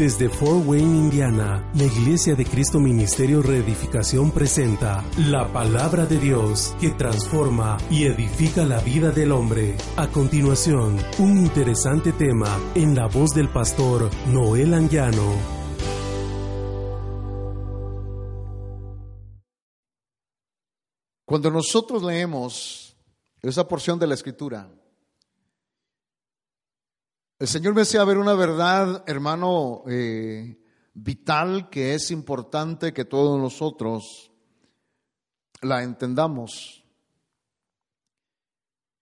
Desde 0.00 0.30
Fort 0.30 0.66
Wayne, 0.66 0.96
Indiana, 0.96 1.62
la 1.74 1.84
Iglesia 1.84 2.34
de 2.34 2.46
Cristo 2.46 2.80
Ministerio 2.80 3.42
Reedificación 3.42 4.30
presenta 4.30 5.04
la 5.18 5.52
palabra 5.52 6.06
de 6.06 6.16
Dios 6.16 6.74
que 6.80 6.88
transforma 6.88 7.76
y 7.90 8.04
edifica 8.04 8.64
la 8.64 8.80
vida 8.80 9.10
del 9.10 9.30
hombre. 9.30 9.76
A 9.98 10.08
continuación, 10.08 10.96
un 11.18 11.36
interesante 11.36 12.12
tema 12.12 12.48
en 12.74 12.94
la 12.94 13.08
voz 13.08 13.32
del 13.32 13.50
pastor 13.50 14.08
Noel 14.28 14.72
Anguiano. 14.72 15.34
Cuando 21.26 21.50
nosotros 21.50 22.02
leemos 22.02 22.96
esa 23.42 23.68
porción 23.68 23.98
de 23.98 24.06
la 24.06 24.14
escritura, 24.14 24.66
el 27.40 27.48
Señor 27.48 27.74
me 27.74 27.80
hacía 27.80 28.04
ver 28.04 28.18
una 28.18 28.34
verdad, 28.34 29.02
hermano, 29.06 29.82
eh, 29.88 30.62
vital 30.92 31.70
que 31.70 31.94
es 31.94 32.10
importante 32.10 32.92
que 32.92 33.06
todos 33.06 33.40
nosotros 33.40 34.30
la 35.62 35.82
entendamos. 35.82 36.84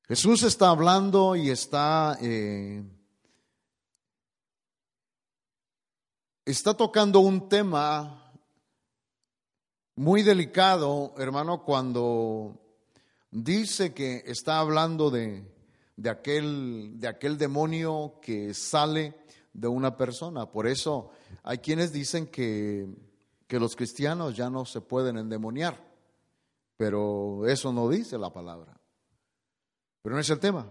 Jesús 0.04 0.44
está 0.44 0.68
hablando 0.68 1.34
y 1.34 1.50
está, 1.50 2.16
eh, 2.22 2.84
está 6.44 6.74
tocando 6.74 7.18
un 7.18 7.48
tema 7.48 8.32
muy 9.96 10.22
delicado, 10.22 11.12
hermano, 11.18 11.64
cuando 11.64 12.56
dice 13.32 13.92
que 13.92 14.22
está 14.26 14.60
hablando 14.60 15.10
de, 15.10 15.57
de, 15.98 16.10
aquel, 16.10 16.92
de 16.94 17.08
aquel 17.08 17.36
demonio 17.36 18.20
que 18.22 18.54
sale 18.54 19.18
de 19.52 19.66
una 19.66 19.96
persona. 19.96 20.46
Por 20.46 20.68
eso 20.68 21.10
hay 21.42 21.58
quienes 21.58 21.92
dicen 21.92 22.28
que, 22.28 22.86
que 23.48 23.58
los 23.58 23.74
cristianos 23.74 24.36
ya 24.36 24.48
no 24.48 24.64
se 24.64 24.80
pueden 24.80 25.18
endemoniar, 25.18 25.76
pero 26.76 27.46
eso 27.48 27.72
no 27.72 27.88
dice 27.88 28.16
la 28.16 28.32
palabra. 28.32 28.80
Pero 30.00 30.14
no 30.14 30.20
es 30.20 30.30
el 30.30 30.38
tema. 30.38 30.70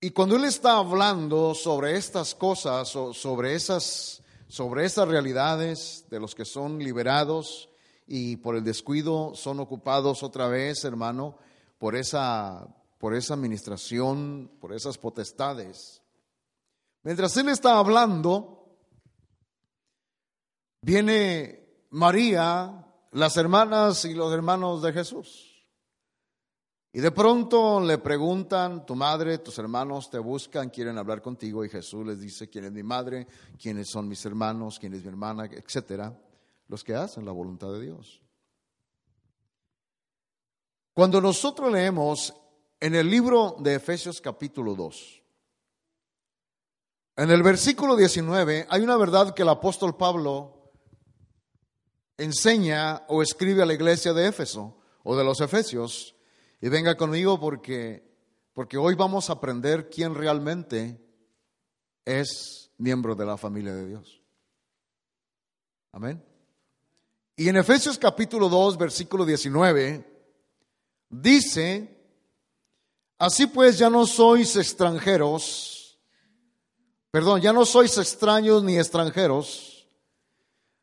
Y 0.00 0.10
cuando 0.10 0.36
él 0.36 0.44
está 0.44 0.76
hablando 0.76 1.54
sobre 1.54 1.96
estas 1.96 2.34
cosas, 2.34 2.88
sobre 2.90 3.54
esas, 3.54 4.22
sobre 4.48 4.84
esas 4.84 5.08
realidades 5.08 6.04
de 6.10 6.20
los 6.20 6.34
que 6.34 6.44
son 6.44 6.78
liberados 6.78 7.70
y 8.06 8.36
por 8.36 8.54
el 8.54 8.64
descuido 8.64 9.34
son 9.34 9.60
ocupados 9.60 10.22
otra 10.22 10.46
vez, 10.46 10.84
hermano, 10.84 11.38
por 11.78 11.96
esa, 11.96 12.68
por 12.98 13.14
esa 13.14 13.34
administración, 13.34 14.50
por 14.60 14.72
esas 14.72 14.98
potestades. 14.98 16.02
Mientras 17.02 17.36
él 17.36 17.48
está 17.48 17.78
hablando, 17.78 18.76
viene 20.82 21.86
María, 21.90 22.86
las 23.12 23.36
hermanas 23.36 24.04
y 24.04 24.14
los 24.14 24.32
hermanos 24.32 24.82
de 24.82 24.92
Jesús. 24.92 25.48
Y 26.92 27.00
de 27.00 27.12
pronto 27.12 27.80
le 27.80 27.98
preguntan, 27.98 28.84
tu 28.84 28.96
madre, 28.96 29.38
tus 29.38 29.58
hermanos 29.58 30.10
te 30.10 30.18
buscan, 30.18 30.70
quieren 30.70 30.98
hablar 30.98 31.22
contigo. 31.22 31.64
Y 31.64 31.68
Jesús 31.68 32.04
les 32.04 32.20
dice, 32.20 32.48
quién 32.48 32.64
es 32.64 32.72
mi 32.72 32.82
madre, 32.82 33.28
quiénes 33.60 33.88
son 33.90 34.08
mis 34.08 34.24
hermanos, 34.24 34.78
quién 34.78 34.94
es 34.94 35.02
mi 35.02 35.08
hermana, 35.08 35.44
etcétera. 35.44 36.18
Los 36.66 36.82
que 36.82 36.94
hacen 36.94 37.24
la 37.24 37.32
voluntad 37.32 37.72
de 37.72 37.82
Dios. 37.82 38.20
Cuando 40.92 41.20
nosotros 41.20 41.70
leemos 41.70 42.34
en 42.80 42.94
el 42.94 43.10
libro 43.10 43.56
de 43.58 43.74
Efesios 43.74 44.20
capítulo 44.20 44.74
2, 44.74 45.22
en 47.16 47.30
el 47.30 47.42
versículo 47.42 47.96
19 47.96 48.66
hay 48.70 48.82
una 48.82 48.96
verdad 48.96 49.34
que 49.34 49.42
el 49.42 49.48
apóstol 49.48 49.96
Pablo 49.96 50.70
enseña 52.16 53.02
o 53.08 53.22
escribe 53.22 53.62
a 53.62 53.66
la 53.66 53.74
iglesia 53.74 54.12
de 54.12 54.28
Éfeso 54.28 54.78
o 55.02 55.16
de 55.16 55.24
los 55.24 55.40
Efesios. 55.40 56.14
Y 56.60 56.68
venga 56.68 56.96
conmigo 56.96 57.40
porque, 57.40 58.08
porque 58.52 58.76
hoy 58.76 58.94
vamos 58.94 59.30
a 59.30 59.34
aprender 59.34 59.88
quién 59.90 60.14
realmente 60.14 61.00
es 62.04 62.70
miembro 62.78 63.16
de 63.16 63.26
la 63.26 63.36
familia 63.36 63.74
de 63.74 63.88
Dios. 63.88 64.22
Amén. 65.90 66.24
Y 67.34 67.48
en 67.48 67.56
Efesios 67.56 67.98
capítulo 67.98 68.48
2, 68.48 68.78
versículo 68.78 69.24
19, 69.24 70.04
dice, 71.08 71.97
así 73.18 73.46
pues 73.46 73.78
ya 73.78 73.90
no 73.90 74.06
sois 74.06 74.56
extranjeros, 74.56 75.98
perdón, 77.10 77.40
ya 77.40 77.52
no 77.52 77.64
sois 77.64 77.96
extraños 77.98 78.62
ni 78.62 78.78
extranjeros, 78.78 79.88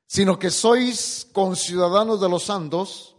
sino 0.07 0.37
que 0.37 0.51
sois 0.51 1.27
conciudadanos 1.31 2.21
de 2.21 2.29
los 2.29 2.43
santos 2.43 3.15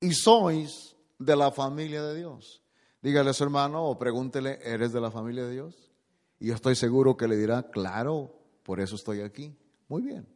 y 0.00 0.12
sois 0.12 0.94
de 1.18 1.36
la 1.36 1.50
familia 1.50 2.02
de 2.02 2.16
Dios. 2.16 2.62
Dígale 3.02 3.30
a 3.30 3.34
su 3.34 3.44
hermano 3.44 3.84
o 3.84 3.98
pregúntele, 3.98 4.58
¿eres 4.62 4.92
de 4.92 5.00
la 5.00 5.10
familia 5.10 5.44
de 5.44 5.52
Dios? 5.52 5.74
Y 6.38 6.48
yo 6.48 6.54
estoy 6.54 6.74
seguro 6.74 7.16
que 7.16 7.28
le 7.28 7.36
dirá, 7.36 7.70
claro, 7.70 8.34
por 8.62 8.80
eso 8.80 8.96
estoy 8.96 9.20
aquí. 9.20 9.56
Muy 9.88 10.02
bien. 10.02 10.26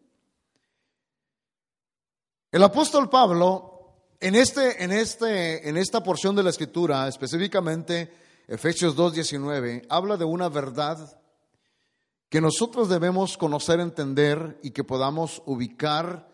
El 2.52 2.62
apóstol 2.62 3.08
Pablo, 3.08 3.79
en, 4.20 4.34
este, 4.34 4.84
en, 4.84 4.92
este, 4.92 5.68
en 5.68 5.76
esta 5.76 6.02
porción 6.02 6.36
de 6.36 6.42
la 6.42 6.50
escritura, 6.50 7.08
específicamente 7.08 8.12
Efesios 8.46 8.96
2.19, 8.96 9.86
habla 9.88 10.16
de 10.16 10.24
una 10.24 10.48
verdad 10.48 11.20
que 12.28 12.40
nosotros 12.40 12.88
debemos 12.88 13.38
conocer, 13.38 13.80
entender 13.80 14.58
y 14.62 14.70
que 14.70 14.84
podamos 14.84 15.42
ubicar, 15.46 16.28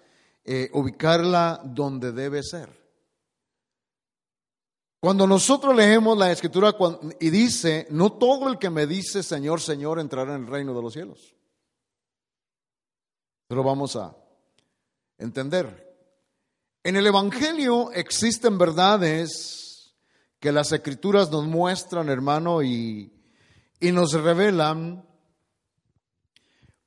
eh, 0.44 0.68
ubicarla 0.72 1.60
donde 1.64 2.12
debe 2.12 2.42
ser. 2.42 2.84
Cuando 4.98 5.26
nosotros 5.26 5.76
leemos 5.76 6.18
la 6.18 6.32
escritura 6.32 6.74
y 7.20 7.30
dice, 7.30 7.86
no 7.90 8.12
todo 8.14 8.48
el 8.48 8.58
que 8.58 8.70
me 8.70 8.86
dice 8.86 9.22
Señor, 9.22 9.60
Señor 9.60 10.00
entrará 10.00 10.34
en 10.34 10.42
el 10.42 10.48
reino 10.48 10.74
de 10.74 10.82
los 10.82 10.92
cielos. 10.92 11.34
Pero 13.46 13.62
vamos 13.62 13.94
a 13.94 14.16
entender. 15.18 15.85
En 16.86 16.94
el 16.94 17.04
Evangelio 17.04 17.90
existen 17.90 18.58
verdades 18.58 19.92
que 20.38 20.52
las 20.52 20.70
escrituras 20.70 21.32
nos 21.32 21.44
muestran, 21.44 22.08
hermano, 22.08 22.62
y, 22.62 23.12
y 23.80 23.90
nos 23.90 24.12
revelan 24.12 25.04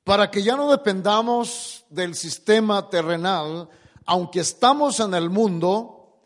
para 0.02 0.30
que 0.30 0.42
ya 0.42 0.56
no 0.56 0.70
dependamos 0.70 1.84
del 1.90 2.14
sistema 2.14 2.88
terrenal, 2.88 3.68
aunque 4.06 4.40
estamos 4.40 5.00
en 5.00 5.12
el 5.12 5.28
mundo, 5.28 6.18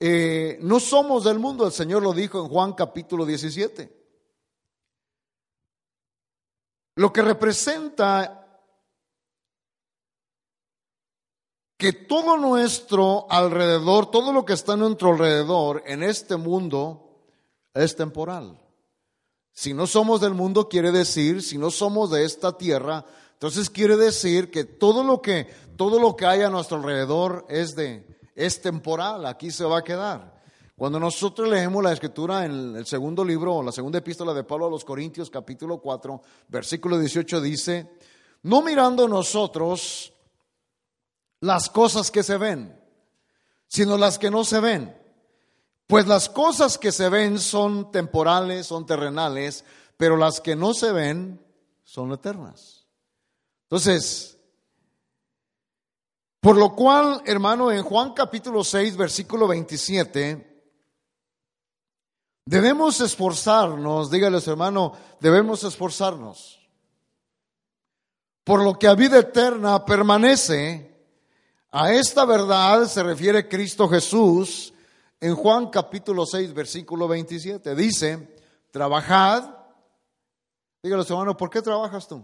eh, 0.00 0.58
no 0.60 0.80
somos 0.80 1.22
del 1.22 1.38
mundo, 1.38 1.64
el 1.64 1.72
Señor 1.72 2.02
lo 2.02 2.12
dijo 2.12 2.40
en 2.40 2.48
Juan 2.48 2.72
capítulo 2.72 3.24
17. 3.24 3.96
Lo 6.96 7.12
que 7.12 7.22
representa 7.22 8.41
que 11.82 11.92
todo 11.92 12.36
nuestro 12.36 13.26
alrededor, 13.28 14.08
todo 14.08 14.32
lo 14.32 14.44
que 14.44 14.52
está 14.52 14.74
en 14.74 14.78
nuestro 14.78 15.10
alrededor 15.10 15.82
en 15.84 16.04
este 16.04 16.36
mundo 16.36 17.10
es 17.74 17.96
temporal. 17.96 18.56
Si 19.50 19.74
no 19.74 19.88
somos 19.88 20.20
del 20.20 20.32
mundo, 20.32 20.68
quiere 20.68 20.92
decir, 20.92 21.42
si 21.42 21.58
no 21.58 21.72
somos 21.72 22.12
de 22.12 22.24
esta 22.24 22.56
tierra, 22.56 23.04
entonces 23.32 23.68
quiere 23.68 23.96
decir 23.96 24.48
que 24.48 24.62
todo 24.62 25.02
lo 25.02 25.20
que, 25.20 25.48
todo 25.76 25.98
lo 25.98 26.14
que 26.14 26.24
hay 26.24 26.42
a 26.42 26.50
nuestro 26.50 26.76
alrededor 26.76 27.46
es 27.48 27.74
de, 27.74 28.06
es 28.36 28.62
temporal, 28.62 29.26
aquí 29.26 29.50
se 29.50 29.64
va 29.64 29.78
a 29.78 29.82
quedar. 29.84 30.40
Cuando 30.76 31.00
nosotros 31.00 31.48
leemos 31.48 31.82
la 31.82 31.92
escritura 31.92 32.44
en 32.44 32.76
el 32.76 32.86
segundo 32.86 33.24
libro, 33.24 33.60
la 33.60 33.72
segunda 33.72 33.98
epístola 33.98 34.32
de 34.32 34.44
Pablo 34.44 34.68
a 34.68 34.70
los 34.70 34.84
Corintios, 34.84 35.30
capítulo 35.30 35.78
4, 35.78 36.22
versículo 36.46 36.96
18, 36.96 37.40
dice, 37.40 37.90
no 38.42 38.62
mirando 38.62 39.08
nosotros 39.08 40.12
las 41.42 41.68
cosas 41.68 42.12
que 42.12 42.22
se 42.22 42.36
ven, 42.36 42.80
sino 43.66 43.98
las 43.98 44.18
que 44.18 44.30
no 44.30 44.44
se 44.44 44.60
ven. 44.60 44.96
Pues 45.88 46.06
las 46.06 46.28
cosas 46.28 46.78
que 46.78 46.92
se 46.92 47.08
ven 47.08 47.40
son 47.40 47.90
temporales, 47.90 48.68
son 48.68 48.86
terrenales, 48.86 49.64
pero 49.96 50.16
las 50.16 50.40
que 50.40 50.54
no 50.54 50.72
se 50.72 50.92
ven 50.92 51.44
son 51.82 52.12
eternas. 52.12 52.86
Entonces, 53.64 54.38
por 56.40 56.56
lo 56.56 56.76
cual, 56.76 57.22
hermano, 57.26 57.72
en 57.72 57.82
Juan 57.82 58.12
capítulo 58.12 58.62
6, 58.62 58.96
versículo 58.96 59.48
27, 59.48 60.64
debemos 62.46 63.00
esforzarnos, 63.00 64.12
dígales 64.12 64.46
hermano, 64.46 64.92
debemos 65.20 65.64
esforzarnos. 65.64 66.60
por 68.44 68.62
lo 68.62 68.78
que 68.78 68.86
a 68.86 68.94
vida 68.94 69.18
eterna 69.18 69.84
permanece. 69.84 70.91
A 71.72 71.90
esta 71.90 72.26
verdad 72.26 72.84
se 72.86 73.02
refiere 73.02 73.48
Cristo 73.48 73.88
Jesús 73.88 74.74
en 75.18 75.34
Juan 75.34 75.70
capítulo 75.70 76.26
6, 76.26 76.52
versículo 76.52 77.08
27. 77.08 77.74
Dice, 77.74 78.36
trabajad. 78.70 79.56
Dígale, 80.82 81.02
hermano, 81.02 81.34
¿por 81.34 81.48
qué 81.48 81.62
trabajas 81.62 82.06
tú? 82.06 82.22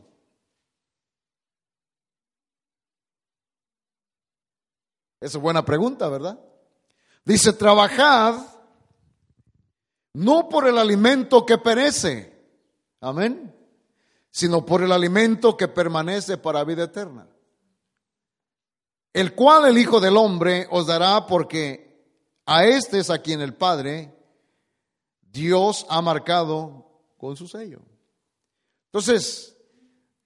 Esa 5.18 5.38
es 5.38 5.42
buena 5.42 5.64
pregunta, 5.64 6.08
¿verdad? 6.10 6.38
Dice, 7.24 7.54
trabajad 7.54 8.40
no 10.12 10.48
por 10.50 10.66
el 10.66 10.76
alimento 10.76 11.46
que 11.46 11.56
perece, 11.56 12.38
amén, 13.00 13.54
sino 14.30 14.66
por 14.66 14.82
el 14.82 14.92
alimento 14.92 15.56
que 15.56 15.68
permanece 15.68 16.36
para 16.36 16.64
vida 16.64 16.84
eterna, 16.84 17.26
el 19.18 19.34
cual 19.34 19.66
el 19.66 19.76
Hijo 19.76 19.98
del 19.98 20.16
Hombre 20.16 20.68
os 20.70 20.86
dará 20.86 21.26
porque 21.26 22.06
a 22.46 22.64
este 22.66 23.00
es 23.00 23.10
a 23.10 23.18
quien 23.18 23.40
el 23.40 23.52
Padre, 23.52 24.14
Dios 25.22 25.86
ha 25.88 26.00
marcado 26.00 26.86
con 27.16 27.36
su 27.36 27.48
sello. 27.48 27.80
Entonces, 28.86 29.56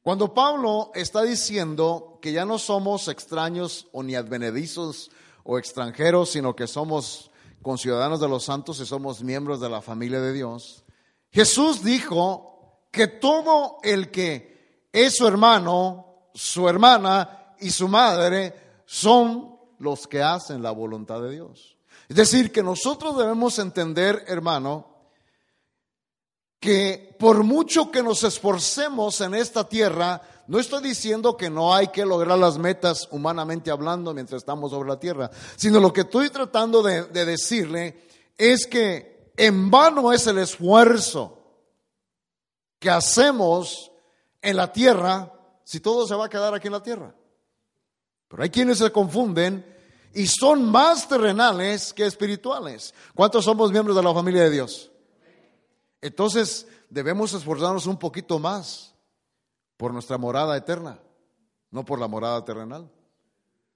cuando 0.03 0.35
Pablo 0.35 0.91
está 0.95 1.23
diciendo 1.23 2.19
que 2.21 2.33
ya 2.33 2.45
no 2.45 2.59
somos 2.59 3.09
extraños 3.09 3.89
o 3.93 4.03
ni 4.03 4.15
advenedizos 4.15 5.11
o 5.43 5.57
extranjeros, 5.57 6.29
sino 6.29 6.55
que 6.55 6.67
somos 6.67 7.31
conciudadanos 7.63 8.21
de 8.21 8.29
los 8.29 8.45
santos 8.45 8.79
y 8.79 8.85
somos 8.85 9.23
miembros 9.23 9.59
de 9.59 9.71
la 9.71 9.81
familia 9.81 10.21
de 10.21 10.35
Dios, 10.35 10.85
Jesús 11.31 11.83
dijo 11.83 12.85
que 12.91 13.07
todo 13.07 13.79
el 13.85 14.11
que 14.11 14.87
es 14.93 15.17
su 15.17 15.27
hermano, 15.27 16.29
su 16.35 16.69
hermana 16.69 17.55
y 17.59 17.71
su 17.71 17.89
madre 17.89 18.62
son 18.93 19.57
los 19.79 20.07
que 20.07 20.23
hacen 20.23 20.63
la 20.63 20.71
voluntad 20.71 21.23
de 21.23 21.31
Dios. 21.31 21.79
Es 22.11 22.17
decir, 22.17 22.53
que 22.53 22.63
nosotros 22.63 23.17
debemos 23.17 23.59
entender, 23.59 24.23
hermano, 24.29 24.87
que 26.61 27.17
por 27.19 27.43
mucho 27.43 27.91
que 27.91 28.03
nos 28.03 28.23
esforcemos 28.23 29.23
en 29.23 29.35
esta 29.35 29.67
tierra, 29.67 30.21
no 30.47 30.59
estoy 30.59 30.83
diciendo 30.83 31.39
que 31.39 31.49
no 31.49 31.75
hay 31.75 31.89
que 31.89 32.05
lograr 32.05 32.37
las 32.39 32.59
metas 32.59 33.09
humanamente 33.11 33.71
hablando 33.71 34.13
mientras 34.13 34.43
estamos 34.43 34.73
sobre 34.73 34.91
la 34.91 35.01
tierra, 35.01 35.31
sino 35.57 35.81
lo 35.81 35.91
que 35.91 36.03
estoy 36.03 36.29
tratando 36.29 36.83
de, 36.83 37.05
de 37.05 37.25
decirle 37.25 37.99
es 38.37 38.67
que 38.67 39.33
en 39.39 39.71
vano 39.71 40.13
es 40.13 40.27
el 40.27 40.37
esfuerzo 40.37 41.39
que 42.79 42.91
hacemos 42.91 43.91
en 44.43 44.59
la 44.59 44.71
tierra 44.71 45.33
si 45.65 45.81
todo 45.81 46.07
se 46.07 46.15
va 46.15 46.27
a 46.27 46.31
quedar 46.31 46.53
aquí 46.53 46.67
en 46.67 46.75
la 46.75 46.83
tierra. 46.83 47.15
Pero 48.33 48.45
hay 48.45 48.49
quienes 48.49 48.79
se 48.79 48.91
confunden 48.91 49.63
y 50.15 50.27
son 50.27 50.65
más 50.71 51.07
terrenales 51.07 51.93
que 51.93 52.07
espirituales. 52.07 52.95
¿Cuántos 53.15 53.45
somos 53.45 53.71
miembros 53.71 53.95
de 53.95 54.03
la 54.03 54.15
familia 54.15 54.45
de 54.45 54.51
Dios? 54.51 54.91
Entonces 56.01 56.67
debemos 56.89 57.35
esforzarnos 57.35 57.85
un 57.85 57.99
poquito 57.99 58.39
más 58.39 58.95
por 59.77 59.93
nuestra 59.93 60.17
morada 60.17 60.57
eterna, 60.57 60.99
no 61.71 61.85
por 61.85 62.01
la 62.01 62.09
morada 62.09 62.43
terrenal. 62.43 62.91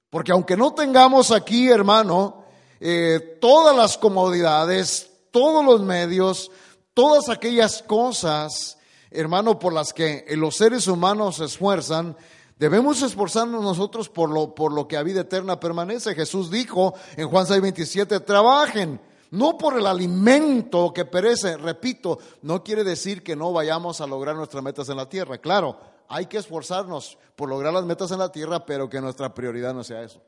Porque 0.08 0.32
aunque 0.32 0.56
no 0.56 0.73
tengamos 0.73 1.32
aquí, 1.32 1.69
hermano, 1.69 2.47
eh, 2.81 3.37
todas 3.43 3.76
las 3.76 3.99
comodidades, 3.99 5.11
todos 5.32 5.62
los 5.67 5.82
medios, 5.82 6.50
todas 6.94 7.29
aquellas 7.29 7.82
cosas, 7.82 8.79
hermano, 9.11 9.59
por 9.59 9.75
las 9.75 9.93
que 9.93 10.25
los 10.31 10.56
seres 10.56 10.88
humanos 10.88 11.37
se 11.37 11.44
esfuerzan, 11.44 12.17
debemos 12.56 13.03
esforzarnos 13.03 13.62
nosotros 13.62 14.08
por 14.08 14.31
lo, 14.31 14.55
por 14.55 14.73
lo 14.73 14.88
que 14.88 14.97
a 14.97 15.03
vida 15.03 15.23
eterna 15.23 15.61
permanece. 15.61 16.14
Jesús 16.14 16.50
dijo 16.50 16.94
en 17.17 17.29
Juan 17.29 17.47
6, 17.47 17.61
27, 17.61 18.20
trabajen 18.20 19.00
no 19.31 19.58
por 19.58 19.76
el 19.79 19.87
alimento 19.87 20.93
que 20.93 21.05
perece, 21.05 21.56
repito, 21.56 22.19
no 22.43 22.62
quiere 22.62 22.85
decir 22.85 23.23
que 23.23 23.37
no 23.37 23.53
vayamos 23.53 24.00
a 24.00 24.06
lograr 24.06 24.37
nuestras 24.37 24.62
metas 24.62 24.88
en 24.88 24.97
la 24.97 25.08
tierra. 25.08 25.38
Claro, 25.38 25.79
hay 26.08 26.26
que 26.26 26.38
esforzarnos 26.38 27.19
por 27.35 27.49
lograr 27.49 27.73
las 27.73 27.85
metas 27.85 28.11
en 28.12 28.19
la 28.19 28.31
tierra, 28.31 28.64
pero 28.64 28.88
que 28.88 29.00
nuestra 29.00 29.35
prioridad 29.35 29.75
no 29.75 29.82
sea 29.82 30.02
eso. 30.02 30.23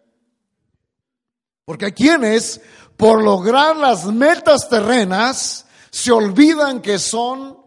Porque 1.64 1.86
hay 1.86 1.92
quienes, 1.92 2.60
por 2.96 3.22
lograr 3.22 3.76
las 3.76 4.06
metas 4.06 4.68
terrenas, 4.68 5.66
se 5.90 6.12
olvidan 6.12 6.80
que 6.82 6.98
son 6.98 7.58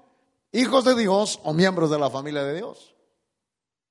hijos 0.51 0.85
de 0.85 0.95
Dios 0.95 1.39
o 1.43 1.53
miembros 1.53 1.89
de 1.89 1.99
la 1.99 2.09
familia 2.09 2.43
de 2.43 2.55
Dios. 2.55 2.95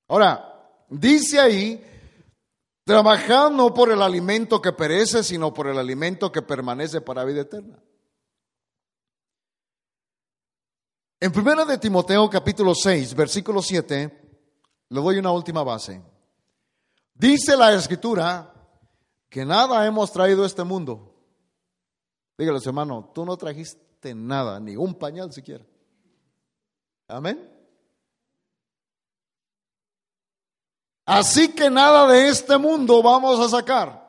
Ahora, 0.07 0.50
dice 0.91 1.39
ahí 1.39 1.91
Trabajad 2.83 3.51
no 3.51 3.73
por 3.73 3.91
el 3.91 4.01
alimento 4.01 4.61
que 4.61 4.73
perece, 4.73 5.23
sino 5.23 5.53
por 5.53 5.67
el 5.67 5.77
alimento 5.77 6.31
que 6.31 6.41
permanece 6.41 7.01
para 7.01 7.23
vida 7.23 7.41
eterna. 7.41 7.81
En 11.19 11.31
primera 11.31 11.63
de 11.65 11.77
Timoteo 11.77 12.27
capítulo 12.29 12.73
6, 12.73 13.13
versículo 13.13 13.61
7, 13.61 14.39
le 14.89 15.01
doy 15.01 15.19
una 15.19 15.31
última 15.31 15.63
base. 15.63 16.01
Dice 17.13 17.55
la 17.55 17.73
escritura 17.73 18.51
que 19.29 19.45
nada 19.45 19.85
hemos 19.85 20.11
traído 20.11 20.43
a 20.43 20.47
este 20.47 20.63
mundo. 20.63 21.15
Dígale, 22.37 22.59
hermano, 22.65 23.11
tú 23.13 23.23
no 23.23 23.37
trajiste 23.37 24.15
nada, 24.15 24.59
ni 24.59 24.75
un 24.75 24.95
pañal 24.95 25.31
siquiera. 25.31 25.63
Amén. 27.07 27.50
Así 31.11 31.49
que 31.49 31.69
nada 31.69 32.07
de 32.07 32.29
este 32.29 32.57
mundo 32.57 33.03
vamos 33.03 33.37
a 33.37 33.49
sacar. 33.49 34.01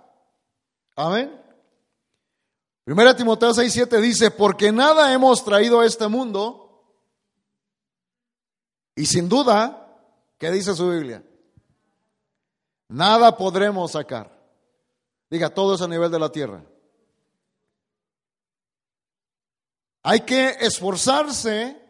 Amén. 0.95 1.37
Primera 2.85 3.17
Timoteo 3.17 3.53
6, 3.53 3.73
7 3.73 4.01
dice, 4.01 4.31
porque 4.31 4.71
nada 4.71 5.13
hemos 5.13 5.45
traído 5.45 5.81
a 5.81 5.85
este 5.87 6.07
mundo. 6.07 6.85
Y 8.95 9.07
sin 9.07 9.29
duda, 9.29 9.99
¿qué 10.39 10.53
dice 10.53 10.77
su 10.77 10.89
Biblia? 10.91 11.25
Nada 12.87 13.37
podremos 13.37 13.91
sacar. 13.91 14.31
Diga, 15.29 15.51
todo 15.51 15.75
es 15.75 15.83
a 15.83 15.89
nivel 15.89 16.09
de 16.13 16.21
la 16.21 16.31
tierra. 16.31 16.65
Hay 20.05 20.21
que 20.21 20.51
esforzarse 20.61 21.82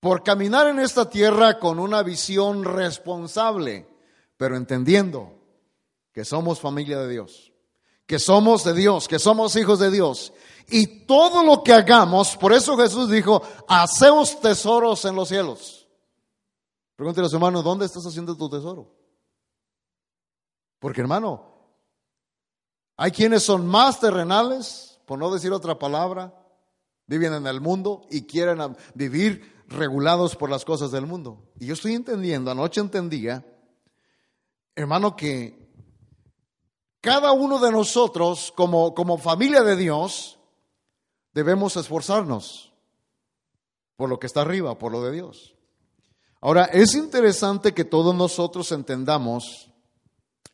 por 0.00 0.22
caminar 0.22 0.66
en 0.66 0.78
esta 0.78 1.08
tierra 1.08 1.58
con 1.58 1.78
una 1.78 2.02
visión 2.02 2.64
responsable, 2.64 3.86
pero 4.36 4.56
entendiendo 4.56 5.34
que 6.12 6.24
somos 6.24 6.58
familia 6.58 6.98
de 7.00 7.08
Dios, 7.08 7.52
que 8.06 8.18
somos 8.18 8.64
de 8.64 8.72
Dios, 8.72 9.06
que 9.06 9.18
somos 9.18 9.54
hijos 9.56 9.78
de 9.78 9.90
Dios. 9.90 10.32
Y 10.68 11.04
todo 11.04 11.44
lo 11.44 11.62
que 11.62 11.74
hagamos, 11.74 12.36
por 12.36 12.52
eso 12.52 12.76
Jesús 12.76 13.10
dijo, 13.10 13.42
hacemos 13.68 14.40
tesoros 14.40 15.04
en 15.04 15.14
los 15.14 15.28
cielos. 15.28 15.86
Pregúntale 16.96 17.24
a 17.24 17.26
los 17.26 17.34
hermanos, 17.34 17.62
¿dónde 17.62 17.86
estás 17.86 18.04
haciendo 18.06 18.36
tu 18.36 18.48
tesoro? 18.48 18.92
Porque 20.78 21.02
hermano, 21.02 21.50
hay 22.96 23.10
quienes 23.10 23.42
son 23.42 23.66
más 23.66 24.00
terrenales, 24.00 24.98
por 25.06 25.18
no 25.18 25.30
decir 25.30 25.52
otra 25.52 25.78
palabra, 25.78 26.34
viven 27.06 27.34
en 27.34 27.46
el 27.46 27.60
mundo 27.60 28.02
y 28.10 28.22
quieren 28.22 28.76
vivir 28.94 29.59
regulados 29.70 30.36
por 30.36 30.50
las 30.50 30.64
cosas 30.64 30.90
del 30.90 31.06
mundo. 31.06 31.48
Y 31.58 31.66
yo 31.66 31.74
estoy 31.74 31.94
entendiendo, 31.94 32.50
anoche 32.50 32.80
entendía, 32.80 33.46
hermano, 34.74 35.16
que 35.16 35.70
cada 37.00 37.32
uno 37.32 37.58
de 37.58 37.70
nosotros, 37.70 38.52
como, 38.54 38.94
como 38.94 39.16
familia 39.16 39.62
de 39.62 39.76
Dios, 39.76 40.38
debemos 41.32 41.76
esforzarnos 41.76 42.72
por 43.96 44.08
lo 44.08 44.18
que 44.18 44.26
está 44.26 44.42
arriba, 44.42 44.78
por 44.78 44.92
lo 44.92 45.02
de 45.02 45.12
Dios. 45.12 45.54
Ahora, 46.40 46.64
es 46.64 46.94
interesante 46.94 47.72
que 47.72 47.84
todos 47.84 48.14
nosotros 48.14 48.72
entendamos 48.72 49.70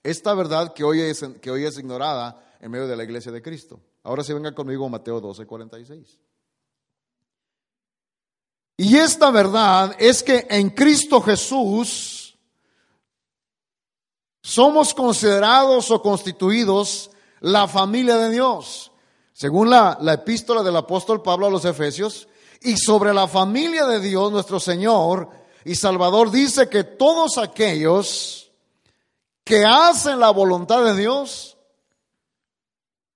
esta 0.02 0.35
verdad 0.35 0.73
que 0.73 0.85
hoy 0.85 1.00
es, 1.00 1.25
que 1.40 1.50
hoy 1.50 1.64
es 1.64 1.78
ignorada 1.78 2.56
en 2.61 2.70
medio 2.70 2.87
de 2.87 2.96
la 2.96 3.04
iglesia 3.04 3.32
de 3.32 3.42
Cristo. 3.42 3.80
Ahora 4.02 4.23
sí 4.23 4.32
venga 4.32 4.54
conmigo 4.54 4.88
Mateo 4.88 5.20
12, 5.20 5.46
46. 5.46 6.20
Y 8.76 8.97
esta 8.97 9.30
verdad 9.30 9.97
es 9.99 10.23
que 10.23 10.47
en 10.50 10.71
Cristo 10.71 11.21
Jesús 11.23 12.37
somos 14.42 14.92
considerados 14.92 15.90
o 15.90 16.02
constituidos 16.02 17.11
la 17.40 17.66
familia 17.66 18.16
de 18.16 18.30
Dios, 18.30 18.92
según 19.33 19.71
la, 19.71 19.99
la 20.00 20.14
epístola 20.14 20.62
del 20.62 20.76
apóstol 20.76 21.23
Pablo 21.23 21.47
a 21.47 21.50
los 21.50 21.64
Efesios, 21.64 22.28
y 22.62 22.76
sobre 22.76 23.14
la 23.14 23.28
familia 23.28 23.87
de 23.87 24.00
Dios, 24.00 24.30
nuestro 24.30 24.61
Señor 24.61 25.28
y 25.64 25.75
Salvador, 25.75 26.30
dice 26.30 26.68
que 26.68 26.85
todos 26.85 27.38
aquellos 27.38 28.52
que 29.45 29.64
hacen 29.64 30.21
la 30.21 30.30
voluntad 30.30 30.85
de 30.85 30.97
Dios 30.97 31.56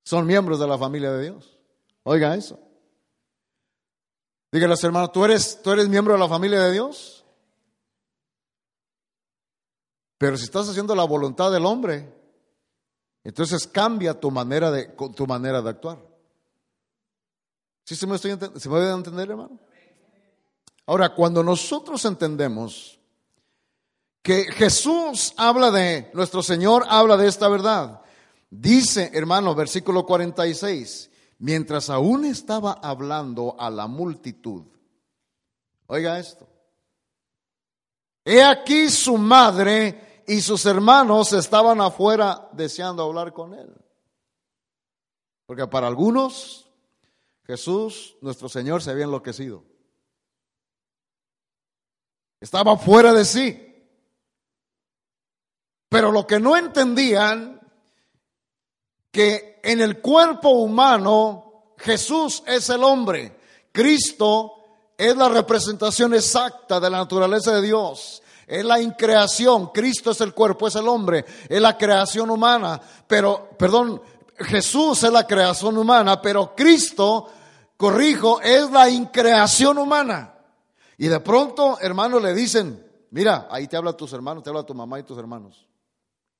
son 0.04 0.26
miembros 0.26 0.58
de 0.58 0.66
la 0.66 0.78
familia 0.78 1.12
de 1.12 1.30
Dios. 1.30 1.58
Oiga 2.02 2.34
eso. 2.34 2.58
Dígale 4.52 4.74
a 4.74 4.76
su 4.76 4.86
hermano, 4.86 5.10
¿tú 5.10 5.24
eres, 5.24 5.60
¿tú 5.62 5.70
eres 5.70 5.88
miembro 5.88 6.14
de 6.14 6.18
la 6.18 6.28
familia 6.28 6.60
de 6.60 6.72
Dios? 6.72 7.24
Pero 10.18 10.36
si 10.36 10.44
estás 10.44 10.68
haciendo 10.68 10.94
la 10.94 11.04
voluntad 11.04 11.52
del 11.52 11.64
hombre, 11.64 12.12
entonces 13.22 13.66
cambia 13.66 14.18
tu 14.18 14.30
manera 14.30 14.70
de, 14.70 14.94
tu 15.14 15.26
manera 15.26 15.62
de 15.62 15.70
actuar. 15.70 15.98
¿Sí 17.84 17.94
se 17.94 18.06
me, 18.06 18.16
estoy, 18.16 18.32
¿Se 18.32 18.68
me 18.68 18.74
puede 18.74 18.92
entender, 18.92 19.30
hermano? 19.30 19.58
Ahora, 20.86 21.14
cuando 21.14 21.42
nosotros 21.42 22.04
entendemos 22.04 22.98
que 24.22 24.44
Jesús 24.52 25.32
habla 25.36 25.70
de, 25.70 26.10
nuestro 26.14 26.42
Señor 26.42 26.84
habla 26.88 27.16
de 27.16 27.28
esta 27.28 27.48
verdad, 27.48 28.02
dice, 28.50 29.10
hermano, 29.14 29.54
versículo 29.54 30.04
46, 30.04 31.09
mientras 31.40 31.90
aún 31.90 32.24
estaba 32.24 32.72
hablando 32.72 33.56
a 33.58 33.70
la 33.70 33.86
multitud, 33.88 34.66
oiga 35.86 36.18
esto, 36.18 36.46
he 38.24 38.42
aquí 38.42 38.88
su 38.88 39.18
madre 39.18 40.22
y 40.26 40.40
sus 40.40 40.64
hermanos 40.66 41.32
estaban 41.32 41.80
afuera 41.80 42.48
deseando 42.52 43.02
hablar 43.02 43.32
con 43.32 43.54
él. 43.54 43.74
Porque 45.46 45.66
para 45.66 45.88
algunos 45.88 46.70
Jesús, 47.44 48.16
nuestro 48.20 48.48
Señor, 48.48 48.82
se 48.82 48.92
había 48.92 49.04
enloquecido. 49.04 49.64
Estaba 52.38 52.76
fuera 52.76 53.12
de 53.12 53.24
sí. 53.24 53.66
Pero 55.88 56.12
lo 56.12 56.26
que 56.26 56.38
no 56.38 56.56
entendían, 56.56 57.60
que 59.10 59.49
en 59.62 59.80
el 59.80 60.00
cuerpo 60.00 60.50
humano 60.50 61.74
Jesús 61.78 62.42
es 62.46 62.68
el 62.70 62.84
hombre, 62.84 63.38
Cristo 63.72 64.60
es 64.96 65.16
la 65.16 65.28
representación 65.28 66.14
exacta 66.14 66.78
de 66.78 66.90
la 66.90 66.98
naturaleza 66.98 67.54
de 67.54 67.62
Dios. 67.62 68.22
Es 68.46 68.64
la 68.64 68.80
increación, 68.80 69.68
Cristo 69.68 70.10
es 70.10 70.20
el 70.20 70.34
cuerpo, 70.34 70.66
es 70.66 70.74
el 70.74 70.88
hombre, 70.88 71.24
es 71.48 71.62
la 71.62 71.78
creación 71.78 72.30
humana, 72.30 72.80
pero, 73.06 73.48
perdón, 73.56 74.02
Jesús 74.36 75.04
es 75.04 75.12
la 75.12 75.24
creación 75.24 75.78
humana, 75.78 76.20
pero 76.20 76.54
Cristo, 76.56 77.28
corrijo, 77.76 78.40
es 78.40 78.68
la 78.72 78.90
increación 78.90 79.78
humana. 79.78 80.34
Y 80.98 81.06
de 81.06 81.20
pronto, 81.20 81.78
hermanos, 81.80 82.20
le 82.20 82.34
dicen, 82.34 82.84
mira, 83.12 83.46
ahí 83.50 83.68
te 83.68 83.76
habla 83.76 83.92
tus 83.92 84.12
hermanos, 84.12 84.42
te 84.42 84.50
habla 84.50 84.64
tu 84.64 84.74
mamá 84.74 84.98
y 84.98 85.04
tus 85.04 85.16
hermanos. 85.16 85.66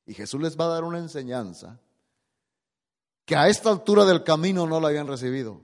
Y 0.05 0.13
Jesús 0.13 0.41
les 0.41 0.59
va 0.59 0.65
a 0.65 0.69
dar 0.69 0.85
una 0.85 0.99
enseñanza 0.99 1.79
que 3.25 3.37
a 3.37 3.49
esta 3.49 3.71
altura 3.71 4.05
del 4.05 4.25
camino 4.25 4.67
no 4.67 4.81
la 4.81 4.89
habían 4.89 5.07
recibido. 5.07 5.61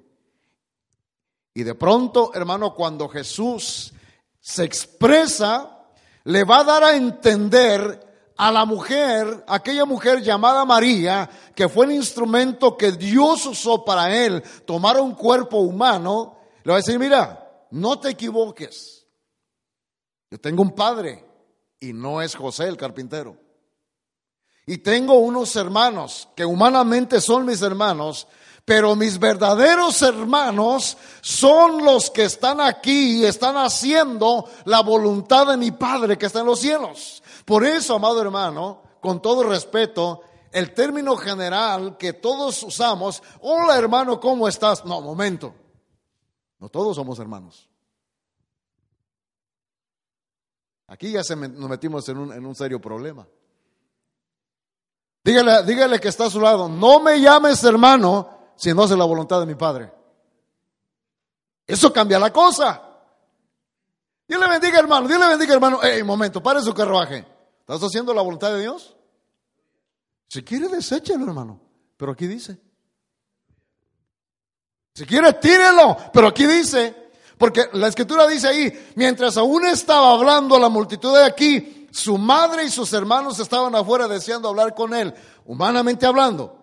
Y 1.55 1.63
de 1.63 1.75
pronto, 1.75 2.33
hermano, 2.35 2.75
cuando 2.75 3.09
Jesús 3.09 3.93
se 4.41 4.65
expresa, 4.65 5.87
le 6.25 6.45
va 6.45 6.61
a 6.61 6.65
dar 6.65 6.85
a 6.85 6.97
entender 6.97 8.07
a 8.37 8.53
la 8.53 8.65
mujer, 8.65 9.45
aquella 9.49 9.85
mujer 9.87 10.23
llamada 10.23 10.65
María, 10.65 11.29
que 11.55 11.69
fue 11.69 11.87
el 11.87 11.93
instrumento 11.93 12.77
que 12.77 12.93
Dios 12.93 13.47
usó 13.47 13.85
para 13.85 14.15
él 14.15 14.43
tomar 14.65 15.01
un 15.01 15.15
cuerpo 15.15 15.59
humano, 15.59 16.37
le 16.63 16.73
va 16.73 16.79
a 16.79 16.81
decir, 16.83 16.99
mira, 16.99 17.67
no 17.71 17.99
te 17.99 18.11
equivoques. 18.11 19.07
Yo 20.31 20.39
tengo 20.39 20.63
un 20.63 20.75
padre 20.75 21.25
y 21.81 21.93
no 21.93 22.21
es 22.21 22.35
José 22.35 22.69
el 22.69 22.77
carpintero. 22.77 23.46
Y 24.67 24.79
tengo 24.79 25.15
unos 25.15 25.55
hermanos 25.55 26.29
que 26.35 26.45
humanamente 26.45 27.21
son 27.21 27.47
mis 27.47 27.63
hermanos, 27.63 28.27
pero 28.65 28.97
mis 28.97 29.17
verdaderos 29.17 30.03
hermanos 30.03 30.99
son 31.21 31.85
los 31.85 32.11
que 32.11 32.25
están 32.25 32.61
aquí 32.61 33.21
y 33.21 33.25
están 33.25 33.57
haciendo 33.57 34.51
la 34.65 34.83
voluntad 34.83 35.47
de 35.47 35.57
mi 35.57 35.71
Padre 35.71 36.19
que 36.19 36.27
está 36.27 36.41
en 36.41 36.47
los 36.47 36.59
cielos. 36.59 37.23
Por 37.45 37.65
eso, 37.65 37.95
amado 37.95 38.21
hermano, 38.21 38.83
con 39.01 39.23
todo 39.23 39.45
respeto, 39.45 40.23
el 40.51 40.75
término 40.75 41.17
general 41.17 41.97
que 41.97 42.15
todos 42.15 42.61
usamos, 42.65 43.23
hola 43.43 43.79
hermano, 43.79 44.19
¿cómo 44.19 44.49
estás? 44.49 44.85
No, 44.85 45.01
momento. 45.01 45.55
No 46.59 46.69
todos 46.69 46.97
somos 46.97 47.21
hermanos. 47.21 47.69
Aquí 50.89 51.13
ya 51.13 51.21
nos 51.37 51.71
metimos 51.71 52.09
en 52.09 52.19
un, 52.19 52.33
en 52.33 52.45
un 52.45 52.55
serio 52.57 52.81
problema. 52.81 53.29
Dígale, 55.27 55.65
dígale 55.65 55.99
que 55.99 56.07
está 56.07 56.27
a 56.27 56.31
su 56.31 56.41
lado, 56.41 56.69
no 56.69 57.01
me 57.01 57.21
llames 57.21 57.65
hermano 57.65 58.53
si 58.55 58.73
no 58.73 58.85
hace 58.85 58.97
la 58.97 59.05
voluntad 59.05 59.41
de 59.41 59.47
mi 59.47 59.57
Padre. 59.57 59.93
Eso 61.67 61.93
cambia 61.93 62.17
la 62.21 62.33
cosa. 62.33 62.81
Dios 64.29 64.41
le 64.41 64.49
bendiga 64.49 64.79
hermano, 64.79 65.09
Dios 65.09 65.19
le 65.19 65.27
bendiga 65.27 65.53
hermano. 65.53 65.83
Ey, 65.83 66.05
momento, 66.05 66.41
pare 66.41 66.63
su 66.63 66.73
carruaje. 66.73 67.27
¿Estás 67.59 67.83
haciendo 67.83 68.15
la 68.15 68.23
voluntad 68.23 68.53
de 68.53 68.61
Dios? 68.61 68.97
Si 70.29 70.45
quiere, 70.45 70.69
deséchelo 70.69 71.25
hermano. 71.25 71.61
Pero 71.97 72.13
aquí 72.13 72.29
dice. 72.29 72.61
Si 74.95 75.05
quiere, 75.07 75.33
tírelo. 75.33 75.97
Pero 76.13 76.29
aquí 76.29 76.47
dice. 76.47 77.11
Porque 77.37 77.69
la 77.73 77.89
escritura 77.89 78.29
dice 78.29 78.47
ahí, 78.47 78.93
mientras 78.95 79.37
aún 79.37 79.67
estaba 79.67 80.13
hablando 80.13 80.57
la 80.57 80.69
multitud 80.69 81.17
de 81.17 81.25
aquí, 81.25 81.76
su 81.97 82.19
madre 82.19 82.65
y 82.65 82.69
sus 82.69 82.93
hermanos 82.93 83.39
estaban 83.39 83.75
afuera 83.75 84.07
deseando 84.07 84.51
hablar 84.51 84.75
con 84.75 84.93
él, 84.93 85.15
humanamente 85.47 86.05
hablando. 86.05 86.55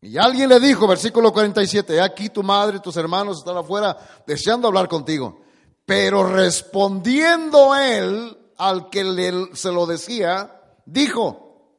Y 0.00 0.18
alguien 0.18 0.48
le 0.48 0.58
dijo, 0.58 0.88
versículo 0.88 1.32
47, 1.32 2.00
aquí 2.00 2.30
tu 2.30 2.42
madre 2.42 2.78
y 2.78 2.80
tus 2.80 2.96
hermanos 2.96 3.38
están 3.38 3.56
afuera 3.56 3.96
deseando 4.26 4.66
hablar 4.66 4.88
contigo. 4.88 5.40
Pero 5.84 6.24
respondiendo 6.24 7.76
él 7.76 8.36
al 8.58 8.90
que 8.90 9.04
le, 9.04 9.54
se 9.54 9.70
lo 9.70 9.86
decía, 9.86 10.60
dijo, 10.84 11.78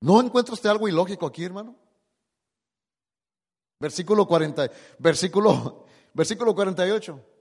¿no 0.00 0.22
encuentra 0.22 0.54
usted 0.54 0.70
algo 0.70 0.88
ilógico 0.88 1.26
aquí, 1.26 1.44
hermano? 1.44 1.76
Versículo 3.78 4.26
40, 4.26 4.70
versículo, 4.98 5.84
versículo 6.14 6.54
48. 6.54 7.31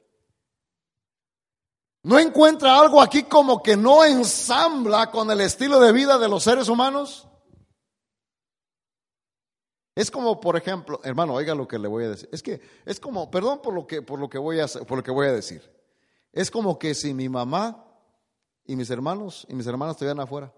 ¿No 2.03 2.17
encuentra 2.17 2.79
algo 2.79 3.01
aquí 3.01 3.23
como 3.23 3.61
que 3.61 3.77
no 3.77 4.03
ensambla 4.03 5.11
con 5.11 5.29
el 5.29 5.41
estilo 5.41 5.79
de 5.79 5.91
vida 5.91 6.17
de 6.17 6.27
los 6.27 6.43
seres 6.43 6.67
humanos? 6.67 7.27
Es 9.93 10.09
como, 10.09 10.39
por 10.39 10.55
ejemplo, 10.55 10.99
hermano, 11.03 11.33
oiga 11.33 11.53
lo 11.53 11.67
que 11.67 11.77
le 11.77 11.87
voy 11.87 12.05
a 12.05 12.09
decir. 12.09 12.29
Es 12.31 12.41
que 12.41 12.61
es 12.85 12.99
como, 12.99 13.29
perdón 13.29 13.61
por 13.61 13.73
lo 13.73 13.85
que 13.85 14.01
por 14.01 14.19
lo 14.19 14.29
que 14.29 14.37
voy 14.37 14.59
a 14.59 14.67
por 14.67 14.97
lo 14.97 15.03
que 15.03 15.11
voy 15.11 15.27
a 15.27 15.33
decir. 15.33 15.61
Es 16.31 16.49
como 16.49 16.79
que 16.79 16.95
si 16.95 17.13
mi 17.13 17.29
mamá 17.29 17.85
y 18.65 18.75
mis 18.75 18.89
hermanos 18.89 19.45
y 19.49 19.53
mis 19.53 19.67
hermanas 19.67 19.95
estuvieran 19.95 20.21
afuera 20.21 20.53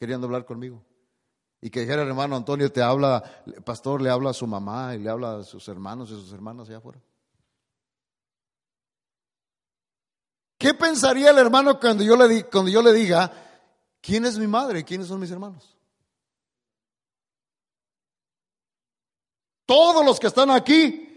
queriendo 0.00 0.26
hablar 0.26 0.46
conmigo 0.46 0.82
y 1.60 1.70
que 1.70 1.80
dijera 1.80 2.02
el 2.02 2.08
hermano 2.08 2.36
Antonio 2.36 2.70
te 2.72 2.82
habla, 2.82 3.22
pastor 3.64 4.00
le 4.00 4.10
habla 4.10 4.30
a 4.30 4.34
su 4.34 4.46
mamá 4.46 4.94
y 4.94 4.98
le 4.98 5.10
habla 5.10 5.38
a 5.38 5.42
sus 5.42 5.68
hermanos 5.68 6.10
y 6.10 6.14
sus 6.14 6.32
hermanas 6.32 6.68
allá 6.68 6.78
afuera. 6.78 7.00
¿Qué 10.66 10.74
pensaría 10.74 11.30
el 11.30 11.38
hermano 11.38 11.78
cuando 11.78 12.02
yo 12.02 12.16
le, 12.16 12.44
cuando 12.46 12.68
yo 12.68 12.82
le 12.82 12.92
diga, 12.92 13.30
¿quién 14.00 14.24
es 14.24 14.36
mi 14.36 14.48
madre 14.48 14.84
quiénes 14.84 15.06
son 15.06 15.20
mis 15.20 15.30
hermanos? 15.30 15.78
Todos 19.64 20.04
los 20.04 20.18
que 20.18 20.26
están 20.26 20.50
aquí, 20.50 21.16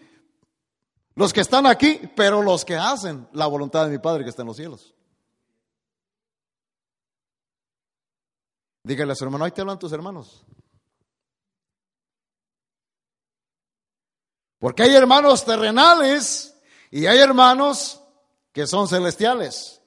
los 1.16 1.34
que 1.34 1.42
están 1.42 1.66
aquí, 1.66 2.00
pero 2.16 2.44
los 2.44 2.64
que 2.64 2.76
hacen 2.76 3.28
la 3.34 3.48
voluntad 3.48 3.86
de 3.86 3.90
mi 3.90 3.98
Padre 3.98 4.24
que 4.24 4.30
está 4.30 4.44
en 4.44 4.50
los 4.50 4.58
cielos. 4.58 4.94
Dígale 8.84 9.14
a 9.14 9.16
su 9.16 9.24
hermano, 9.24 9.46
ahí 9.46 9.52
te 9.52 9.62
hablan 9.62 9.80
tus 9.80 9.94
hermanos. 9.94 10.46
Porque 14.60 14.84
hay 14.84 14.94
hermanos 14.94 15.44
terrenales 15.44 16.56
y 16.92 17.08
hay 17.08 17.18
hermanos 17.18 18.00
que 18.52 18.68
son 18.68 18.88
celestiales. 18.88 19.80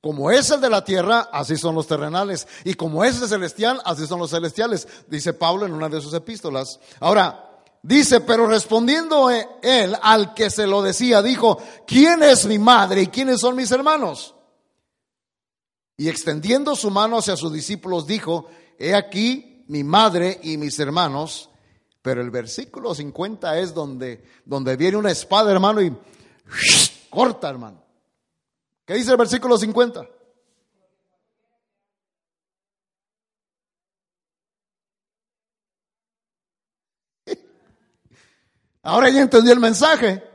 Como 0.00 0.30
es 0.30 0.50
el 0.50 0.60
de 0.60 0.70
la 0.70 0.84
tierra, 0.84 1.28
así 1.32 1.56
son 1.56 1.74
los 1.74 1.86
terrenales. 1.86 2.46
Y 2.64 2.74
como 2.74 3.04
es 3.04 3.20
el 3.20 3.28
celestial, 3.28 3.80
así 3.84 4.06
son 4.06 4.20
los 4.20 4.30
celestiales, 4.30 4.86
dice 5.08 5.32
Pablo 5.32 5.66
en 5.66 5.72
una 5.72 5.88
de 5.88 6.00
sus 6.00 6.14
epístolas. 6.14 6.78
Ahora, 7.00 7.62
dice, 7.82 8.20
pero 8.20 8.46
respondiendo 8.46 9.28
él 9.30 9.96
al 10.00 10.34
que 10.34 10.50
se 10.50 10.66
lo 10.66 10.82
decía, 10.82 11.20
dijo, 11.20 11.58
¿quién 11.86 12.22
es 12.22 12.46
mi 12.46 12.58
madre 12.58 13.02
y 13.02 13.06
quiénes 13.08 13.40
son 13.40 13.56
mis 13.56 13.72
hermanos? 13.72 14.34
Y 15.96 16.08
extendiendo 16.08 16.76
su 16.76 16.92
mano 16.92 17.18
hacia 17.18 17.36
sus 17.36 17.52
discípulos, 17.52 18.06
dijo, 18.06 18.48
he 18.78 18.94
aquí 18.94 19.64
mi 19.66 19.82
madre 19.82 20.38
y 20.44 20.56
mis 20.56 20.78
hermanos. 20.78 21.50
Pero 22.02 22.22
el 22.22 22.30
versículo 22.30 22.94
50 22.94 23.58
es 23.58 23.74
donde, 23.74 24.24
donde 24.44 24.76
viene 24.76 24.96
una 24.96 25.10
espada, 25.10 25.50
hermano, 25.50 25.82
y 25.82 25.92
corta, 27.10 27.48
hermano. 27.48 27.87
¿Qué 28.88 28.94
dice 28.94 29.10
el 29.10 29.18
versículo 29.18 29.56
50? 29.58 30.08
Ahora 38.82 39.10
ya 39.10 39.20
entendió 39.20 39.52
el 39.52 39.60
mensaje. 39.60 40.26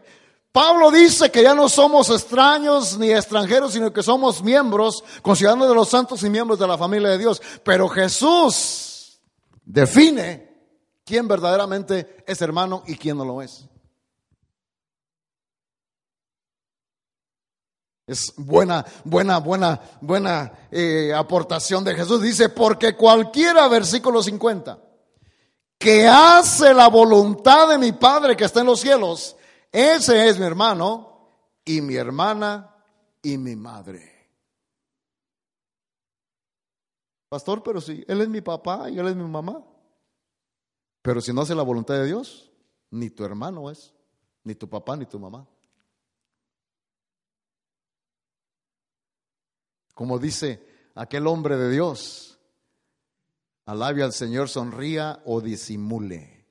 Pablo 0.51 0.91
dice 0.91 1.31
que 1.31 1.41
ya 1.41 1.55
no 1.55 1.67
somos 1.67 2.11
extraños 2.11 2.95
ni 2.99 3.09
extranjeros, 3.09 3.73
sino 3.73 3.91
que 3.91 4.03
somos 4.03 4.43
miembros, 4.43 5.03
conciudadanos 5.23 5.69
de 5.69 5.73
los 5.73 5.89
santos 5.89 6.21
y 6.21 6.29
miembros 6.29 6.59
de 6.59 6.67
la 6.67 6.77
familia 6.77 7.09
de 7.09 7.17
Dios. 7.17 7.41
Pero 7.63 7.89
Jesús 7.89 9.19
define 9.65 10.77
quién 11.03 11.27
verdaderamente 11.27 12.23
es 12.27 12.39
hermano 12.39 12.83
y 12.85 12.97
quién 12.97 13.17
no 13.17 13.25
lo 13.25 13.41
es. 13.41 13.67
Es 18.05 18.33
buena, 18.35 18.85
buena, 19.05 19.39
buena, 19.39 19.79
buena 20.01 20.51
eh, 20.69 21.13
aportación 21.13 21.83
de 21.83 21.95
Jesús. 21.95 22.21
Dice, 22.21 22.49
porque 22.49 22.95
cualquiera, 22.95 23.67
versículo 23.69 24.21
50, 24.21 24.77
que 25.77 26.07
hace 26.07 26.73
la 26.73 26.89
voluntad 26.89 27.69
de 27.69 27.77
mi 27.77 27.93
Padre 27.93 28.35
que 28.35 28.43
está 28.43 28.59
en 28.59 28.67
los 28.67 28.81
cielos, 28.81 29.37
ese 29.71 30.27
es 30.27 30.37
mi 30.37 30.45
hermano 30.45 31.29
y 31.63 31.81
mi 31.81 31.95
hermana 31.95 32.75
y 33.21 33.37
mi 33.37 33.55
madre. 33.55 34.11
Pastor, 37.29 37.63
pero 37.63 37.81
si 37.81 38.03
él 38.07 38.21
es 38.21 38.29
mi 38.29 38.41
papá 38.41 38.89
y 38.89 38.99
él 38.99 39.07
es 39.07 39.15
mi 39.15 39.23
mamá. 39.23 39.63
Pero 41.01 41.19
si 41.19 41.33
no 41.33 41.41
hace 41.41 41.55
la 41.55 41.63
voluntad 41.63 41.95
de 41.95 42.05
Dios, 42.05 42.51
ni 42.91 43.09
tu 43.09 43.25
hermano 43.25 43.71
es, 43.71 43.93
ni 44.43 44.55
tu 44.55 44.69
papá, 44.69 44.95
ni 44.95 45.05
tu 45.05 45.19
mamá. 45.19 45.47
Como 49.93 50.19
dice 50.19 50.91
aquel 50.95 51.27
hombre 51.27 51.57
de 51.57 51.69
Dios, 51.71 52.39
alabe 53.65 54.03
al 54.03 54.13
Señor, 54.13 54.49
sonría 54.49 55.21
o 55.25 55.41
disimule. 55.41 56.45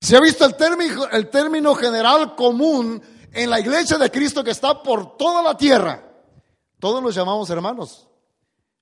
Se 0.00 0.16
ha 0.16 0.20
visto 0.20 0.44
el 0.44 0.54
término, 0.54 1.08
el 1.08 1.30
término 1.30 1.74
general 1.74 2.34
común 2.34 3.02
en 3.32 3.50
la 3.50 3.58
iglesia 3.58 3.98
de 3.98 4.10
Cristo 4.10 4.44
que 4.44 4.50
está 4.50 4.82
por 4.82 5.16
toda 5.16 5.42
la 5.42 5.56
tierra. 5.56 6.02
Todos 6.78 7.02
los 7.02 7.14
llamamos 7.14 7.48
hermanos, 7.48 8.06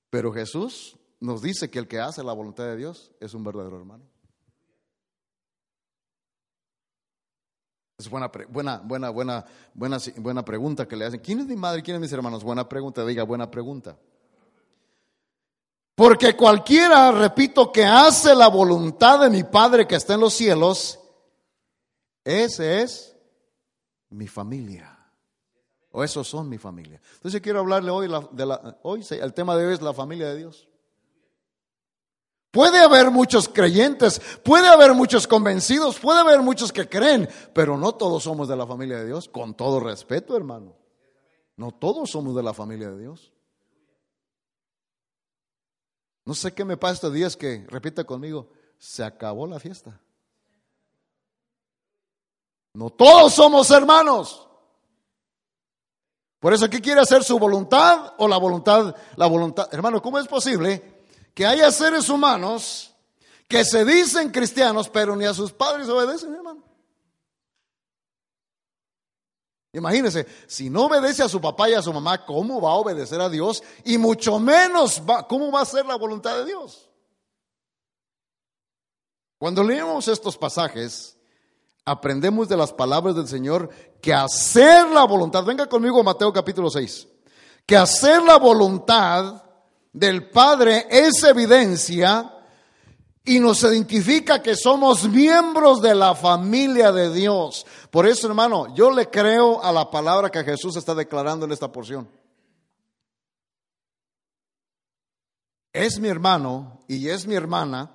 pero 0.09 0.33
Jesús 0.33 0.97
nos 1.21 1.41
dice 1.41 1.71
que 1.71 1.79
el 1.79 1.87
que 1.87 1.99
hace 1.99 2.23
la 2.23 2.33
voluntad 2.33 2.65
de 2.65 2.75
Dios 2.75 3.11
es 3.21 3.33
un 3.33 3.43
verdadero 3.43 3.77
hermano. 3.77 4.12
Es 8.03 8.09
buena, 8.09 8.29
buena, 8.49 8.81
buena, 8.83 9.09
buena, 9.09 9.45
buena, 9.73 9.97
buena 10.17 10.43
pregunta 10.43 10.85
que 10.85 10.97
le 10.97 11.05
hacen. 11.05 11.21
¿Quién 11.21 11.39
es 11.39 11.47
mi 11.47 11.55
madre? 11.55 11.81
¿Quién 11.81 11.95
es 11.95 12.01
mis 12.01 12.11
hermanos? 12.11 12.43
Buena 12.43 12.67
pregunta, 12.67 13.05
diga, 13.05 13.23
buena 13.23 13.49
pregunta. 13.49 13.97
Porque 15.95 16.35
cualquiera, 16.35 17.11
repito, 17.11 17.71
que 17.71 17.85
hace 17.85 18.35
la 18.35 18.49
voluntad 18.49 19.21
de 19.21 19.29
mi 19.29 19.43
Padre 19.43 19.87
que 19.87 19.95
está 19.95 20.15
en 20.15 20.19
los 20.19 20.33
cielos, 20.33 20.99
ese 22.25 22.81
es 22.81 23.15
mi 24.09 24.27
familia. 24.27 24.99
O 25.91 26.03
esos 26.03 26.27
son 26.27 26.49
mi 26.49 26.57
familia. 26.57 26.99
Entonces 27.15 27.39
quiero 27.39 27.59
hablarle 27.59 27.91
hoy 27.91 28.09
de 28.31 28.45
la, 28.45 28.79
hoy 28.81 29.05
el 29.09 29.33
tema 29.33 29.55
de 29.55 29.67
hoy 29.67 29.73
es 29.75 29.81
la 29.81 29.93
familia 29.93 30.27
de 30.27 30.37
Dios. 30.37 30.67
Puede 32.53 32.77
haber 32.77 33.09
muchos 33.09 33.49
creyentes, 33.49 34.21
puede 34.43 34.67
haber 34.67 34.93
muchos 34.93 35.25
convencidos, 35.25 35.97
puede 35.97 36.19
haber 36.19 36.43
muchos 36.43 36.71
que 36.71 36.87
creen, 36.87 37.27
pero 37.51 37.79
no 37.79 37.95
todos 37.95 38.21
somos 38.21 38.47
de 38.47 38.55
la 38.55 38.67
familia 38.67 38.99
de 38.99 39.07
Dios, 39.07 39.27
con 39.27 39.55
todo 39.55 39.79
respeto, 39.79 40.37
hermano. 40.37 40.75
No 41.57 41.71
todos 41.71 42.11
somos 42.11 42.35
de 42.35 42.43
la 42.43 42.53
familia 42.53 42.91
de 42.91 42.99
Dios. 42.99 43.33
No 46.25 46.35
sé 46.35 46.53
qué 46.53 46.63
me 46.63 46.77
pasa 46.77 46.93
estos 46.93 47.13
días 47.13 47.35
que, 47.35 47.65
repita 47.69 48.03
conmigo, 48.03 48.51
se 48.77 49.03
acabó 49.03 49.47
la 49.47 49.59
fiesta. 49.59 49.99
No 52.75 52.91
todos 52.91 53.33
somos 53.33 53.71
hermanos. 53.71 54.47
Por 56.39 56.53
eso, 56.53 56.69
¿qué 56.69 56.79
quiere 56.79 57.01
hacer 57.01 57.23
su 57.23 57.39
voluntad 57.39 58.13
o 58.19 58.27
la 58.27 58.37
voluntad, 58.37 58.95
la 59.15 59.25
voluntad? 59.25 59.73
Hermano, 59.73 60.03
¿cómo 60.03 60.19
es 60.19 60.27
posible 60.27 60.92
que 61.33 61.45
haya 61.45 61.71
seres 61.71 62.09
humanos 62.09 62.93
que 63.47 63.65
se 63.65 63.85
dicen 63.85 64.31
cristianos, 64.31 64.89
pero 64.89 65.15
ni 65.15 65.25
a 65.25 65.33
sus 65.33 65.51
padres 65.51 65.87
obedecen, 65.89 66.33
hermano? 66.33 66.63
Imagínense, 69.73 70.27
si 70.45 70.69
no 70.69 70.85
obedece 70.85 71.23
a 71.23 71.29
su 71.29 71.41
papá 71.41 71.67
y 71.67 71.73
a 71.73 71.81
su 71.81 71.91
mamá, 71.91 72.25
¿cómo 72.25 72.61
va 72.61 72.71
a 72.71 72.75
obedecer 72.75 73.19
a 73.19 73.29
Dios? 73.29 73.63
Y 73.83 73.97
mucho 73.97 74.39
menos, 74.39 75.01
¿cómo 75.27 75.51
va 75.51 75.61
a 75.61 75.65
ser 75.65 75.85
la 75.85 75.95
voluntad 75.95 76.37
de 76.37 76.45
Dios? 76.45 76.89
Cuando 79.39 79.63
leemos 79.63 80.07
estos 80.07 80.37
pasajes, 80.37 81.17
aprendemos 81.85 82.47
de 82.47 82.55
las 82.55 82.71
palabras 82.71 83.15
del 83.15 83.27
Señor 83.27 83.69
que 83.99 84.13
hacer 84.13 84.87
la 84.89 85.05
voluntad, 85.05 85.43
venga 85.43 85.67
conmigo 85.67 85.99
a 85.99 86.03
Mateo 86.03 86.31
capítulo 86.31 86.69
6, 86.69 87.07
que 87.65 87.75
hacer 87.75 88.21
la 88.21 88.37
voluntad 88.37 89.43
del 89.93 90.29
Padre 90.29 90.87
es 90.89 91.23
evidencia 91.23 92.33
y 93.23 93.39
nos 93.39 93.63
identifica 93.63 94.41
que 94.41 94.55
somos 94.55 95.07
miembros 95.07 95.81
de 95.81 95.95
la 95.95 96.13
familia 96.15 96.91
de 96.91 97.13
Dios. 97.13 97.65
Por 97.89 98.05
eso, 98.05 98.27
hermano, 98.27 98.75
yo 98.75 98.91
le 98.91 99.09
creo 99.09 99.63
a 99.63 99.71
la 99.71 99.89
palabra 99.89 100.29
que 100.29 100.43
Jesús 100.43 100.75
está 100.75 100.93
declarando 100.93 101.45
en 101.45 101.53
esta 101.53 101.71
porción. 101.71 102.09
Es 105.71 105.99
mi 105.99 106.09
hermano 106.09 106.79
y 106.87 107.07
es 107.07 107.25
mi 107.25 107.35
hermana 107.35 107.91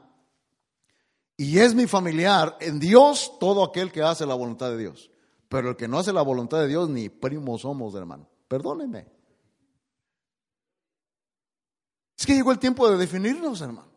y 1.37 1.59
es 1.59 1.75
mi 1.75 1.87
familiar 1.87 2.57
en 2.61 2.81
Dios 2.81 3.39
todo 3.39 3.63
aquel 3.63 3.93
que 3.93 4.03
hace 4.03 4.27
la 4.27 4.35
voluntad 4.35 4.71
de 4.71 4.79
Dios. 4.79 5.11
Pero 5.49 5.71
el 5.71 5.77
que 5.77 5.89
no 5.89 5.99
hace 5.99 6.13
la 6.13 6.23
voluntad 6.23 6.59
de 6.59 6.69
Dios, 6.69 6.89
ni 6.89 7.09
primos 7.09 7.63
somos, 7.63 7.95
hermano. 7.95 8.29
Perdónenme. 8.49 9.18
Es 12.19 12.27
que 12.27 12.35
llegó 12.35 12.51
el 12.51 12.59
tiempo 12.59 12.91
de 12.91 12.97
definirnos, 12.97 13.61
hermano. 13.61 13.89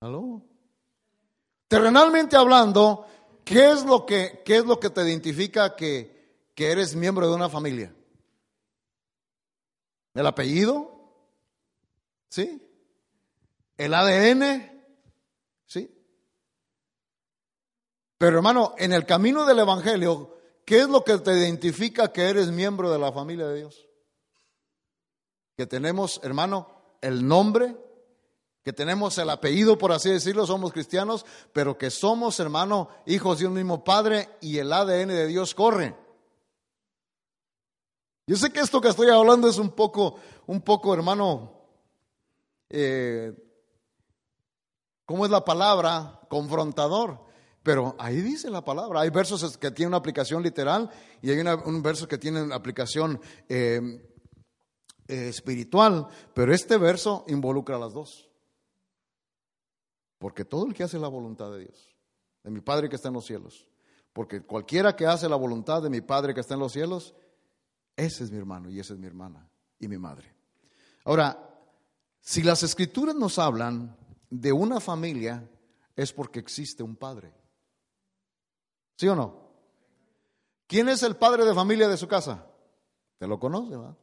¿Aló? 0.00 0.42
Terrenalmente 1.68 2.36
hablando, 2.36 3.06
¿qué 3.44 3.70
es 3.70 3.84
lo 3.84 4.06
que, 4.06 4.42
qué 4.44 4.56
es 4.56 4.64
lo 4.64 4.80
que 4.80 4.90
te 4.90 5.02
identifica 5.02 5.76
que, 5.76 6.48
que 6.54 6.72
eres 6.72 6.96
miembro 6.96 7.28
de 7.28 7.34
una 7.34 7.50
familia? 7.50 7.94
¿El 10.14 10.26
apellido? 10.26 10.98
¿Sí? 12.28 12.66
el 13.80 13.94
ADN, 13.94 14.70
¿sí? 15.64 15.90
Pero 18.18 18.36
hermano, 18.36 18.74
en 18.76 18.92
el 18.92 19.06
camino 19.06 19.46
del 19.46 19.60
Evangelio, 19.60 20.36
¿qué 20.66 20.80
es 20.80 20.88
lo 20.90 21.02
que 21.02 21.16
te 21.16 21.32
identifica 21.32 22.12
que 22.12 22.28
eres 22.28 22.50
miembro 22.50 22.92
de 22.92 22.98
la 22.98 23.10
familia 23.10 23.46
de 23.46 23.56
Dios? 23.56 23.88
Que 25.60 25.66
tenemos, 25.66 26.22
hermano, 26.22 26.68
el 27.02 27.28
nombre, 27.28 27.76
que 28.62 28.72
tenemos 28.72 29.18
el 29.18 29.28
apellido, 29.28 29.76
por 29.76 29.92
así 29.92 30.08
decirlo, 30.08 30.46
somos 30.46 30.72
cristianos, 30.72 31.26
pero 31.52 31.76
que 31.76 31.90
somos, 31.90 32.40
hermano, 32.40 32.88
hijos 33.04 33.40
de 33.40 33.46
un 33.46 33.52
mismo 33.52 33.84
Padre 33.84 34.30
y 34.40 34.56
el 34.56 34.72
ADN 34.72 35.08
de 35.08 35.26
Dios 35.26 35.54
corre. 35.54 35.94
Yo 38.26 38.36
sé 38.36 38.50
que 38.50 38.60
esto 38.60 38.80
que 38.80 38.88
estoy 38.88 39.10
hablando 39.10 39.50
es 39.50 39.58
un 39.58 39.68
poco, 39.72 40.14
un 40.46 40.62
poco, 40.62 40.94
hermano, 40.94 41.52
eh, 42.70 43.34
¿Cómo 45.04 45.26
es 45.26 45.30
la 45.30 45.44
palabra? 45.44 46.20
Confrontador. 46.30 47.20
Pero 47.62 47.96
ahí 47.98 48.22
dice 48.22 48.48
la 48.48 48.64
palabra. 48.64 49.02
Hay 49.02 49.10
versos 49.10 49.58
que 49.58 49.70
tienen 49.72 49.88
una 49.88 49.98
aplicación 49.98 50.42
literal 50.42 50.88
y 51.20 51.30
hay 51.30 51.40
un 51.66 51.82
verso 51.82 52.08
que 52.08 52.16
tiene 52.16 52.42
una 52.42 52.56
aplicación 52.56 53.20
eh, 53.46 54.10
espiritual. 55.10 56.08
Pero 56.34 56.52
este 56.54 56.76
verso 56.76 57.24
involucra 57.28 57.76
a 57.76 57.80
las 57.80 57.92
dos. 57.92 58.30
Porque 60.18 60.44
todo 60.44 60.66
el 60.66 60.74
que 60.74 60.84
hace 60.84 60.98
la 60.98 61.08
voluntad 61.08 61.50
de 61.52 61.60
Dios, 61.60 61.96
de 62.42 62.50
mi 62.50 62.60
Padre 62.60 62.88
que 62.88 62.96
está 62.96 63.08
en 63.08 63.14
los 63.14 63.26
cielos, 63.26 63.66
porque 64.12 64.42
cualquiera 64.42 64.94
que 64.94 65.06
hace 65.06 65.28
la 65.28 65.36
voluntad 65.36 65.82
de 65.82 65.90
mi 65.90 66.00
Padre 66.00 66.34
que 66.34 66.40
está 66.40 66.54
en 66.54 66.60
los 66.60 66.72
cielos, 66.72 67.14
ese 67.96 68.24
es 68.24 68.30
mi 68.30 68.38
hermano 68.38 68.70
y 68.70 68.80
esa 68.80 68.94
es 68.94 68.98
mi 68.98 69.06
hermana 69.06 69.48
y 69.78 69.88
mi 69.88 69.98
madre. 69.98 70.34
Ahora, 71.04 71.50
si 72.20 72.42
las 72.42 72.62
escrituras 72.62 73.14
nos 73.14 73.38
hablan 73.38 73.96
de 74.28 74.52
una 74.52 74.80
familia 74.80 75.48
es 75.96 76.12
porque 76.12 76.38
existe 76.38 76.82
un 76.82 76.96
padre. 76.96 77.34
¿Sí 78.96 79.08
o 79.08 79.14
no? 79.14 79.50
¿Quién 80.66 80.88
es 80.88 81.02
el 81.02 81.16
padre 81.16 81.44
de 81.44 81.54
familia 81.54 81.88
de 81.88 81.96
su 81.96 82.06
casa? 82.06 82.46
Te 83.18 83.26
lo 83.26 83.38
conoce, 83.38 83.76
¿va? 83.76 83.96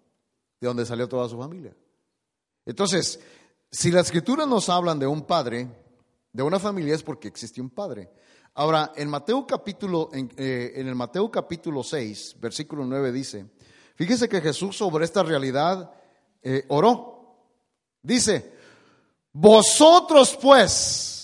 De 0.59 0.67
dónde 0.67 0.85
salió 0.85 1.07
toda 1.07 1.29
su 1.29 1.37
familia. 1.37 1.75
Entonces, 2.65 3.19
si 3.71 3.91
las 3.91 4.07
escrituras 4.07 4.47
nos 4.47 4.69
hablan 4.69 4.99
de 4.99 5.07
un 5.07 5.23
padre, 5.23 5.67
de 6.31 6.43
una 6.43 6.59
familia, 6.59 6.95
es 6.95 7.03
porque 7.03 7.27
existe 7.27 7.61
un 7.61 7.69
padre. 7.69 8.09
Ahora, 8.55 8.91
en 8.95 9.09
Mateo 9.09 9.45
capítulo, 9.45 10.09
en, 10.13 10.31
eh, 10.37 10.73
el 10.75 10.95
Mateo 10.95 11.29
capítulo 11.29 11.83
6, 11.83 12.37
versículo 12.39 12.85
9 12.85 13.11
dice, 13.11 13.45
fíjese 13.95 14.27
que 14.27 14.41
Jesús 14.41 14.75
sobre 14.75 15.05
esta 15.05 15.23
realidad 15.23 15.91
eh, 16.41 16.65
oró. 16.69 17.35
Dice, 18.01 18.53
vosotros 19.31 20.37
pues, 20.41 21.17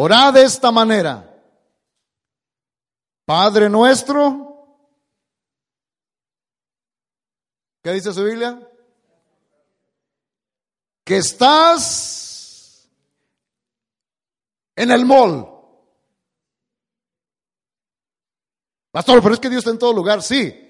Orad 0.00 0.34
de 0.34 0.44
esta 0.44 0.70
manera. 0.70 1.28
Padre 3.24 3.68
nuestro. 3.68 4.47
¿Qué 7.82 7.92
dice 7.92 8.12
su 8.12 8.24
Biblia? 8.24 8.60
Que 11.04 11.18
estás 11.18 12.88
en 14.76 14.90
el 14.90 15.04
mall. 15.04 15.48
Pastor, 18.90 19.22
pero 19.22 19.34
es 19.34 19.40
que 19.40 19.50
Dios 19.50 19.60
está 19.60 19.70
en 19.70 19.78
todo 19.78 19.92
lugar, 19.92 20.22
sí. 20.22 20.68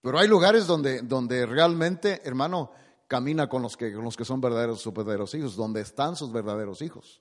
Pero 0.00 0.18
hay 0.18 0.28
lugares 0.28 0.66
donde, 0.66 1.02
donde 1.02 1.44
realmente, 1.44 2.20
hermano, 2.24 2.70
camina 3.06 3.48
con 3.48 3.62
los, 3.62 3.76
que, 3.76 3.92
con 3.92 4.04
los 4.04 4.16
que 4.16 4.24
son 4.24 4.40
verdaderos, 4.40 4.80
sus 4.80 4.94
verdaderos 4.94 5.34
hijos, 5.34 5.56
donde 5.56 5.80
están 5.80 6.14
sus 6.14 6.32
verdaderos 6.32 6.82
hijos. 6.82 7.20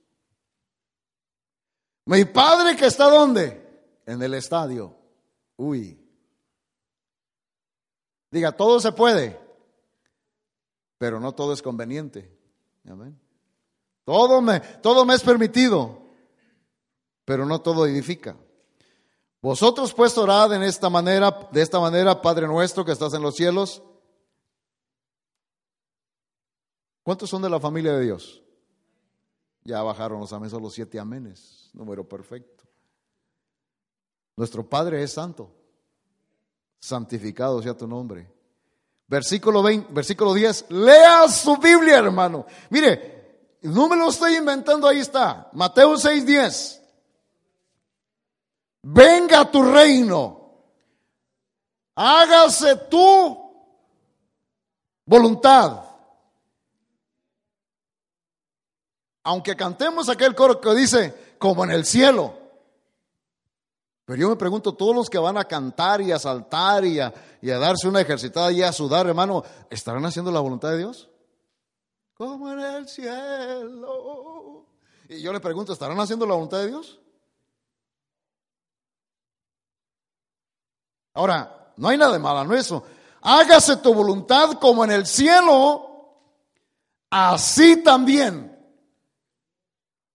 Mi 2.06 2.24
padre 2.26 2.76
que 2.76 2.86
está 2.86 3.10
donde? 3.10 3.66
En 4.06 4.22
el 4.22 4.34
estadio. 4.36 4.96
Uy. 5.58 6.07
Diga, 8.30 8.52
todo 8.52 8.80
se 8.80 8.92
puede, 8.92 9.40
pero 10.98 11.20
no 11.20 11.34
todo 11.34 11.54
es 11.54 11.62
conveniente. 11.62 12.36
Amén. 12.88 13.20
Todo 14.04 14.42
me, 14.42 14.60
todo 14.60 15.06
me 15.06 15.14
es 15.14 15.22
permitido, 15.22 16.00
pero 17.26 17.46
no 17.46 17.62
todo 17.62 17.86
edifica. 17.86 18.38
Vosotros 19.42 19.94
pues 19.94 20.18
orad 20.18 20.54
en 20.54 20.64
esta 20.64 20.90
manera, 20.90 21.50
de 21.52 21.62
esta 21.62 21.80
manera, 21.80 22.22
Padre 22.22 22.48
nuestro 22.48 22.84
que 22.84 22.92
estás 22.92 23.14
en 23.14 23.22
los 23.22 23.36
cielos. 23.36 23.84
¿Cuántos 27.04 27.30
son 27.30 27.42
de 27.42 27.50
la 27.50 27.60
familia 27.60 27.94
de 27.94 28.04
Dios? 28.04 28.44
Ya 29.64 29.82
bajaron 29.84 30.20
los 30.20 30.34
amenes, 30.34 30.54
los 30.54 30.74
siete 30.74 31.00
amenes, 31.00 31.70
número 31.74 32.08
perfecto. 32.08 32.64
Nuestro 34.36 34.68
Padre 34.68 35.04
es 35.04 35.12
santo, 35.12 35.54
santificado 36.80 37.62
sea 37.62 37.76
tu 37.76 37.88
nombre. 37.88 38.32
Versículo 39.08 39.64
20, 39.64 39.94
versículo 39.94 40.34
10, 40.34 40.66
lea 40.70 41.28
su 41.30 41.58
Biblia, 41.58 41.98
hermano. 41.98 42.46
Mire, 42.70 43.58
no 43.62 43.88
me 43.88 43.96
lo 43.96 44.10
estoy 44.10 44.36
inventando, 44.36 44.88
ahí 44.88 45.00
está. 45.00 45.50
Mateo 45.54 45.98
6, 45.98 46.26
10 46.26 46.78
venga 48.90 49.50
tu 49.52 49.64
reino, 49.64 50.54
hágase 51.96 52.76
tu 52.90 53.52
voluntad. 55.06 55.84
Aunque 59.24 59.58
cantemos 59.58 60.08
aquel 60.08 60.34
coro 60.36 60.62
que 60.62 60.74
dice, 60.74 61.36
como 61.38 61.66
en 61.66 61.72
el 61.72 61.86
cielo. 61.86 62.37
Pero 64.08 64.22
yo 64.22 64.30
me 64.30 64.38
pregunto, 64.38 64.74
todos 64.74 64.96
los 64.96 65.10
que 65.10 65.18
van 65.18 65.38
a 65.38 65.44
cantar 65.44 66.00
y 66.00 66.14
a 66.14 66.18
saltar 66.18 66.86
y 66.86 66.98
a, 67.02 67.12
darse 67.42 67.90
una 67.90 68.00
ejercitada 68.00 68.50
y 68.54 68.64
a 68.64 68.72
sudar, 68.72 69.06
hermano, 69.06 69.44
¿estarán 69.70 70.06
haciendo 70.06 70.32
la 70.32 70.40
voluntad 70.40 70.70
de 70.70 70.78
Dios? 70.78 71.10
Como 72.14 72.50
en 72.54 72.60
el 72.62 72.88
cielo. 72.88 74.66
Y 75.10 75.22
yo 75.22 75.34
le 75.34 75.42
pregunto, 75.42 75.74
¿estarán 75.74 76.00
haciendo 76.00 76.26
la 76.26 76.36
voluntad 76.36 76.60
de 76.60 76.68
Dios? 76.68 77.02
Ahora, 81.14 81.74
no 81.76 81.90
hay 81.90 81.98
nada 81.98 82.14
de 82.14 82.20
malo 82.20 82.54
en 82.54 82.58
eso. 82.58 82.86
Hágase 83.20 83.76
tu 83.76 83.94
voluntad 83.94 84.54
como 84.54 84.86
en 84.86 84.92
el 84.92 85.06
cielo, 85.06 86.14
así 87.10 87.84
también 87.84 88.57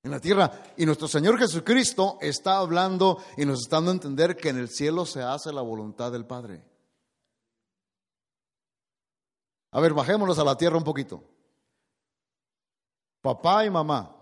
en 0.03 0.11
la 0.11 0.21
tierra. 0.21 0.51
Y 0.77 0.87
nuestro 0.87 1.09
Señor 1.09 1.39
Jesucristo 1.39 2.19
está 2.21 2.59
hablando 2.59 3.19
y 3.37 3.45
nos 3.45 3.61
está 3.61 3.77
dando 3.77 3.91
a 3.91 3.95
entender 3.95 4.37
que 4.37 4.49
en 4.49 4.59
el 4.59 4.69
cielo 4.69 5.07
se 5.07 5.23
hace 5.23 5.53
la 5.53 5.63
voluntad 5.63 6.13
del 6.13 6.27
Padre. 6.27 6.65
A 9.71 9.81
ver, 9.81 9.95
bajémonos 9.95 10.39
a 10.39 10.45
la 10.45 10.57
tierra 10.57 10.77
un 10.77 10.85
poquito. 10.85 11.23
Papá 13.21 13.65
y 13.65 13.71
mamá, 13.71 14.17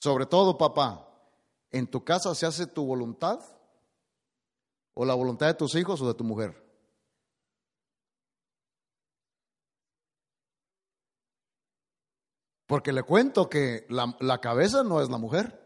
sobre 0.00 0.26
todo 0.26 0.56
papá, 0.56 1.06
¿en 1.70 1.86
tu 1.86 2.02
casa 2.02 2.34
se 2.34 2.46
hace 2.46 2.66
tu 2.66 2.84
voluntad? 2.84 3.40
o 5.00 5.04
la 5.04 5.14
voluntad 5.14 5.46
de 5.46 5.54
tus 5.54 5.76
hijos 5.76 6.02
o 6.02 6.08
de 6.08 6.14
tu 6.14 6.24
mujer? 6.24 6.67
Porque 12.68 12.92
le 12.92 13.02
cuento 13.02 13.48
que 13.48 13.86
la, 13.88 14.40
cabeza 14.42 14.84
no 14.84 15.00
es 15.00 15.08
la 15.08 15.16
mujer. 15.16 15.58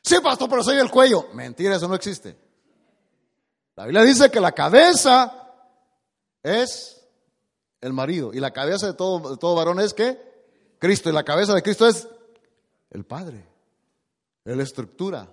Sí, 0.00 0.14
pastor, 0.22 0.48
pero 0.48 0.62
soy 0.62 0.78
el 0.78 0.88
cuello. 0.88 1.26
Mentira, 1.34 1.74
eso 1.74 1.88
no 1.88 1.96
existe. 1.96 2.38
La 3.74 3.86
Biblia 3.86 4.04
dice 4.04 4.30
que 4.30 4.38
la 4.38 4.52
cabeza 4.52 5.52
es 6.44 7.04
el 7.80 7.92
marido 7.92 8.32
y 8.32 8.38
la 8.38 8.52
cabeza 8.52 8.86
de 8.86 8.94
todo, 8.94 9.36
todo 9.36 9.56
varón 9.56 9.80
es 9.80 9.92
que 9.92 10.16
Cristo 10.78 11.10
y 11.10 11.12
la 11.12 11.24
cabeza 11.24 11.54
de 11.54 11.62
Cristo 11.62 11.88
es 11.88 12.06
el 12.90 13.04
Padre, 13.04 13.44
es 14.44 14.56
la 14.56 14.62
estructura. 14.62 15.28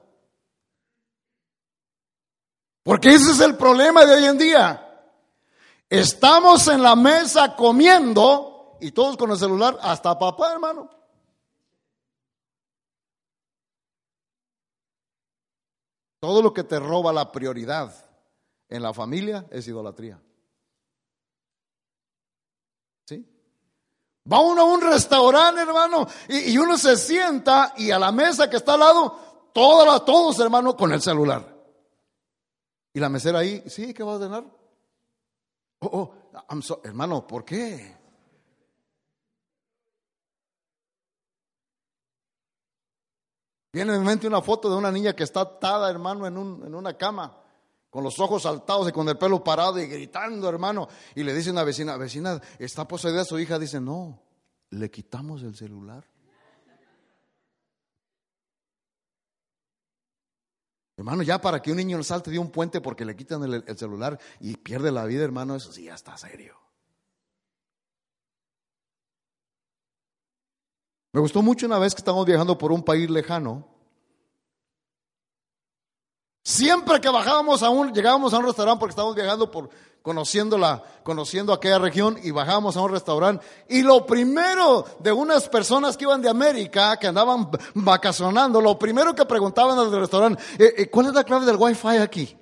Porque 2.81 3.13
ese 3.13 3.31
es 3.31 3.41
el 3.41 3.55
problema 3.57 4.05
de 4.05 4.15
hoy 4.15 4.25
en 4.25 4.37
día. 4.39 4.89
Estamos 5.87 6.67
en 6.67 6.81
la 6.81 6.95
mesa 6.95 7.55
comiendo 7.55 8.52
y 8.83 8.91
todos 8.91 9.15
con 9.15 9.31
el 9.31 9.37
celular, 9.37 9.79
hasta 9.81 10.19
papá, 10.19 10.51
hermano. 10.51 10.89
Todo 16.19 16.41
lo 16.41 16.53
que 16.53 16.63
te 16.63 16.79
roba 16.79 17.13
la 17.13 17.31
prioridad 17.31 17.93
en 18.67 18.83
la 18.83 18.93
familia 18.93 19.45
es 19.51 19.67
idolatría. 19.67 20.21
¿Sí? 23.05 23.25
Va 24.29 24.41
uno 24.41 24.63
a 24.63 24.65
un 24.65 24.81
restaurante, 24.81 25.61
hermano, 25.61 26.07
y, 26.27 26.57
uno 26.57 26.77
se 26.77 26.97
sienta 26.97 27.73
y 27.77 27.91
a 27.91 27.99
la 27.99 28.11
mesa 28.11 28.49
que 28.49 28.57
está 28.57 28.73
al 28.73 28.81
lado, 28.81 29.49
todos, 29.53 30.03
todos, 30.03 30.39
hermano, 30.39 30.75
con 30.75 30.91
el 30.91 31.01
celular. 31.01 31.53
Y 32.93 32.99
la 32.99 33.07
mesera 33.07 33.39
ahí, 33.39 33.63
sí, 33.67 33.93
¿qué 33.93 34.03
va 34.03 34.11
a 34.11 34.15
ordenar? 34.15 34.43
Oh, 35.79 35.87
oh, 35.87 36.79
hermano, 36.83 37.25
¿por 37.25 37.45
qué? 37.45 38.02
Viene 43.73 43.95
en 43.95 44.03
mente 44.03 44.27
una 44.27 44.39
foto 44.39 44.69
de 44.69 44.75
una 44.75 44.91
niña 44.91 45.15
que 45.15 45.23
está 45.23 45.41
atada, 45.41 45.89
hermano, 45.89 46.27
en, 46.27 46.37
un, 46.37 46.63
en 46.63 46.75
una 46.75 46.95
cama, 46.95 47.35
con 47.89 48.03
los 48.03 48.19
ojos 48.19 48.43
saltados 48.43 48.87
y 48.87 48.91
con 48.91 49.09
el 49.09 49.17
pelo 49.17 49.43
parado 49.43 49.79
y 49.79 49.87
gritando, 49.87 50.47
hermano. 50.47 50.87
Y 51.15 51.23
le 51.23 51.33
dice 51.33 51.49
una 51.49 51.63
vecina, 51.63 51.97
vecina, 51.97 52.39
¿está 52.59 52.87
poseída 52.87 53.25
su 53.25 53.39
hija? 53.39 53.57
Dice, 53.57 53.81
no, 53.81 54.21
le 54.69 54.91
quitamos 54.91 55.41
el 55.41 55.55
celular. 55.55 56.05
Hermano, 60.95 61.23
ya 61.23 61.41
para 61.41 61.59
que 61.59 61.71
un 61.71 61.77
niño 61.77 62.01
salte 62.03 62.29
de 62.29 62.37
un 62.37 62.51
puente 62.51 62.79
porque 62.79 63.03
le 63.03 63.15
quitan 63.15 63.43
el, 63.43 63.77
celular 63.77 64.19
y 64.39 64.55
pierde 64.55 64.91
la 64.91 65.05
vida, 65.05 65.23
hermano, 65.23 65.55
eso 65.55 65.71
sí 65.71 65.85
ya 65.85 65.95
está 65.95 66.15
serio. 66.15 66.62
Me 71.13 71.21
gustó 71.21 71.41
mucho 71.41 71.65
una 71.65 71.79
vez 71.79 71.95
que 71.95 71.99
estábamos 71.99 72.25
viajando 72.25 72.57
por 72.57 72.71
un 72.71 72.83
país 72.83 73.09
lejano 73.09 73.73
Siempre 76.43 76.99
que 76.99 77.07
bajábamos 77.07 77.63
a 77.63 77.69
un, 77.69 77.93
llegábamos 77.93 78.33
a 78.33 78.37
un 78.37 78.45
restaurante 78.45 78.79
porque 78.79 78.91
estábamos 78.91 79.15
viajando 79.15 79.49
por 79.49 79.69
conociendo 80.01 80.57
la, 80.57 80.83
conociendo 81.01 81.53
aquella 81.53 81.79
región 81.79 82.17
y 82.21 82.31
bajábamos 82.31 82.75
a 82.75 82.81
un 82.81 82.91
restaurante 82.91 83.45
y 83.69 83.81
lo 83.81 84.05
primero 84.05 84.85
de 84.99 85.13
unas 85.13 85.47
personas 85.47 85.95
que 85.95 86.03
iban 86.03 86.21
de 86.21 86.27
América, 86.27 86.97
que 86.97 87.07
andaban 87.07 87.49
vacacionando, 87.75 88.59
lo 88.59 88.77
primero 88.77 89.15
que 89.15 89.25
preguntaban 89.25 89.79
al 89.79 89.89
restaurante, 89.89 90.43
eh, 90.59 90.73
eh, 90.79 90.89
¿cuál 90.89 91.05
es 91.07 91.13
la 91.13 91.23
clave 91.23 91.45
del 91.45 91.55
wifi 91.55 91.95
aquí? 91.97 92.37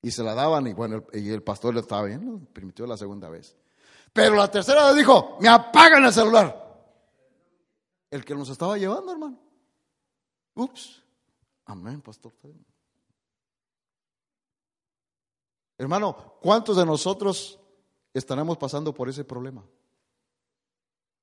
Y 0.00 0.10
se 0.10 0.22
la 0.22 0.34
daban 0.34 0.66
y 0.66 0.72
bueno, 0.72 1.04
y 1.12 1.28
el 1.28 1.42
pastor 1.42 1.74
le 1.74 1.80
estaba 1.80 2.04
bien, 2.04 2.48
permitió 2.50 2.86
la 2.86 2.96
segunda 2.96 3.28
vez. 3.28 3.54
Pero 4.14 4.36
la 4.36 4.50
tercera 4.50 4.86
vez 4.86 4.96
dijo, 4.96 5.36
me 5.38 5.48
apagan 5.48 6.06
el 6.06 6.12
celular. 6.12 6.61
El 8.12 8.26
que 8.26 8.34
nos 8.34 8.50
estaba 8.50 8.76
llevando, 8.76 9.10
hermano. 9.10 9.38
Ups. 10.54 11.02
Amén, 11.64 12.02
pastor. 12.02 12.34
Hermano, 15.78 16.36
¿cuántos 16.42 16.76
de 16.76 16.84
nosotros 16.84 17.58
estaremos 18.12 18.58
pasando 18.58 18.92
por 18.92 19.08
ese 19.08 19.24
problema? 19.24 19.64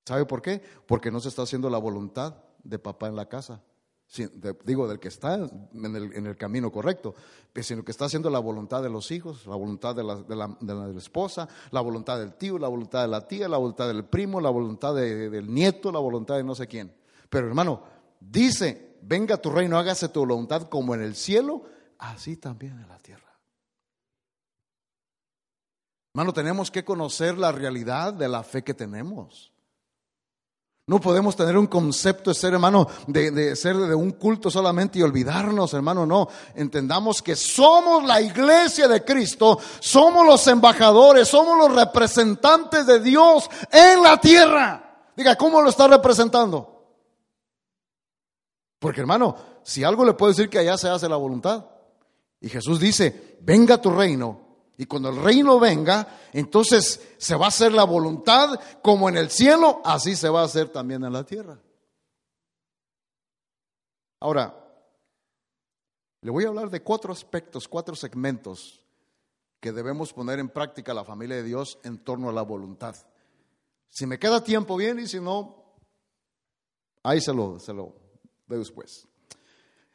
¿Sabe 0.04 0.26
por 0.26 0.42
qué? 0.42 0.64
Porque 0.88 1.12
no 1.12 1.20
se 1.20 1.30
está 1.30 1.44
haciendo 1.44 1.70
la 1.70 1.78
voluntad 1.78 2.44
de 2.64 2.80
papá 2.80 3.08
en 3.08 3.16
la 3.16 3.30
casa. 3.30 3.62
Digo, 4.66 4.88
del 4.88 5.00
que 5.00 5.08
está 5.08 5.36
en 5.36 6.26
el, 6.26 6.38
camino 6.38 6.72
correcto, 6.72 7.14
sino 7.62 7.84
que 7.84 7.92
está 7.92 8.06
haciendo 8.06 8.30
la 8.30 8.40
voluntad 8.40 8.82
de 8.82 8.90
los 8.90 9.12
hijos, 9.12 9.46
la 9.46 9.56
voluntad 9.56 9.96
de 9.96 10.04
la, 10.04 10.90
esposa, 10.98 11.48
la 11.72 11.82
voluntad 11.82 12.18
del 12.18 12.34
tío, 12.34 12.58
la 12.58 12.68
voluntad 12.68 13.04
de 13.04 13.08
la 13.08 13.28
tía, 13.28 13.48
la 13.48 13.58
voluntad 13.58 13.88
del 13.88 14.06
primo, 14.06 14.42
la 14.42 14.50
voluntad 14.50 14.96
del 14.96 15.54
nieto, 15.54 15.92
la 15.92 16.00
voluntad 16.00 16.38
de 16.38 16.44
no 16.44 16.56
sé 16.56 16.68
quién. 16.68 16.96
Pero 17.30 17.48
hermano, 17.48 17.84
dice, 18.20 18.98
venga 19.04 19.38
tu 19.38 19.52
reino, 19.52 19.78
hágase 19.78 20.10
tu 20.10 20.22
voluntad 20.22 20.64
como 20.64 20.96
en 20.96 21.02
el 21.02 21.16
cielo, 21.16 21.64
así 22.00 22.36
también 22.36 22.80
en 22.80 22.88
la 22.88 22.98
tierra. 22.98 23.30
Hermano, 26.16 26.34
tenemos 26.34 26.72
que 26.72 26.84
conocer 26.84 27.38
la 27.38 27.52
realidad 27.52 28.12
de 28.14 28.28
la 28.28 28.42
fe 28.42 28.64
que 28.64 28.74
tenemos. 28.74 29.54
No 30.90 31.00
podemos 31.00 31.36
tener 31.36 31.56
un 31.56 31.68
concepto 31.68 32.32
de 32.32 32.34
ser, 32.34 32.54
hermano, 32.54 32.88
de, 33.06 33.56
ser 33.56 33.78
de 33.78 33.94
un 33.94 34.14
culto 34.14 34.50
solamente 34.50 34.98
y 34.98 35.04
olvidarnos, 35.04 35.72
hermano, 35.76 36.04
no. 36.04 36.28
Entendamos 36.56 37.22
que 37.22 37.36
somos 37.36 38.04
la 38.06 38.20
iglesia 38.20 38.88
de 38.88 39.06
Cristo, 39.06 39.60
somos 39.80 40.26
los 40.26 40.48
embajadores, 40.48 41.28
somos 41.28 41.60
los 41.60 41.76
representantes 41.76 42.88
de 42.88 43.02
Dios 43.02 43.48
en 43.72 44.02
la 44.02 44.20
tierra. 44.20 45.12
Diga, 45.16 45.36
¿cómo 45.36 45.62
lo 45.62 45.70
está 45.70 45.88
representando? 45.88 46.88
Porque, 48.80 49.02
hermano, 49.02 49.36
si 49.62 49.84
algo 49.84 50.04
le 50.04 50.14
puedo 50.16 50.32
decir 50.32 50.50
que 50.50 50.58
allá 50.58 50.76
se 50.76 50.90
hace 50.90 51.08
la 51.08 51.18
voluntad. 51.18 51.68
Y 52.42 52.50
Jesús 52.50 52.80
dice, 52.80 53.38
venga 53.42 53.80
tu 53.80 53.92
reino, 53.92 54.49
y 54.80 54.86
cuando 54.86 55.10
el 55.10 55.18
reino 55.18 55.60
venga, 55.60 56.08
entonces 56.32 57.06
se 57.18 57.36
va 57.36 57.48
a 57.48 57.50
hacer 57.50 57.74
la 57.74 57.84
voluntad 57.84 58.58
como 58.82 59.10
en 59.10 59.18
el 59.18 59.30
cielo, 59.30 59.82
así 59.84 60.16
se 60.16 60.30
va 60.30 60.40
a 60.40 60.46
hacer 60.46 60.70
también 60.70 61.04
en 61.04 61.12
la 61.12 61.26
tierra. 61.26 61.60
Ahora, 64.22 64.56
le 66.22 66.32
voy 66.32 66.46
a 66.46 66.48
hablar 66.48 66.70
de 66.70 66.82
cuatro 66.82 67.12
aspectos, 67.12 67.68
cuatro 67.68 67.94
segmentos 67.94 68.82
que 69.60 69.74
debemos 69.74 70.14
poner 70.14 70.40
en 70.40 70.48
práctica 70.48 70.94
la 70.94 71.04
familia 71.04 71.36
de 71.36 71.44
Dios 71.44 71.78
en 71.84 71.98
torno 71.98 72.30
a 72.30 72.34
la 72.34 72.44
voluntad. 72.44 72.96
Si 73.90 74.06
me 74.06 74.18
queda 74.18 74.42
tiempo 74.42 74.78
bien 74.78 74.98
y 75.00 75.08
si 75.08 75.20
no, 75.20 75.74
ahí 77.04 77.20
se 77.20 77.34
lo, 77.34 77.60
se 77.60 77.74
lo 77.74 77.96
doy 78.48 78.60
después. 78.60 79.06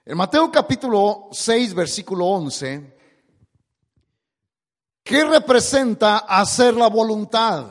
En 0.05 0.19
Mateo 0.19 0.53
capítulo 0.53 1.31
6, 1.33 1.73
versículo 1.73 2.27
11, 2.27 2.94
¿Qué 5.05 5.23
representa 5.23 6.17
hacer 6.17 6.75
la 6.75 6.89
voluntad 6.89 7.67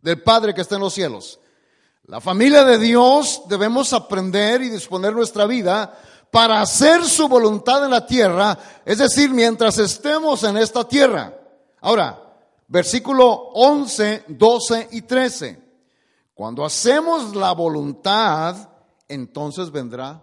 del 0.00 0.22
Padre 0.22 0.54
que 0.54 0.60
está 0.60 0.76
en 0.76 0.82
los 0.82 0.94
cielos? 0.94 1.40
La 2.04 2.20
familia 2.20 2.64
de 2.64 2.78
Dios 2.78 3.42
debemos 3.48 3.92
aprender 3.92 4.62
y 4.62 4.68
disponer 4.68 5.12
nuestra 5.12 5.44
vida 5.46 5.98
para 6.30 6.60
hacer 6.60 7.04
su 7.04 7.26
voluntad 7.26 7.84
en 7.84 7.90
la 7.90 8.06
tierra, 8.06 8.56
es 8.84 8.98
decir, 8.98 9.30
mientras 9.30 9.78
estemos 9.78 10.44
en 10.44 10.56
esta 10.56 10.86
tierra. 10.86 11.34
Ahora, 11.80 12.22
versículo 12.68 13.32
11, 13.54 14.26
12 14.28 14.88
y 14.92 15.02
13. 15.02 15.60
Cuando 16.32 16.64
hacemos 16.64 17.34
la 17.34 17.50
voluntad, 17.52 18.68
entonces 19.08 19.72
vendrá 19.72 20.22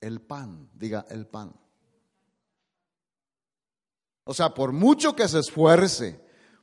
el 0.00 0.20
pan. 0.22 0.68
Diga, 0.74 1.06
el 1.08 1.28
pan. 1.28 1.54
O 4.24 4.34
sea, 4.34 4.54
por 4.54 4.72
mucho 4.72 5.14
que 5.16 5.28
se 5.28 5.40
esfuerce, 5.40 6.20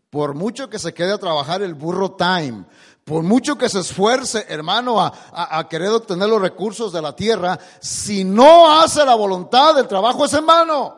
por 0.10 0.34
mucho 0.34 0.70
que 0.70 0.80
se 0.80 0.94
quede 0.94 1.14
a 1.14 1.18
trabajar 1.18 1.62
el 1.62 1.74
burro 1.74 2.12
time, 2.14 2.66
por 3.04 3.24
mucho 3.24 3.58
que 3.58 3.70
se 3.70 3.80
esfuerce, 3.80 4.46
hermano, 4.50 5.00
a, 5.00 5.68
querer 5.68 5.90
obtener 5.90 6.30
los 6.30 6.42
recursos 6.42 6.94
de 6.94 7.02
la 7.02 7.16
tierra, 7.16 7.60
si 7.80 8.24
no 8.24 8.72
hace 8.80 9.04
la 9.06 9.16
voluntad, 9.16 9.78
el 9.78 9.88
trabajo 9.88 10.26
es 10.26 10.34
en 10.34 10.46
vano. 10.46 10.96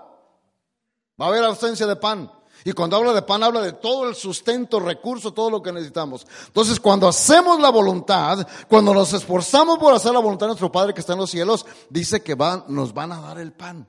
Va 1.20 1.26
a 1.26 1.30
haber 1.30 1.44
ausencia 1.44 1.88
de 1.88 1.96
pan. 1.96 2.32
Y 2.64 2.74
cuando 2.74 2.96
habla 2.96 3.14
de 3.14 3.24
pan, 3.24 3.42
habla 3.44 3.62
de 3.62 3.74
todo 3.74 4.08
el 4.08 4.16
sustento, 4.16 4.80
recurso, 4.80 5.34
todo 5.34 5.50
lo 5.50 5.64
que 5.64 5.72
necesitamos. 5.72 6.28
Entonces, 6.48 6.80
cuando 6.80 7.08
hacemos 7.08 7.60
la 7.60 7.70
voluntad, 7.70 8.46
cuando 8.68 8.94
nos 8.94 9.14
esforzamos 9.14 9.80
por 9.80 9.94
hacer 9.94 10.14
la 10.14 10.20
voluntad 10.20 10.46
de 10.46 10.50
nuestro 10.52 10.72
Padre 10.72 10.94
que 10.94 11.00
está 11.00 11.14
en 11.14 11.20
los 11.20 11.32
cielos, 11.32 11.66
dice 11.90 12.22
que 12.22 12.36
van, 12.36 12.66
nos 12.68 12.94
van 12.94 13.14
a 13.14 13.22
dar 13.22 13.40
el 13.40 13.52
pan. 13.52 13.88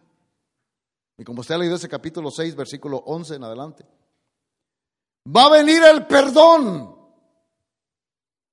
Y 1.23 1.25
como 1.25 1.43
usted 1.43 1.55
ha 1.55 1.59
leído 1.59 1.77
ese 1.77 1.89
capítulo 1.89 2.33
6, 2.33 2.57
versículo 2.57 2.97
11 3.07 3.37
en 3.37 3.45
adelante. 3.45 3.87
Va 5.25 5.45
a 5.45 5.51
venir 5.51 5.81
el 5.85 6.05
perdón. 6.05 6.97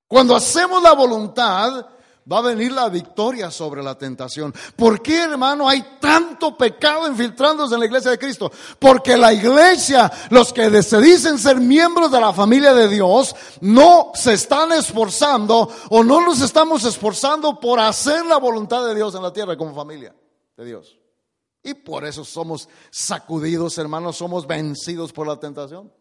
Cuando 0.08 0.36
hacemos 0.36 0.84
la 0.84 0.94
voluntad, 0.94 1.84
va 2.32 2.38
a 2.38 2.42
venir 2.42 2.72
la 2.72 2.88
victoria 2.90 3.50
sobre 3.50 3.82
la 3.82 3.98
tentación. 3.98 4.54
¿Por 4.76 5.02
qué, 5.02 5.24
hermano, 5.24 5.68
hay 5.68 5.98
tanto 6.00 6.56
pecado 6.56 7.08
infiltrándose 7.08 7.74
en 7.74 7.80
la 7.80 7.88
iglesia 7.88 8.12
de 8.12 8.20
Cristo? 8.20 8.52
Porque 8.78 9.18
la 9.18 9.34
iglesia, 9.34 10.12
los 10.30 10.54
que 10.54 10.84
se 10.84 11.02
dicen 11.02 11.40
ser 11.40 11.56
miembros 11.56 12.12
de 12.12 12.22
la 12.22 12.34
familia 12.34 12.76
de 12.76 12.88
Dios, 12.88 13.36
no 13.62 14.12
se 14.14 14.34
están 14.34 14.74
esforzando 14.74 15.68
o 15.90 16.04
no 16.04 16.22
nos 16.22 16.40
estamos 16.42 16.86
esforzando 16.86 17.60
por 17.60 17.80
hacer 17.80 18.28
la 18.28 18.38
voluntad 18.38 18.86
de 18.86 18.94
Dios 18.94 19.16
en 19.16 19.24
la 19.24 19.34
tierra 19.34 19.58
como 19.58 19.74
familia 19.74 20.14
de 20.56 20.66
Dios. 20.66 20.99
Y 21.62 21.74
por 21.74 22.06
eso 22.06 22.24
somos 22.24 22.70
sacudidos, 22.90 23.78
hermanos, 23.78 24.18
somos 24.18 24.48
vencidos 24.48 25.12
por 25.12 25.28
la 25.28 25.38
tentación. 25.38 25.92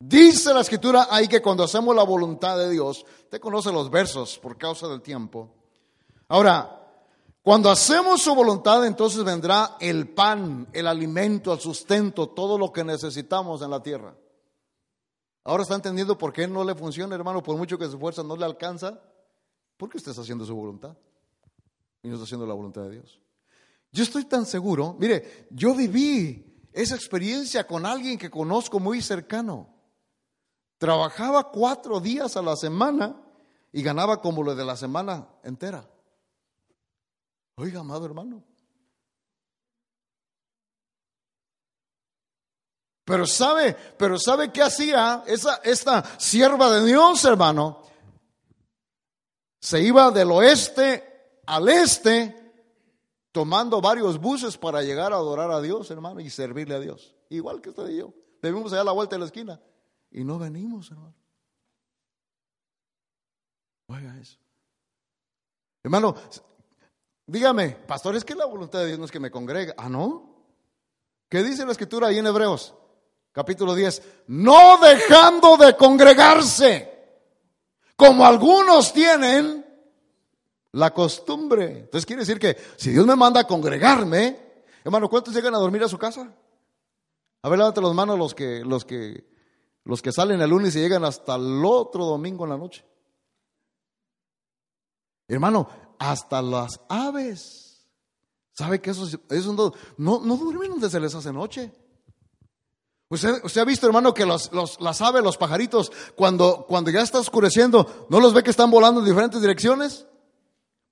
Dice 0.00 0.52
la 0.52 0.60
escritura 0.60 1.06
ahí 1.10 1.28
que 1.28 1.40
cuando 1.40 1.64
hacemos 1.64 1.94
la 1.94 2.02
voluntad 2.02 2.58
de 2.58 2.70
Dios, 2.70 3.06
usted 3.22 3.40
conoce 3.40 3.72
los 3.72 3.90
versos 3.90 4.38
por 4.38 4.58
causa 4.58 4.88
del 4.88 5.00
tiempo. 5.00 5.54
Ahora, 6.28 6.80
cuando 7.42 7.70
hacemos 7.70 8.22
su 8.22 8.34
voluntad, 8.34 8.84
entonces 8.86 9.22
vendrá 9.22 9.76
el 9.80 10.08
pan, 10.08 10.68
el 10.72 10.86
alimento, 10.88 11.52
el 11.52 11.60
sustento, 11.60 12.30
todo 12.30 12.58
lo 12.58 12.72
que 12.72 12.82
necesitamos 12.82 13.62
en 13.62 13.70
la 13.70 13.82
tierra. 13.82 14.16
Ahora 15.44 15.62
está 15.62 15.76
entendiendo 15.76 16.18
por 16.18 16.32
qué 16.32 16.48
no 16.48 16.64
le 16.64 16.74
funciona, 16.74 17.14
hermano, 17.14 17.42
por 17.42 17.56
mucho 17.56 17.78
que 17.78 17.84
se 17.84 17.92
esfuerza, 17.92 18.22
no 18.22 18.36
le 18.36 18.44
alcanza, 18.44 19.00
porque 19.76 19.98
usted 19.98 20.10
está 20.10 20.22
haciendo 20.22 20.44
su 20.44 20.54
voluntad 20.54 20.96
y 22.04 22.08
no 22.08 22.14
está 22.14 22.24
haciendo 22.24 22.46
la 22.46 22.54
voluntad 22.54 22.82
de 22.82 22.90
Dios. 22.90 23.18
Yo 23.90 24.04
estoy 24.04 24.26
tan 24.26 24.44
seguro, 24.44 24.94
mire, 24.98 25.48
yo 25.50 25.74
viví 25.74 26.68
esa 26.72 26.94
experiencia 26.94 27.66
con 27.66 27.86
alguien 27.86 28.18
que 28.18 28.30
conozco 28.30 28.78
muy 28.78 29.00
cercano. 29.00 29.74
Trabajaba 30.76 31.50
cuatro 31.50 32.00
días 32.00 32.36
a 32.36 32.42
la 32.42 32.56
semana 32.56 33.16
y 33.72 33.82
ganaba 33.82 34.20
como 34.20 34.42
lo 34.42 34.54
de 34.54 34.64
la 34.64 34.76
semana 34.76 35.28
entera. 35.42 35.88
Oiga, 37.56 37.80
amado 37.80 38.04
hermano. 38.04 38.44
Pero 43.04 43.26
sabe, 43.26 43.74
pero 43.96 44.18
sabe 44.18 44.52
qué 44.52 44.62
hacía 44.62 45.24
esa, 45.26 45.56
esta 45.64 46.18
sierva 46.18 46.70
de 46.70 46.86
Dios, 46.86 47.24
hermano. 47.24 47.82
Se 49.60 49.80
iba 49.80 50.10
del 50.10 50.32
oeste 50.32 51.13
al 51.46 51.68
este, 51.68 52.34
tomando 53.32 53.80
varios 53.80 54.20
buses 54.20 54.56
para 54.56 54.82
llegar 54.82 55.12
a 55.12 55.16
adorar 55.16 55.50
a 55.50 55.60
Dios, 55.60 55.90
hermano, 55.90 56.20
y 56.20 56.30
servirle 56.30 56.74
a 56.74 56.80
Dios. 56.80 57.14
Igual 57.28 57.60
que 57.60 57.70
usted 57.70 57.88
y 57.88 57.98
yo. 57.98 58.12
Debimos 58.40 58.72
allá 58.72 58.82
a 58.82 58.84
la 58.84 58.92
vuelta 58.92 59.16
de 59.16 59.20
la 59.20 59.26
esquina. 59.26 59.60
Y 60.10 60.22
no 60.22 60.38
venimos, 60.38 60.90
hermano. 60.90 61.14
Oiga 63.88 64.16
eso. 64.20 64.38
Hermano, 65.82 66.14
dígame, 67.26 67.70
pastor, 67.70 68.16
es 68.16 68.24
que 68.24 68.34
la 68.34 68.46
voluntad 68.46 68.80
de 68.80 68.86
Dios 68.86 68.98
no 68.98 69.04
es 69.04 69.10
que 69.10 69.20
me 69.20 69.30
congregue. 69.30 69.74
Ah, 69.76 69.88
¿no? 69.88 70.34
¿Qué 71.28 71.42
dice 71.42 71.66
la 71.66 71.72
escritura 71.72 72.08
ahí 72.08 72.18
en 72.18 72.26
Hebreos? 72.26 72.74
Capítulo 73.32 73.74
10. 73.74 74.02
No 74.28 74.78
dejando 74.78 75.56
de 75.56 75.76
congregarse, 75.76 76.94
como 77.96 78.24
algunos 78.24 78.92
tienen 78.92 79.63
la 80.74 80.92
costumbre. 80.92 81.80
Entonces 81.80 82.04
quiere 82.04 82.20
decir 82.20 82.38
que 82.38 82.56
si 82.76 82.90
Dios 82.90 83.06
me 83.06 83.16
manda 83.16 83.40
a 83.40 83.46
congregarme, 83.46 84.64
hermano, 84.84 85.08
¿cuántos 85.08 85.34
llegan 85.34 85.54
a 85.54 85.58
dormir 85.58 85.82
a 85.84 85.88
su 85.88 85.98
casa? 85.98 86.32
A 87.42 87.48
ver, 87.48 87.58
levante 87.58 87.80
las 87.80 87.94
manos 87.94 88.18
los 88.18 88.34
que, 88.34 88.64
los 88.64 88.84
que, 88.84 89.24
los 89.84 90.02
que 90.02 90.12
salen 90.12 90.40
el 90.40 90.50
lunes 90.50 90.74
y 90.74 90.80
llegan 90.80 91.04
hasta 91.04 91.36
el 91.36 91.64
otro 91.64 92.04
domingo 92.04 92.44
en 92.44 92.50
la 92.50 92.56
noche. 92.56 92.84
Hermano, 95.28 95.68
hasta 95.98 96.42
las 96.42 96.80
aves. 96.88 97.86
¿Sabe 98.52 98.80
que 98.80 98.90
eso, 98.90 99.06
eso 99.30 99.52
no, 99.52 99.72
no, 99.96 100.20
no 100.24 100.36
duermen 100.36 100.70
donde 100.70 100.90
se 100.90 101.00
les 101.00 101.14
hace 101.14 101.32
noche? 101.32 101.72
Usted, 103.10 103.44
usted 103.44 103.60
ha 103.60 103.64
visto, 103.64 103.86
hermano, 103.86 104.12
que 104.12 104.26
los, 104.26 104.52
los, 104.52 104.80
las 104.80 105.00
aves, 105.00 105.22
los 105.22 105.36
pajaritos, 105.36 105.92
cuando, 106.16 106.66
cuando 106.66 106.90
ya 106.90 107.02
está 107.02 107.20
oscureciendo, 107.20 108.06
¿no 108.08 108.18
los 108.18 108.34
ve 108.34 108.42
que 108.42 108.50
están 108.50 108.70
volando 108.70 109.00
en 109.00 109.06
diferentes 109.06 109.40
direcciones? 109.40 110.06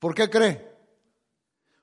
¿Por 0.03 0.17
qué 0.17 0.29
cree? 0.29 0.69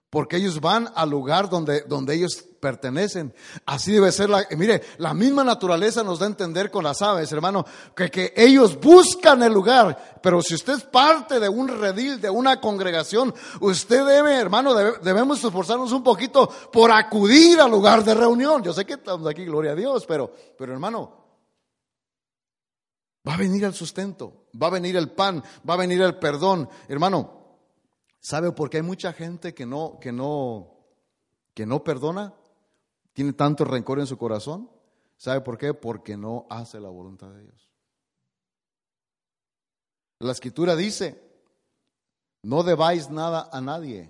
Porque 0.09 0.35
ellos 0.35 0.59
van 0.59 0.91
al 0.93 1.09
lugar 1.09 1.49
donde, 1.49 1.83
donde 1.83 2.15
ellos 2.15 2.43
pertenecen. 2.59 3.33
Así 3.65 3.93
debe 3.93 4.11
ser 4.11 4.29
la, 4.29 4.45
mire, 4.57 4.81
la 4.97 5.13
misma 5.13 5.41
naturaleza 5.45 6.03
nos 6.03 6.19
da 6.19 6.25
a 6.25 6.29
entender 6.29 6.69
con 6.69 6.83
las 6.83 7.01
aves, 7.01 7.31
hermano, 7.31 7.65
que, 7.95 8.11
que 8.11 8.33
ellos 8.35 8.77
buscan 8.77 9.41
el 9.41 9.53
lugar. 9.53 10.19
Pero 10.21 10.41
si 10.41 10.55
usted 10.55 10.73
es 10.73 10.83
parte 10.83 11.39
de 11.39 11.47
un 11.47 11.69
redil, 11.69 12.19
de 12.19 12.29
una 12.29 12.59
congregación, 12.59 13.33
usted 13.61 14.05
debe, 14.05 14.35
hermano, 14.35 14.73
debemos 14.73 15.41
esforzarnos 15.41 15.93
un 15.93 16.03
poquito 16.03 16.49
por 16.73 16.91
acudir 16.91 17.61
al 17.61 17.71
lugar 17.71 18.03
de 18.03 18.15
reunión. 18.15 18.61
Yo 18.61 18.73
sé 18.73 18.83
que 18.83 18.95
estamos 18.95 19.25
aquí, 19.29 19.45
gloria 19.45 19.71
a 19.71 19.75
Dios, 19.75 20.05
pero, 20.05 20.29
pero 20.57 20.73
hermano, 20.73 21.15
Va 23.27 23.33
a 23.33 23.37
venir 23.37 23.63
el 23.65 23.73
sustento, 23.73 24.47
va 24.59 24.67
a 24.67 24.71
venir 24.71 24.95
el 24.95 25.11
pan, 25.11 25.43
va 25.69 25.73
a 25.73 25.77
venir 25.77 26.01
el 26.01 26.15
perdón. 26.15 26.69
Hermano, 26.87 27.38
¿sabe 28.19 28.51
por 28.51 28.69
qué 28.69 28.77
hay 28.77 28.83
mucha 28.83 29.13
gente 29.13 29.53
que 29.53 29.65
no, 29.65 29.99
que 29.99 30.11
no, 30.11 30.77
que 31.53 31.65
no 31.65 31.83
perdona? 31.83 32.33
Tiene 33.13 33.33
tanto 33.33 33.65
rencor 33.65 33.99
en 33.99 34.07
su 34.07 34.17
corazón. 34.17 34.69
¿Sabe 35.17 35.41
por 35.41 35.57
qué? 35.57 35.73
Porque 35.73 36.15
no 36.15 36.45
hace 36.49 36.79
la 36.79 36.89
voluntad 36.89 37.29
de 37.31 37.41
Dios. 37.41 37.69
La 40.19 40.31
escritura 40.31 40.75
dice, 40.75 41.21
no 42.43 42.63
debáis 42.63 43.09
nada 43.09 43.49
a 43.51 43.61
nadie, 43.61 44.09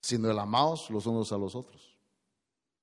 sino 0.00 0.30
el 0.30 0.38
amaos 0.38 0.90
los 0.90 1.06
unos 1.06 1.32
a 1.32 1.38
los 1.38 1.54
otros. 1.54 1.87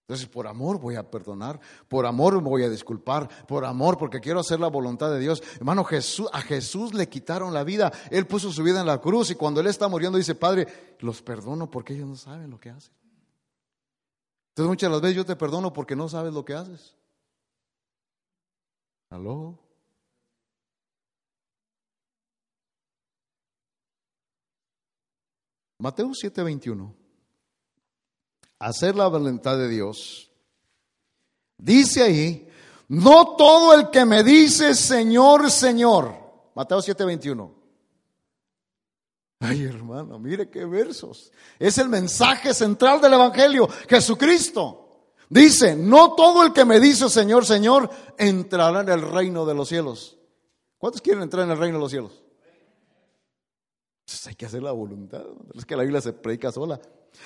Entonces, 0.08 0.28
por 0.28 0.46
amor 0.46 0.80
voy 0.80 0.96
a 0.96 1.10
perdonar, 1.10 1.60
por 1.88 2.06
amor 2.06 2.40
voy 2.40 2.62
a 2.62 2.70
disculpar, 2.70 3.28
por 3.48 3.66
amor, 3.66 3.98
porque 3.98 4.20
quiero 4.20 4.40
hacer 4.40 4.60
la 4.60 4.68
voluntad 4.68 5.10
de 5.10 5.20
Dios. 5.20 5.42
Hermano, 5.56 5.84
Jesús, 5.84 6.30
a 6.32 6.42
Jesús 6.42 6.94
le 6.94 7.10
quitaron 7.10 7.56
la 7.56 7.64
vida, 7.64 7.92
Él 8.12 8.28
puso 8.28 8.52
su 8.52 8.62
vida 8.62 8.82
en 8.82 8.86
la 8.86 9.02
cruz 9.02 9.32
y 9.32 9.36
cuando 9.36 9.62
Él 9.62 9.68
está 9.68 9.88
muriendo 9.88 10.20
dice, 10.20 10.36
Padre, 10.36 10.96
los 11.00 11.24
perdono 11.24 11.72
porque 11.72 11.96
ellos 11.96 12.08
no 12.08 12.16
saben 12.16 12.52
lo 12.52 12.60
que 12.60 12.70
hacen. 12.70 12.94
Entonces 14.50 14.70
muchas 14.70 14.92
las 14.92 15.02
veces 15.02 15.16
yo 15.18 15.26
te 15.26 15.36
perdono 15.36 15.74
porque 15.74 15.96
no 15.96 16.08
sabes 16.08 16.32
lo 16.32 16.46
que 16.46 16.54
haces. 16.54 16.96
¿Aló? 19.10 19.58
Mateo 25.80 26.12
7:21. 26.14 27.05
Hacer 28.66 28.96
la 28.96 29.06
voluntad 29.06 29.60
de 29.60 29.70
Dios. 29.70 30.32
Dice 31.56 32.02
ahí, 32.02 32.50
no 32.88 33.36
todo 33.36 33.76
el 33.76 33.92
que 33.92 34.06
me 34.06 34.24
dice 34.24 34.74
Señor, 34.74 35.52
Señor. 35.52 36.16
Mateo 36.56 36.80
7:21. 36.80 37.54
Ay, 39.40 39.66
hermano, 39.66 40.18
mire 40.18 40.50
qué 40.50 40.66
versos. 40.66 41.32
Es 41.60 41.78
el 41.78 41.90
mensaje 41.90 42.56
central 42.56 43.00
del 43.00 43.14
Evangelio, 43.14 43.70
Jesucristo. 43.88 45.12
Dice, 45.30 45.76
no 45.76 46.16
todo 46.16 46.42
el 46.42 46.52
que 46.52 46.66
me 46.66 46.80
dice 46.80 47.08
Señor, 47.08 47.46
Señor, 47.46 47.88
entrará 48.18 48.82
en 48.82 48.90
el 48.90 49.02
reino 49.04 49.46
de 49.46 49.54
los 49.54 49.70
cielos. 49.70 50.18
¿Cuántos 50.80 51.04
quieren 51.04 51.22
entrar 51.22 51.44
en 51.44 51.52
el 51.52 51.60
reino 51.60 51.78
de 51.78 51.82
los 51.82 51.92
cielos? 51.92 52.24
Pues 54.06 54.26
hay 54.26 54.34
que 54.34 54.48
hacer 54.48 54.64
la 54.64 54.72
voluntad. 54.72 55.24
Es 55.54 55.66
que 55.66 55.76
la 55.76 55.84
Biblia 55.84 56.02
se 56.02 56.14
predica 56.14 56.52
sola. 56.52 56.82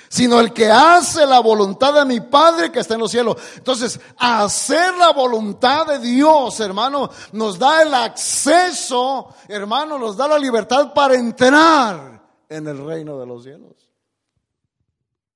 Sino 0.10 0.40
el 0.40 0.54
que 0.54 0.72
hace 0.72 1.26
la 1.26 1.40
voluntad 1.40 1.94
de 1.94 2.06
mi 2.06 2.20
Padre 2.20 2.72
que 2.72 2.80
está 2.80 2.96
en 2.96 3.02
los 3.02 3.12
cielos. 3.12 3.38
Entonces, 3.56 4.00
hacer 4.18 4.96
la 4.96 5.12
voluntad 5.12 5.86
de 5.86 6.00
Dios, 6.00 6.60
hermano, 6.60 7.10
nos 7.32 7.60
da 7.60 7.84
el 7.84 7.94
acceso, 7.94 9.34
hermano, 9.48 10.00
nos 10.00 10.18
da 10.18 10.28
la 10.28 10.40
libertad 10.40 10.94
para 10.94 11.16
entrar 11.16 12.22
en 12.50 12.68
el 12.68 12.86
reino 12.86 13.20
de 13.20 13.26
los 13.26 13.44
cielos. 13.44 13.76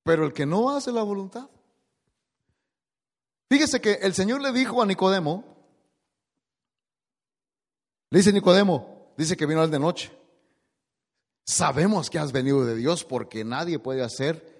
Pero 0.04 0.26
el 0.26 0.34
que 0.34 0.46
no 0.46 0.72
hace 0.72 0.92
la 0.92 1.04
voluntad. 1.04 1.48
Fíjese 3.50 3.80
que 3.80 3.94
el 4.02 4.14
Señor 4.14 4.42
le 4.42 4.52
dijo 4.52 4.82
a 4.82 4.86
Nicodemo, 4.86 5.44
le 8.10 8.20
dice 8.20 8.34
Nicodemo, 8.34 9.14
dice 9.16 9.38
que 9.38 9.46
vino 9.46 9.62
al 9.62 9.72
de 9.72 9.80
noche. 9.80 10.23
Sabemos 11.46 12.10
que 12.10 12.20
has 12.20 12.32
venido 12.32 12.66
de 12.66 12.76
Dios 12.76 13.04
porque 13.04 13.44
nadie 13.44 13.80
puede 13.80 14.02
hacer 14.02 14.54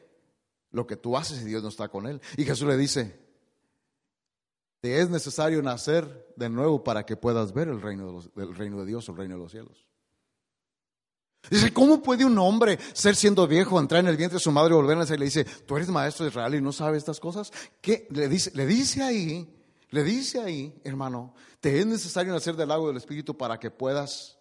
lo 0.72 0.86
que 0.86 0.98
tú 0.98 1.16
haces 1.16 1.40
si 1.40 1.46
Dios 1.46 1.64
no 1.64 1.70
está 1.70 1.88
con 1.88 2.08
él. 2.08 2.22
Y 2.36 2.44
Jesús 2.44 2.68
le 2.68 2.76
dice, 2.76 3.20
te 4.82 5.00
es 5.00 5.10
necesario 5.10 5.62
nacer 5.62 6.28
de 6.36 6.50
nuevo 6.50 6.84
para 6.84 7.06
que 7.06 7.16
puedas 7.16 7.54
ver 7.54 7.70
el 7.70 7.82
reino 7.82 8.22
de, 8.36 8.46
reino 8.48 8.80
de 8.80 8.86
Dios, 8.86 9.08
el 9.08 9.16
reino 9.16 9.36
de 9.36 9.42
los 9.42 9.52
cielos. 9.52 9.88
Dice, 11.50 11.74
¿cómo 11.74 12.02
puede 12.02 12.26
un 12.26 12.38
hombre 12.38 12.80
ser 12.94 13.16
siendo 13.16 13.48
viejo, 13.48 13.80
entrar 13.80 14.02
en 14.02 14.08
el 14.08 14.18
vientre 14.18 14.38
de 14.38 14.44
su 14.44 14.52
madre 14.52 14.74
y 14.74 14.76
volver 14.76 14.98
a 14.98 15.00
nacer? 15.02 15.18
Y 15.18 15.20
le 15.20 15.26
dice, 15.26 15.46
tú 15.46 15.76
eres 15.76 15.90
maestro 15.90 16.26
de 16.26 16.32
Israel 16.32 16.56
y 16.56 16.62
no 16.62 16.72
sabes 16.72 17.00
estas 17.00 17.20
cosas. 17.20 17.52
¿Qué? 17.82 18.08
Le 18.12 18.28
dice, 18.28 18.52
le 18.56 18.66
dice 18.66 19.04
ahí, 19.04 19.54
le 19.90 20.04
dice 20.04 20.42
ahí, 20.42 20.82
hermano, 20.84 21.34
te 21.60 21.80
es 21.80 21.86
necesario 21.86 22.34
nacer 22.34 22.56
del 22.56 22.72
agua 22.72 22.88
del 22.88 22.98
Espíritu 22.98 23.38
para 23.38 23.60
que 23.60 23.72
puedas 23.72 24.38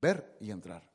ver 0.00 0.36
y 0.40 0.50
entrar. 0.50 0.88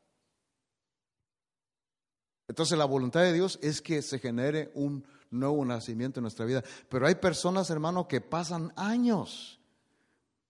Entonces 2.47 2.77
la 2.77 2.85
voluntad 2.85 3.21
de 3.21 3.33
Dios 3.33 3.59
es 3.61 3.81
que 3.81 4.01
se 4.01 4.19
genere 4.19 4.71
un 4.75 5.05
nuevo 5.29 5.63
nacimiento 5.63 6.19
en 6.19 6.23
nuestra 6.23 6.45
vida. 6.45 6.63
Pero 6.89 7.07
hay 7.07 7.15
personas, 7.15 7.69
hermano, 7.69 8.07
que 8.07 8.21
pasan 8.21 8.73
años 8.75 9.59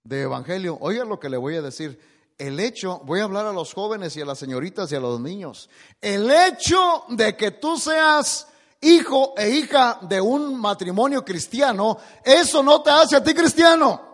de 0.04 0.24
evangelio. 0.24 0.78
Oiga 0.82 1.06
lo 1.06 1.20
que 1.20 1.30
le 1.30 1.38
voy 1.38 1.56
a 1.56 1.62
decir. 1.62 2.00
El 2.38 2.60
hecho, 2.60 3.02
voy 3.06 3.20
a 3.20 3.26
hablar 3.26 3.46
a 3.46 3.54
los 3.54 3.74
jóvenes 3.74 4.18
y 4.18 4.22
a 4.22 4.26
las 4.26 4.40
señoritas 4.40 4.92
y 4.92 4.96
a 4.96 5.00
los 5.00 5.20
niños. 5.20 5.70
El 6.02 6.30
hecho 6.32 7.04
de 7.10 7.38
que 7.38 7.52
tú 7.52 7.78
seas 7.78 8.48
hijo 8.82 9.36
e 9.38 9.50
hija 9.52 10.00
de 10.02 10.20
un 10.20 10.60
matrimonio 10.60 11.24
cristiano, 11.24 11.98
eso 12.24 12.64
no 12.64 12.82
te 12.82 12.90
hace 12.90 13.16
a 13.16 13.24
ti 13.24 13.34
cristiano. 13.36 14.10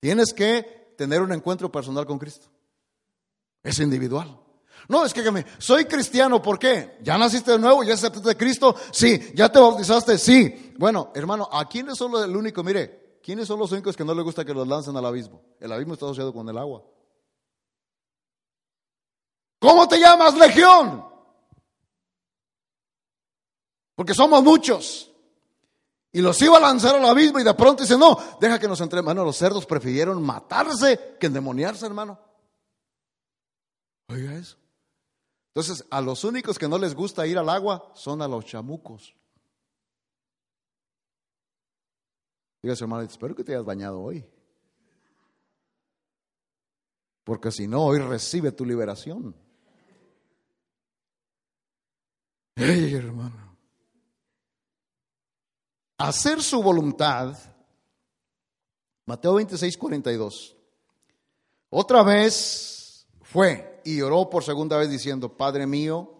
Tienes 0.00 0.32
que 0.32 0.94
tener 0.96 1.20
un 1.20 1.32
encuentro 1.32 1.70
personal 1.70 2.06
con 2.06 2.18
Cristo. 2.18 2.48
Es 3.66 3.80
individual. 3.80 4.38
No, 4.88 5.04
es 5.04 5.12
que 5.12 5.44
soy 5.58 5.86
cristiano, 5.86 6.40
¿por 6.40 6.56
qué? 6.56 6.98
¿Ya 7.02 7.18
naciste 7.18 7.50
de 7.50 7.58
nuevo? 7.58 7.82
¿Ya 7.82 7.94
aceptaste 7.94 8.28
de 8.28 8.36
Cristo? 8.36 8.76
Sí. 8.92 9.32
¿Ya 9.34 9.50
te 9.50 9.58
bautizaste? 9.58 10.18
Sí. 10.18 10.72
Bueno, 10.78 11.10
hermano, 11.16 11.48
¿a 11.50 11.68
quién 11.68 11.90
es 11.90 11.98
solo 11.98 12.22
el 12.22 12.36
único? 12.36 12.62
Mire, 12.62 13.18
¿quiénes 13.24 13.48
son 13.48 13.58
los 13.58 13.72
únicos 13.72 13.96
que 13.96 14.04
no 14.04 14.14
les 14.14 14.22
gusta 14.22 14.44
que 14.44 14.54
los 14.54 14.68
lancen 14.68 14.96
al 14.96 15.04
abismo? 15.04 15.42
El 15.58 15.72
abismo 15.72 15.94
está 15.94 16.06
asociado 16.06 16.32
con 16.32 16.48
el 16.48 16.56
agua. 16.56 16.84
¿Cómo 19.58 19.88
te 19.88 19.98
llamas, 19.98 20.36
Legión? 20.36 21.04
Porque 23.96 24.14
somos 24.14 24.44
muchos. 24.44 25.10
Y 26.12 26.20
los 26.20 26.40
iba 26.40 26.56
a 26.58 26.60
lanzar 26.60 26.94
al 26.94 27.04
abismo 27.04 27.40
y 27.40 27.44
de 27.44 27.54
pronto 27.54 27.82
dice, 27.82 27.98
no, 27.98 28.16
deja 28.40 28.60
que 28.60 28.68
nos 28.68 28.80
entre. 28.80 29.00
Hermano, 29.00 29.24
los 29.24 29.36
cerdos 29.36 29.66
prefirieron 29.66 30.22
matarse 30.22 31.16
que 31.18 31.26
endemoniarse, 31.26 31.84
hermano. 31.84 32.25
Oiga 34.08 34.34
eso. 34.34 34.56
Entonces, 35.48 35.86
a 35.90 36.00
los 36.00 36.22
únicos 36.24 36.58
que 36.58 36.68
no 36.68 36.78
les 36.78 36.94
gusta 36.94 37.26
ir 37.26 37.38
al 37.38 37.48
agua 37.48 37.90
son 37.94 38.20
a 38.22 38.28
los 38.28 38.44
chamucos. 38.44 39.16
Dígase, 42.62 42.84
hermano, 42.84 43.02
espero 43.02 43.34
que 43.34 43.42
te 43.42 43.52
hayas 43.52 43.64
bañado 43.64 44.00
hoy. 44.00 44.24
Porque 47.24 47.50
si 47.50 47.66
no, 47.66 47.84
hoy 47.84 47.98
recibe 47.98 48.52
tu 48.52 48.64
liberación. 48.64 49.34
Hey, 52.54 52.94
hermano. 52.94 53.56
Hacer 55.98 56.42
su 56.42 56.62
voluntad. 56.62 57.36
Mateo 59.06 59.34
26, 59.34 59.76
42. 59.76 60.56
Otra 61.70 62.02
vez 62.02 63.06
fue 63.22 63.75
y 63.86 64.02
oró 64.02 64.28
por 64.28 64.42
segunda 64.42 64.76
vez 64.76 64.90
diciendo, 64.90 65.36
Padre 65.36 65.64
mío, 65.64 66.12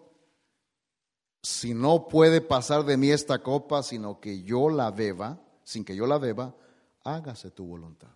si 1.42 1.74
no 1.74 2.06
puede 2.06 2.40
pasar 2.40 2.84
de 2.84 2.96
mí 2.96 3.10
esta 3.10 3.42
copa, 3.42 3.82
sino 3.82 4.20
que 4.20 4.44
yo 4.44 4.68
la 4.68 4.92
beba, 4.92 5.42
sin 5.64 5.84
que 5.84 5.96
yo 5.96 6.06
la 6.06 6.18
beba, 6.18 6.54
hágase 7.02 7.50
tu 7.50 7.66
voluntad. 7.66 8.10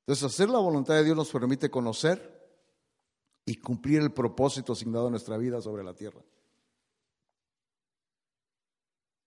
Entonces, 0.00 0.24
hacer 0.24 0.50
la 0.50 0.58
voluntad 0.58 0.94
de 0.94 1.04
Dios 1.04 1.16
nos 1.16 1.30
permite 1.30 1.70
conocer 1.70 2.34
y 3.46 3.54
cumplir 3.56 4.00
el 4.00 4.12
propósito 4.12 4.72
asignado 4.72 5.06
en 5.06 5.12
nuestra 5.12 5.36
vida 5.36 5.60
sobre 5.60 5.84
la 5.84 5.94
tierra. 5.94 6.20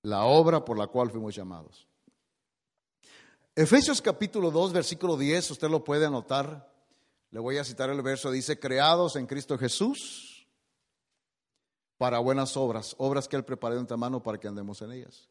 La 0.02 0.26
obra 0.26 0.66
por 0.66 0.78
la 0.78 0.88
cual 0.88 1.10
fuimos 1.10 1.34
llamados. 1.34 1.88
Efesios 3.56 4.02
capítulo 4.02 4.52
2, 4.52 4.74
versículo 4.74 5.16
10, 5.16 5.52
usted 5.52 5.70
lo 5.70 5.86
puede 5.86 6.06
anotar. 6.06 6.77
Le 7.38 7.42
voy 7.42 7.60
a 7.60 7.64
citar 7.64 7.92
el 7.92 8.02
verso, 8.02 8.32
dice, 8.32 8.58
creados 8.60 9.16
en 9.16 9.28
Cristo 9.28 9.60
Jesús 9.60 10.48
para 12.00 12.18
buenas 12.18 12.58
obras, 12.58 12.96
obras 12.98 13.28
que 13.28 13.36
Él 13.36 13.46
preparó 13.46 13.76
de 13.76 13.82
antemano 13.82 14.24
para 14.24 14.40
que 14.40 14.48
andemos 14.48 14.82
en 14.82 14.92
ellas. 14.94 15.30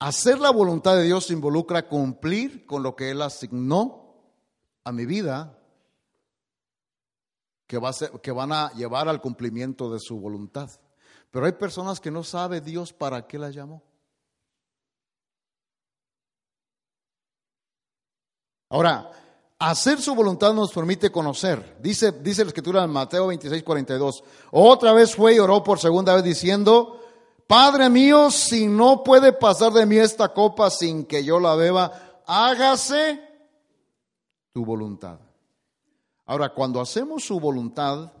Hacer 0.00 0.40
la 0.40 0.50
voluntad 0.50 0.96
de 0.96 1.04
Dios 1.04 1.30
involucra 1.30 1.86
cumplir 1.86 2.66
con 2.66 2.82
lo 2.82 2.96
que 2.96 3.12
Él 3.12 3.22
asignó 3.22 4.24
a 4.82 4.90
mi 4.90 5.06
vida, 5.06 5.56
que, 7.68 7.78
va 7.78 7.90
a 7.90 8.18
que 8.20 8.32
van 8.32 8.50
a 8.50 8.72
llevar 8.72 9.08
al 9.08 9.20
cumplimiento 9.20 9.88
de 9.88 10.00
su 10.00 10.18
voluntad. 10.18 10.68
Pero 11.30 11.46
hay 11.46 11.52
personas 11.52 12.00
que 12.00 12.10
no 12.10 12.24
sabe 12.24 12.60
Dios 12.60 12.92
para 12.92 13.28
qué 13.28 13.38
las 13.38 13.54
llamó. 13.54 13.84
Ahora, 18.68 19.12
hacer 19.70 20.00
su 20.00 20.14
voluntad 20.14 20.52
nos 20.52 20.72
permite 20.72 21.10
conocer. 21.10 21.78
Dice, 21.80 22.12
dice 22.12 22.44
la 22.44 22.48
escritura 22.48 22.84
en 22.84 22.90
Mateo 22.90 23.28
26, 23.28 23.62
42. 23.62 24.24
Otra 24.50 24.92
vez 24.92 25.14
fue 25.14 25.34
y 25.34 25.38
oró 25.38 25.62
por 25.62 25.78
segunda 25.78 26.14
vez 26.14 26.24
diciendo, 26.24 27.00
Padre 27.46 27.88
mío, 27.88 28.30
si 28.30 28.66
no 28.66 29.02
puede 29.02 29.32
pasar 29.32 29.72
de 29.72 29.86
mí 29.86 29.96
esta 29.96 30.32
copa 30.32 30.70
sin 30.70 31.04
que 31.04 31.24
yo 31.24 31.40
la 31.40 31.54
beba, 31.54 32.22
hágase 32.26 33.20
tu 34.52 34.64
voluntad. 34.64 35.18
Ahora, 36.26 36.52
cuando 36.54 36.80
hacemos 36.80 37.24
su 37.24 37.38
voluntad, 37.40 38.12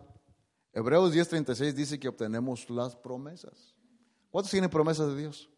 Hebreos 0.72 1.12
10:36 1.12 1.74
dice 1.74 2.00
que 2.00 2.08
obtenemos 2.08 2.68
las 2.68 2.96
promesas. 2.96 3.74
¿Cuántos 4.30 4.50
tienen 4.50 4.70
promesas 4.70 5.08
de 5.08 5.16
Dios? 5.16 5.48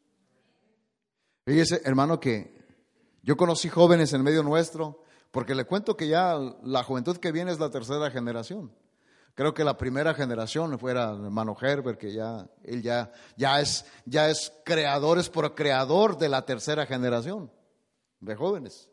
Fíjese, 1.45 1.81
hermano, 1.85 2.21
que 2.21 2.57
yo 3.23 3.37
conocí 3.37 3.69
jóvenes 3.69 4.13
en 4.13 4.23
medio 4.23 4.43
nuestro, 4.43 5.03
porque 5.37 5.55
le 5.55 5.67
cuento 5.67 5.99
que 5.99 6.09
ya 6.09 6.35
la 6.63 6.83
juventud 6.83 7.19
que 7.19 7.31
viene 7.31 7.53
es 7.53 7.59
la 7.59 7.69
tercera 7.69 8.11
generación. 8.11 8.73
Creo 9.35 9.53
que 9.53 9.65
la 9.65 9.77
primera 9.77 10.15
generación 10.15 10.79
fuera 10.79 11.11
el 11.11 11.27
hermano 11.27 11.55
Herbert, 11.61 11.99
que 12.01 12.11
ya, 12.11 12.49
él 12.65 12.81
ya, 12.81 13.13
ya, 13.37 13.61
es, 13.61 13.85
ya 14.07 14.31
es 14.31 14.51
creador, 14.65 15.19
es 15.19 15.31
creador 15.55 16.17
de 16.17 16.31
la 16.31 16.47
tercera 16.47 16.87
generación 16.87 17.53
de 18.19 18.35
jóvenes, 18.35 18.89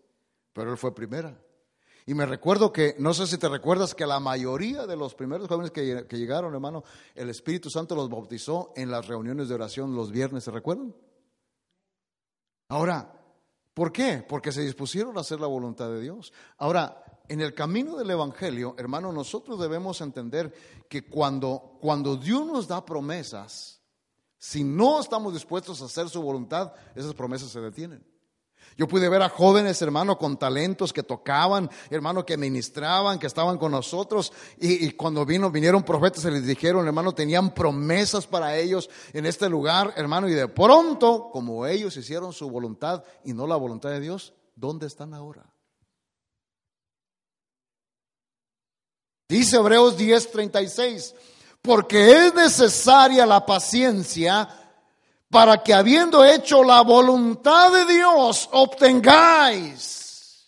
pero 0.51 0.71
él 0.71 0.77
fue 0.77 0.93
primera. 0.93 1.41
Y 2.05 2.13
me 2.13 2.25
recuerdo 2.25 2.73
que, 2.73 2.97
no 2.99 3.13
sé 3.13 3.25
si 3.25 3.37
te 3.37 3.47
recuerdas, 3.47 3.95
que 3.95 4.05
la 4.05 4.19
mayoría 4.19 4.85
de 4.85 4.97
los 4.97 5.15
primeros 5.15 5.47
jóvenes 5.47 5.71
que, 5.71 6.05
que 6.07 6.17
llegaron, 6.17 6.53
hermano, 6.53 6.83
el 7.15 7.29
Espíritu 7.29 7.69
Santo 7.69 7.95
los 7.95 8.09
bautizó 8.09 8.73
en 8.75 8.91
las 8.91 9.07
reuniones 9.07 9.47
de 9.47 9.55
oración 9.55 9.95
los 9.95 10.11
viernes, 10.11 10.43
¿se 10.43 10.51
recuerdan? 10.51 10.93
Ahora, 12.67 13.22
¿por 13.73 13.91
qué? 13.91 14.25
Porque 14.27 14.51
se 14.51 14.61
dispusieron 14.61 15.17
a 15.17 15.21
hacer 15.21 15.39
la 15.39 15.47
voluntad 15.47 15.89
de 15.89 16.01
Dios. 16.01 16.33
Ahora, 16.57 17.03
en 17.27 17.41
el 17.41 17.53
camino 17.53 17.95
del 17.95 18.11
Evangelio, 18.11 18.75
hermano, 18.77 19.11
nosotros 19.11 19.59
debemos 19.59 20.01
entender 20.01 20.53
que 20.89 21.07
cuando, 21.07 21.77
cuando 21.81 22.15
Dios 22.15 22.45
nos 22.45 22.67
da 22.67 22.85
promesas, 22.85 23.81
si 24.37 24.63
no 24.63 24.99
estamos 24.99 25.33
dispuestos 25.33 25.81
a 25.81 25.85
hacer 25.85 26.09
su 26.09 26.21
voluntad, 26.21 26.73
esas 26.95 27.13
promesas 27.13 27.49
se 27.49 27.61
detienen. 27.61 28.12
Yo 28.77 28.87
pude 28.87 29.09
ver 29.09 29.21
a 29.21 29.29
jóvenes, 29.29 29.81
hermano, 29.81 30.17
con 30.17 30.37
talentos 30.37 30.91
que 30.91 31.03
tocaban, 31.03 31.69
hermano, 31.89 32.25
que 32.25 32.37
ministraban, 32.37 33.19
que 33.19 33.27
estaban 33.27 33.57
con 33.57 33.71
nosotros. 33.71 34.33
Y, 34.59 34.91
cuando 34.91 35.25
vino, 35.25 35.51
vinieron 35.51 35.83
profetas, 35.83 36.23
se 36.23 36.31
les 36.31 36.45
dijeron, 36.45 36.85
hermano, 36.87 37.13
tenían 37.13 37.53
promesas 37.53 38.25
para 38.25 38.57
ellos 38.57 38.89
en 39.13 39.25
este 39.25 39.49
lugar, 39.49 39.93
hermano. 39.95 40.27
Y 40.27 40.33
de 40.33 40.47
pronto, 40.47 41.29
como 41.31 41.65
ellos 41.65 41.95
hicieron 41.97 42.33
su 42.33 42.49
voluntad 42.49 43.03
y 43.23 43.33
no 43.33 43.45
la 43.45 43.55
voluntad 43.55 43.89
de 43.89 43.99
Dios, 43.99 44.33
¿dónde 44.55 44.87
están 44.87 45.13
ahora? 45.13 45.45
Dice 49.29 49.57
Hebreos 49.57 49.97
10:36, 49.97 51.15
porque 51.61 52.27
es 52.27 52.33
necesaria 52.35 53.25
la 53.25 53.45
paciencia 53.45 54.62
para 55.33 55.63
que 55.63 55.73
habiendo 55.73 56.23
hecho 56.23 56.63
la 56.63 56.81
voluntad 56.81 57.71
de 57.71 57.91
Dios, 57.91 58.47
obtengáis, 58.51 60.47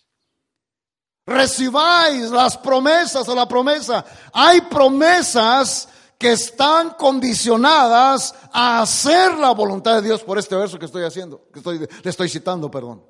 recibáis 1.26 2.30
las 2.30 2.56
promesas 2.56 3.28
o 3.28 3.34
la 3.34 3.48
promesa. 3.48 4.04
Hay 4.32 4.60
promesas 4.60 5.88
que 6.16 6.30
están 6.30 6.90
condicionadas 6.90 8.32
a 8.52 8.80
hacer 8.80 9.36
la 9.38 9.50
voluntad 9.50 9.96
de 9.96 10.02
Dios 10.02 10.22
por 10.22 10.38
este 10.38 10.54
verso 10.54 10.78
que 10.78 10.86
estoy 10.86 11.02
haciendo, 11.02 11.48
que 11.52 11.58
estoy, 11.58 11.80
le 11.80 12.10
estoy 12.10 12.28
citando, 12.28 12.70
perdón. 12.70 13.04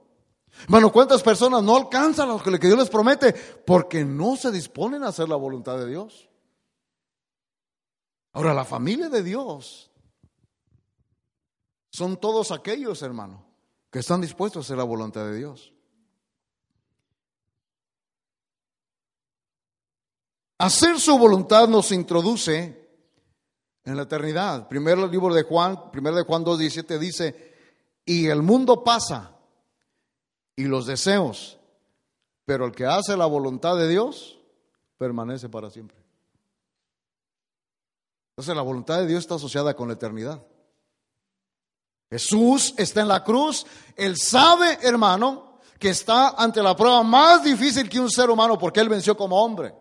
Bueno, 0.68 0.90
¿cuántas 0.90 1.22
personas 1.22 1.62
no 1.62 1.76
alcanzan 1.76 2.30
lo 2.30 2.42
que 2.42 2.58
Dios 2.58 2.78
les 2.78 2.88
promete? 2.88 3.34
Porque 3.34 4.02
no 4.02 4.36
se 4.36 4.50
disponen 4.50 5.04
a 5.04 5.08
hacer 5.08 5.28
la 5.28 5.36
voluntad 5.36 5.76
de 5.76 5.88
Dios. 5.88 6.30
Ahora, 8.32 8.54
la 8.54 8.64
familia 8.64 9.10
de 9.10 9.22
Dios 9.22 9.90
son 11.96 12.18
todos 12.18 12.52
aquellos, 12.52 13.00
hermano, 13.00 13.42
que 13.90 14.00
están 14.00 14.20
dispuestos 14.20 14.60
a 14.60 14.64
hacer 14.66 14.76
la 14.76 14.84
voluntad 14.84 15.24
de 15.24 15.38
Dios. 15.38 15.72
Hacer 20.58 21.00
su 21.00 21.16
voluntad 21.16 21.68
nos 21.68 21.92
introduce 21.92 22.86
en 23.82 23.96
la 23.96 24.02
eternidad. 24.02 24.68
Primero 24.68 25.06
el 25.06 25.10
libro 25.10 25.34
de 25.34 25.44
Juan, 25.44 25.90
primero 25.90 26.16
de 26.16 26.24
Juan 26.24 26.44
2.17 26.44 26.98
dice, 26.98 27.54
y 28.04 28.26
el 28.26 28.42
mundo 28.42 28.84
pasa 28.84 29.34
y 30.54 30.64
los 30.64 30.84
deseos, 30.84 31.58
pero 32.44 32.66
el 32.66 32.72
que 32.72 32.84
hace 32.84 33.16
la 33.16 33.24
voluntad 33.24 33.74
de 33.74 33.88
Dios 33.88 34.38
permanece 34.98 35.48
para 35.48 35.70
siempre. 35.70 35.96
Entonces 38.32 38.54
la 38.54 38.60
voluntad 38.60 38.98
de 38.98 39.06
Dios 39.06 39.20
está 39.20 39.36
asociada 39.36 39.74
con 39.74 39.88
la 39.88 39.94
eternidad. 39.94 40.44
Jesús 42.10 42.74
está 42.76 43.00
en 43.00 43.08
la 43.08 43.24
cruz, 43.24 43.66
él 43.96 44.16
sabe, 44.16 44.78
hermano, 44.82 45.58
que 45.78 45.90
está 45.90 46.30
ante 46.30 46.62
la 46.62 46.76
prueba 46.76 47.02
más 47.02 47.42
difícil 47.42 47.88
que 47.88 48.00
un 48.00 48.10
ser 48.10 48.30
humano 48.30 48.58
porque 48.58 48.80
él 48.80 48.88
venció 48.88 49.16
como 49.16 49.42
hombre. 49.42 49.74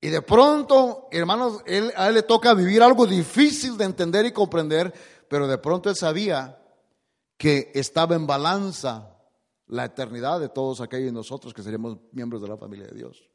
Y 0.00 0.08
de 0.08 0.22
pronto, 0.22 1.08
hermanos, 1.10 1.62
él, 1.66 1.92
a 1.96 2.08
él 2.08 2.14
le 2.14 2.22
toca 2.22 2.54
vivir 2.54 2.82
algo 2.82 3.06
difícil 3.06 3.76
de 3.76 3.84
entender 3.84 4.26
y 4.26 4.32
comprender, 4.32 4.92
pero 5.28 5.48
de 5.48 5.58
pronto 5.58 5.88
él 5.88 5.96
sabía 5.96 6.62
que 7.36 7.72
estaba 7.74 8.14
en 8.14 8.26
balanza 8.26 9.16
la 9.66 9.86
eternidad 9.86 10.38
de 10.38 10.48
todos 10.48 10.80
aquellos 10.80 11.12
nosotros 11.12 11.52
que 11.52 11.62
seríamos 11.62 11.98
miembros 12.12 12.40
de 12.40 12.48
la 12.48 12.56
familia 12.56 12.86
de 12.86 12.94
Dios. 12.94 13.28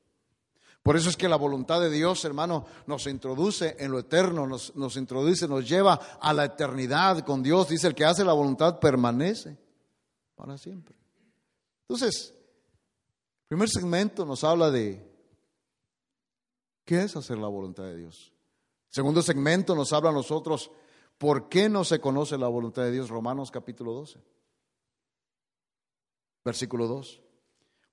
Por 0.83 0.95
eso 0.95 1.09
es 1.09 1.17
que 1.17 1.29
la 1.29 1.35
voluntad 1.35 1.79
de 1.79 1.91
Dios, 1.91 2.25
hermano, 2.25 2.65
nos 2.87 3.05
introduce 3.05 3.75
en 3.79 3.91
lo 3.91 3.99
eterno, 3.99 4.47
nos, 4.47 4.75
nos 4.75 4.97
introduce, 4.97 5.47
nos 5.47 5.67
lleva 5.67 5.93
a 5.93 6.33
la 6.33 6.45
eternidad 6.45 7.19
con 7.23 7.43
Dios. 7.43 7.69
Dice, 7.69 7.87
el 7.87 7.95
que 7.95 8.05
hace 8.05 8.25
la 8.25 8.33
voluntad 8.33 8.79
permanece 8.79 9.57
para 10.35 10.57
siempre. 10.57 10.95
Entonces, 11.87 12.33
el 12.33 13.47
primer 13.47 13.69
segmento 13.69 14.25
nos 14.25 14.43
habla 14.43 14.71
de 14.71 15.07
qué 16.83 17.03
es 17.03 17.15
hacer 17.15 17.37
la 17.37 17.47
voluntad 17.47 17.83
de 17.83 17.97
Dios. 17.97 18.33
El 18.87 18.93
segundo 18.95 19.21
segmento 19.21 19.75
nos 19.75 19.93
habla 19.93 20.09
a 20.09 20.13
nosotros 20.13 20.71
por 21.17 21.47
qué 21.47 21.69
no 21.69 21.83
se 21.83 21.99
conoce 21.99 22.37
la 22.37 22.47
voluntad 22.47 22.81
de 22.81 22.91
Dios. 22.91 23.09
Romanos 23.09 23.51
capítulo 23.51 23.93
12 23.93 24.19
versículo 26.43 26.87
2. 26.87 27.21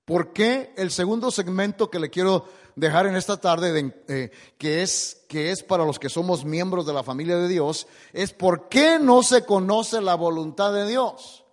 ¿Por 0.09 0.33
qué 0.33 0.73
el 0.79 0.91
segundo 0.91 1.31
segmento 1.31 1.91
que 1.91 1.99
le 1.99 2.09
quiero 2.09 2.47
dejar 2.77 3.05
en 3.05 3.15
esta 3.15 3.37
tarde, 3.37 3.93
eh, 4.09 4.31
que, 4.57 4.81
es, 4.81 5.21
que 5.29 5.51
es 5.51 5.63
para 5.63 5.85
los 5.85 5.99
que 5.99 6.09
somos 6.09 6.47
miembros 6.47 6.87
de 6.87 6.95
la 6.95 7.03
familia 7.03 7.37
de 7.37 7.47
Dios, 7.47 7.87
es 8.15 8.33
por 8.33 8.71
qué 8.71 8.99
no 8.99 9.23
se 9.23 9.45
conoce 9.45 10.01
la 10.01 10.15
voluntad 10.15 10.73
de 10.73 10.87
Dios? 10.87 11.45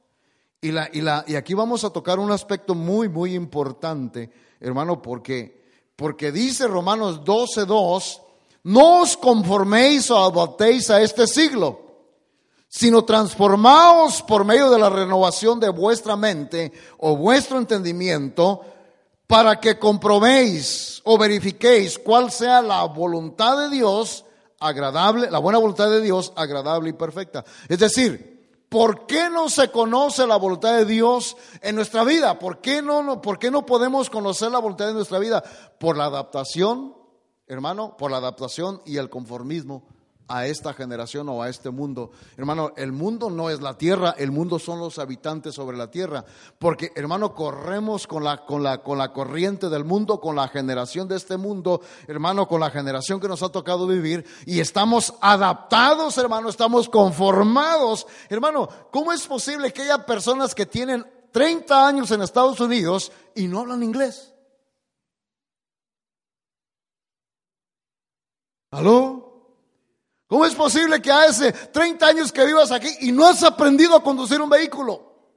Y, 0.61 0.71
la, 0.71 0.89
y, 0.93 1.01
la, 1.01 1.25
y 1.27 1.35
aquí 1.35 1.53
vamos 1.53 1.83
a 1.83 1.89
tocar 1.89 2.17
un 2.17 2.31
aspecto 2.31 2.75
muy, 2.75 3.09
muy 3.09 3.35
importante, 3.35 4.31
hermano, 4.61 5.01
porque, 5.01 5.61
porque 5.97 6.31
dice 6.31 6.65
Romanos 6.65 7.25
12.2, 7.25 8.21
no 8.63 9.01
os 9.01 9.17
conforméis 9.17 10.09
o 10.11 10.23
adoptéis 10.23 10.89
a 10.89 11.01
este 11.01 11.27
siglo 11.27 11.84
sino 12.75 13.05
transformaos 13.05 14.21
por 14.21 14.43
medio 14.43 14.69
de 14.69 14.77
la 14.77 14.89
renovación 14.89 15.61
de 15.61 15.69
vuestra 15.69 16.17
mente 16.17 16.73
o 16.97 17.15
vuestro 17.15 17.57
entendimiento 17.57 18.59
para 19.27 19.61
que 19.61 19.79
comprobéis 19.79 21.01
o 21.05 21.17
verifiquéis 21.17 21.97
cuál 21.97 22.31
sea 22.31 22.61
la 22.61 22.83
voluntad 22.83 23.57
de 23.57 23.69
Dios 23.69 24.25
agradable, 24.59 25.31
la 25.31 25.39
buena 25.39 25.57
voluntad 25.57 25.89
de 25.89 26.01
Dios 26.01 26.33
agradable 26.35 26.89
y 26.89 26.93
perfecta. 26.93 27.45
Es 27.69 27.79
decir, 27.79 28.65
¿por 28.67 29.07
qué 29.07 29.29
no 29.29 29.47
se 29.47 29.71
conoce 29.71 30.27
la 30.27 30.35
voluntad 30.35 30.75
de 30.75 30.83
Dios 30.83 31.37
en 31.61 31.77
nuestra 31.77 32.03
vida? 32.03 32.37
¿Por 32.39 32.59
qué 32.59 32.81
no, 32.81 33.21
por 33.21 33.39
qué 33.39 33.51
no 33.51 33.65
podemos 33.65 34.09
conocer 34.09 34.51
la 34.51 34.59
voluntad 34.59 34.87
de 34.87 34.95
nuestra 34.95 35.19
vida? 35.19 35.41
Por 35.79 35.95
la 35.95 36.05
adaptación, 36.05 36.93
hermano, 37.47 37.95
por 37.95 38.11
la 38.11 38.17
adaptación 38.17 38.81
y 38.85 38.97
el 38.97 39.09
conformismo 39.09 39.94
a 40.27 40.47
esta 40.47 40.73
generación 40.73 41.29
o 41.29 41.41
a 41.41 41.49
este 41.49 41.69
mundo. 41.69 42.11
Hermano, 42.37 42.71
el 42.77 42.91
mundo 42.91 43.29
no 43.29 43.49
es 43.49 43.61
la 43.61 43.77
tierra, 43.77 44.15
el 44.17 44.31
mundo 44.31 44.59
son 44.59 44.79
los 44.79 44.97
habitantes 44.97 45.55
sobre 45.55 45.77
la 45.77 45.91
tierra. 45.91 46.25
Porque, 46.57 46.91
hermano, 46.95 47.33
corremos 47.33 48.07
con 48.07 48.23
la, 48.23 48.45
con 48.45 48.63
la, 48.63 48.81
con 48.81 48.97
la 48.97 49.13
corriente 49.13 49.69
del 49.69 49.85
mundo, 49.85 50.19
con 50.19 50.35
la 50.35 50.47
generación 50.47 51.07
de 51.07 51.17
este 51.17 51.37
mundo, 51.37 51.81
hermano, 52.07 52.47
con 52.47 52.59
la 52.59 52.71
generación 52.71 53.19
que 53.19 53.27
nos 53.27 53.43
ha 53.43 53.49
tocado 53.49 53.87
vivir 53.87 54.25
y 54.45 54.59
estamos 54.59 55.13
adaptados, 55.21 56.17
hermano, 56.17 56.49
estamos 56.49 56.89
conformados. 56.89 58.07
Hermano, 58.29 58.67
¿cómo 58.91 59.13
es 59.13 59.25
posible 59.27 59.71
que 59.71 59.83
haya 59.83 60.05
personas 60.05 60.55
que 60.55 60.65
tienen 60.65 61.05
30 61.31 61.87
años 61.87 62.11
en 62.11 62.21
Estados 62.21 62.59
Unidos 62.59 63.11
y 63.35 63.47
no 63.47 63.59
hablan 63.59 63.83
inglés? 63.83 64.31
¿Aló? 68.71 69.24
¿Cómo 70.35 70.45
es 70.45 70.53
posible 70.53 71.01
que 71.01 71.09
hace 71.09 71.53
30 71.53 72.05
años 72.05 72.33
que 72.33 72.45
vivas 72.45 72.69
aquí 72.69 72.89
y 72.99 73.13
no 73.13 73.25
has 73.25 73.41
aprendido 73.41 73.95
a 73.95 74.03
conducir 74.03 74.41
un 74.41 74.49
vehículo? 74.49 75.31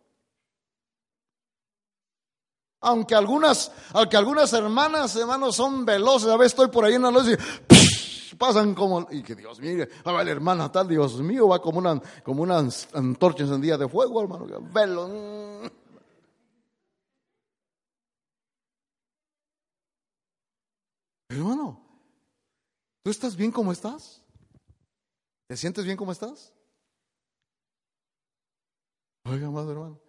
Aunque 2.81 3.15
algunas, 3.15 3.71
aunque 3.93 4.17
algunas 4.17 4.53
hermanas, 4.53 5.15
hermanos, 5.15 5.55
son 5.55 5.85
veloces, 5.85 6.29
a 6.29 6.37
veces 6.37 6.51
estoy 6.51 6.67
por 6.67 6.85
ahí 6.85 6.95
en 6.95 7.03
la 7.03 7.13
luz 7.13 7.29
y 7.29 8.35
pasan 8.35 8.75
como, 8.75 9.07
y 9.13 9.23
que 9.23 9.37
Dios 9.37 9.61
mire, 9.61 9.89
ahora 10.03 10.25
la 10.25 10.33
hermana 10.33 10.73
tal, 10.73 10.89
Dios 10.89 11.21
mío, 11.21 11.47
va 11.47 11.63
como 11.63 11.79
una, 11.79 12.03
como 12.25 12.43
una 12.43 12.59
antorcha 12.95 13.45
encendida 13.45 13.79
de 13.79 13.89
fuego, 13.89 14.21
hermano, 14.21 14.47
velo. 14.73 15.71
Hermano, 21.29 21.81
¿tú 23.05 23.11
estás 23.11 23.37
bien 23.37 23.53
como 23.53 23.71
estás? 23.71 24.25
¿Te 25.49 25.57
sientes 25.57 25.85
bien 25.85 25.97
como 25.97 26.13
estás? 26.13 26.53
Oiga, 29.25 29.49
amado 29.49 29.73
hermano. 29.73 30.01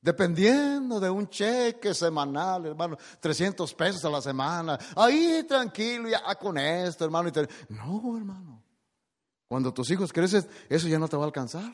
Dependiendo 0.00 1.00
de 1.00 1.10
un 1.10 1.28
cheque 1.28 1.92
semanal, 1.92 2.66
hermano, 2.66 2.96
300 3.18 3.74
pesos 3.74 4.04
a 4.04 4.08
la 4.08 4.22
semana, 4.22 4.78
ahí 4.94 5.44
tranquilo, 5.48 6.08
ya 6.08 6.22
con 6.36 6.56
esto, 6.56 7.04
hermano. 7.04 7.30
No, 7.68 8.16
hermano. 8.16 8.62
Cuando 9.48 9.74
tus 9.74 9.90
hijos 9.90 10.12
crecen, 10.12 10.46
eso 10.68 10.86
ya 10.86 11.00
no 11.00 11.08
te 11.08 11.16
va 11.16 11.24
a 11.24 11.26
alcanzar. 11.26 11.72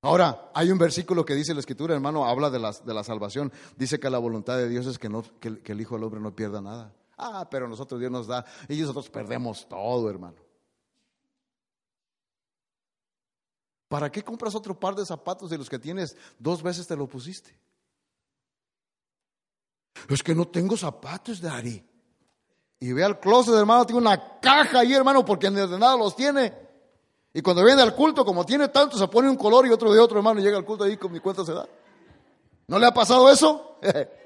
Ahora, 0.00 0.50
hay 0.54 0.70
un 0.70 0.78
versículo 0.78 1.26
que 1.26 1.34
dice 1.34 1.52
la 1.52 1.60
escritura, 1.60 1.94
hermano, 1.94 2.24
habla 2.24 2.48
de 2.48 2.58
la, 2.58 2.72
de 2.72 2.94
la 2.94 3.04
salvación. 3.04 3.52
Dice 3.76 4.00
que 4.00 4.08
la 4.08 4.16
voluntad 4.16 4.56
de 4.56 4.70
Dios 4.70 4.86
es 4.86 4.98
que, 4.98 5.10
no, 5.10 5.22
que 5.40 5.60
el 5.72 5.80
Hijo 5.82 5.96
del 5.96 6.04
Hombre 6.04 6.20
no 6.20 6.34
pierda 6.34 6.62
nada. 6.62 6.94
Ah, 7.22 7.46
pero 7.50 7.68
nosotros 7.68 8.00
Dios 8.00 8.10
nos 8.10 8.26
da 8.26 8.44
y 8.66 8.80
nosotros 8.80 9.10
perdemos 9.10 9.68
todo, 9.68 10.08
hermano. 10.08 10.40
¿Para 13.88 14.10
qué 14.10 14.22
compras 14.22 14.54
otro 14.54 14.78
par 14.78 14.94
de 14.94 15.04
zapatos 15.04 15.50
de 15.50 15.58
los 15.58 15.68
que 15.68 15.78
tienes 15.78 16.16
dos 16.38 16.62
veces 16.62 16.86
te 16.86 16.96
lo 16.96 17.06
pusiste? 17.06 17.58
Es 20.08 20.22
que 20.22 20.34
no 20.34 20.48
tengo 20.48 20.76
zapatos, 20.76 21.40
Dari. 21.40 21.84
Y 22.78 22.92
ve 22.92 23.04
al 23.04 23.20
closet, 23.20 23.54
hermano, 23.54 23.84
tiene 23.84 24.00
una 24.00 24.40
caja 24.40 24.80
ahí, 24.80 24.94
hermano, 24.94 25.22
porque 25.22 25.50
de 25.50 25.78
nada 25.78 25.96
los 25.98 26.16
tiene. 26.16 26.54
Y 27.34 27.42
cuando 27.42 27.62
viene 27.62 27.82
al 27.82 27.94
culto, 27.94 28.24
como 28.24 28.46
tiene 28.46 28.68
tanto, 28.68 28.96
se 28.96 29.06
pone 29.08 29.28
un 29.28 29.36
color 29.36 29.66
y 29.66 29.70
otro 29.70 29.92
de 29.92 30.00
otro, 30.00 30.16
hermano, 30.16 30.40
y 30.40 30.42
llega 30.42 30.56
al 30.56 30.64
culto 30.64 30.84
ahí 30.84 30.96
con 30.96 31.12
mi 31.12 31.20
cuenta 31.20 31.44
se 31.44 31.52
da. 31.52 31.68
¿No 32.66 32.78
le 32.78 32.86
ha 32.86 32.94
pasado 32.94 33.30
eso? 33.30 33.78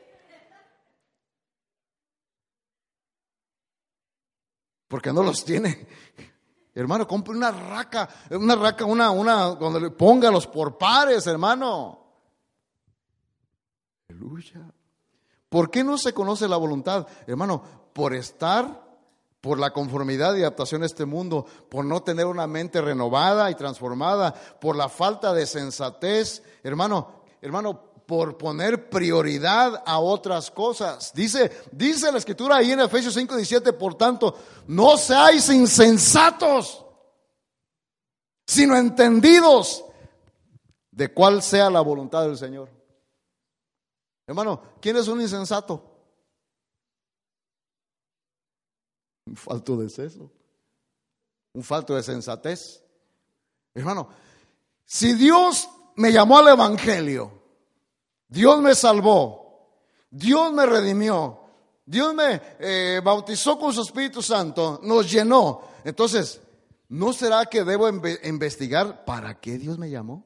porque 4.88 5.12
no 5.12 5.22
los 5.22 5.44
tiene. 5.44 5.86
Hermano, 6.74 7.06
compre 7.06 7.36
una 7.36 7.52
raca, 7.52 8.08
una 8.30 8.56
raca, 8.56 8.84
una, 8.84 9.10
una, 9.10 9.54
cuando 9.56 9.78
le 9.78 9.90
ponga 9.90 10.30
los 10.30 10.46
por 10.46 10.76
pares, 10.76 11.26
hermano. 11.26 12.00
Aleluya. 14.08 14.72
¿Por 15.48 15.70
qué 15.70 15.84
no 15.84 15.96
se 15.96 16.12
conoce 16.12 16.48
la 16.48 16.56
voluntad? 16.56 17.06
Hermano, 17.28 17.62
por 17.92 18.12
estar, 18.12 18.84
por 19.40 19.60
la 19.60 19.72
conformidad 19.72 20.34
y 20.34 20.40
adaptación 20.40 20.82
a 20.82 20.86
este 20.86 21.04
mundo, 21.04 21.46
por 21.70 21.84
no 21.84 22.02
tener 22.02 22.26
una 22.26 22.48
mente 22.48 22.80
renovada 22.80 23.48
y 23.52 23.54
transformada, 23.54 24.34
por 24.60 24.74
la 24.74 24.88
falta 24.88 25.32
de 25.32 25.46
sensatez, 25.46 26.42
hermano, 26.64 27.20
hermano, 27.40 27.93
por 28.06 28.36
poner 28.36 28.88
prioridad 28.90 29.82
a 29.86 29.98
otras 29.98 30.50
cosas. 30.50 31.12
Dice, 31.14 31.50
dice 31.72 32.12
la 32.12 32.18
escritura 32.18 32.56
ahí 32.56 32.72
en 32.72 32.80
Efesios 32.80 33.14
5, 33.14 33.36
17, 33.36 33.72
por 33.72 33.94
tanto, 33.94 34.36
no 34.66 34.96
seáis 34.96 35.48
insensatos, 35.48 36.84
sino 38.46 38.76
entendidos 38.76 39.84
de 40.90 41.12
cuál 41.12 41.42
sea 41.42 41.70
la 41.70 41.80
voluntad 41.80 42.22
del 42.22 42.36
Señor. 42.36 42.70
Hermano, 44.26 44.62
¿quién 44.80 44.96
es 44.96 45.08
un 45.08 45.20
insensato? 45.20 45.90
Un 49.26 49.36
falto 49.36 49.76
de 49.76 49.88
seso, 49.88 50.30
un 51.54 51.62
falto 51.62 51.94
de 51.94 52.02
sensatez. 52.02 52.82
Hermano, 53.74 54.08
si 54.84 55.14
Dios 55.14 55.68
me 55.96 56.12
llamó 56.12 56.38
al 56.38 56.48
Evangelio, 56.48 57.43
Dios 58.34 58.60
me 58.60 58.74
salvó, 58.74 59.68
Dios 60.10 60.52
me 60.52 60.66
redimió, 60.66 61.38
Dios 61.86 62.12
me 62.12 62.42
eh, 62.58 63.00
bautizó 63.02 63.56
con 63.56 63.72
su 63.72 63.82
Espíritu 63.82 64.22
Santo, 64.22 64.80
nos 64.82 65.08
llenó. 65.08 65.62
Entonces, 65.84 66.40
¿no 66.88 67.12
será 67.12 67.46
que 67.46 67.62
debo 67.62 67.88
investigar 67.88 69.04
para 69.04 69.38
qué 69.38 69.56
Dios 69.56 69.78
me 69.78 69.88
llamó? 69.88 70.24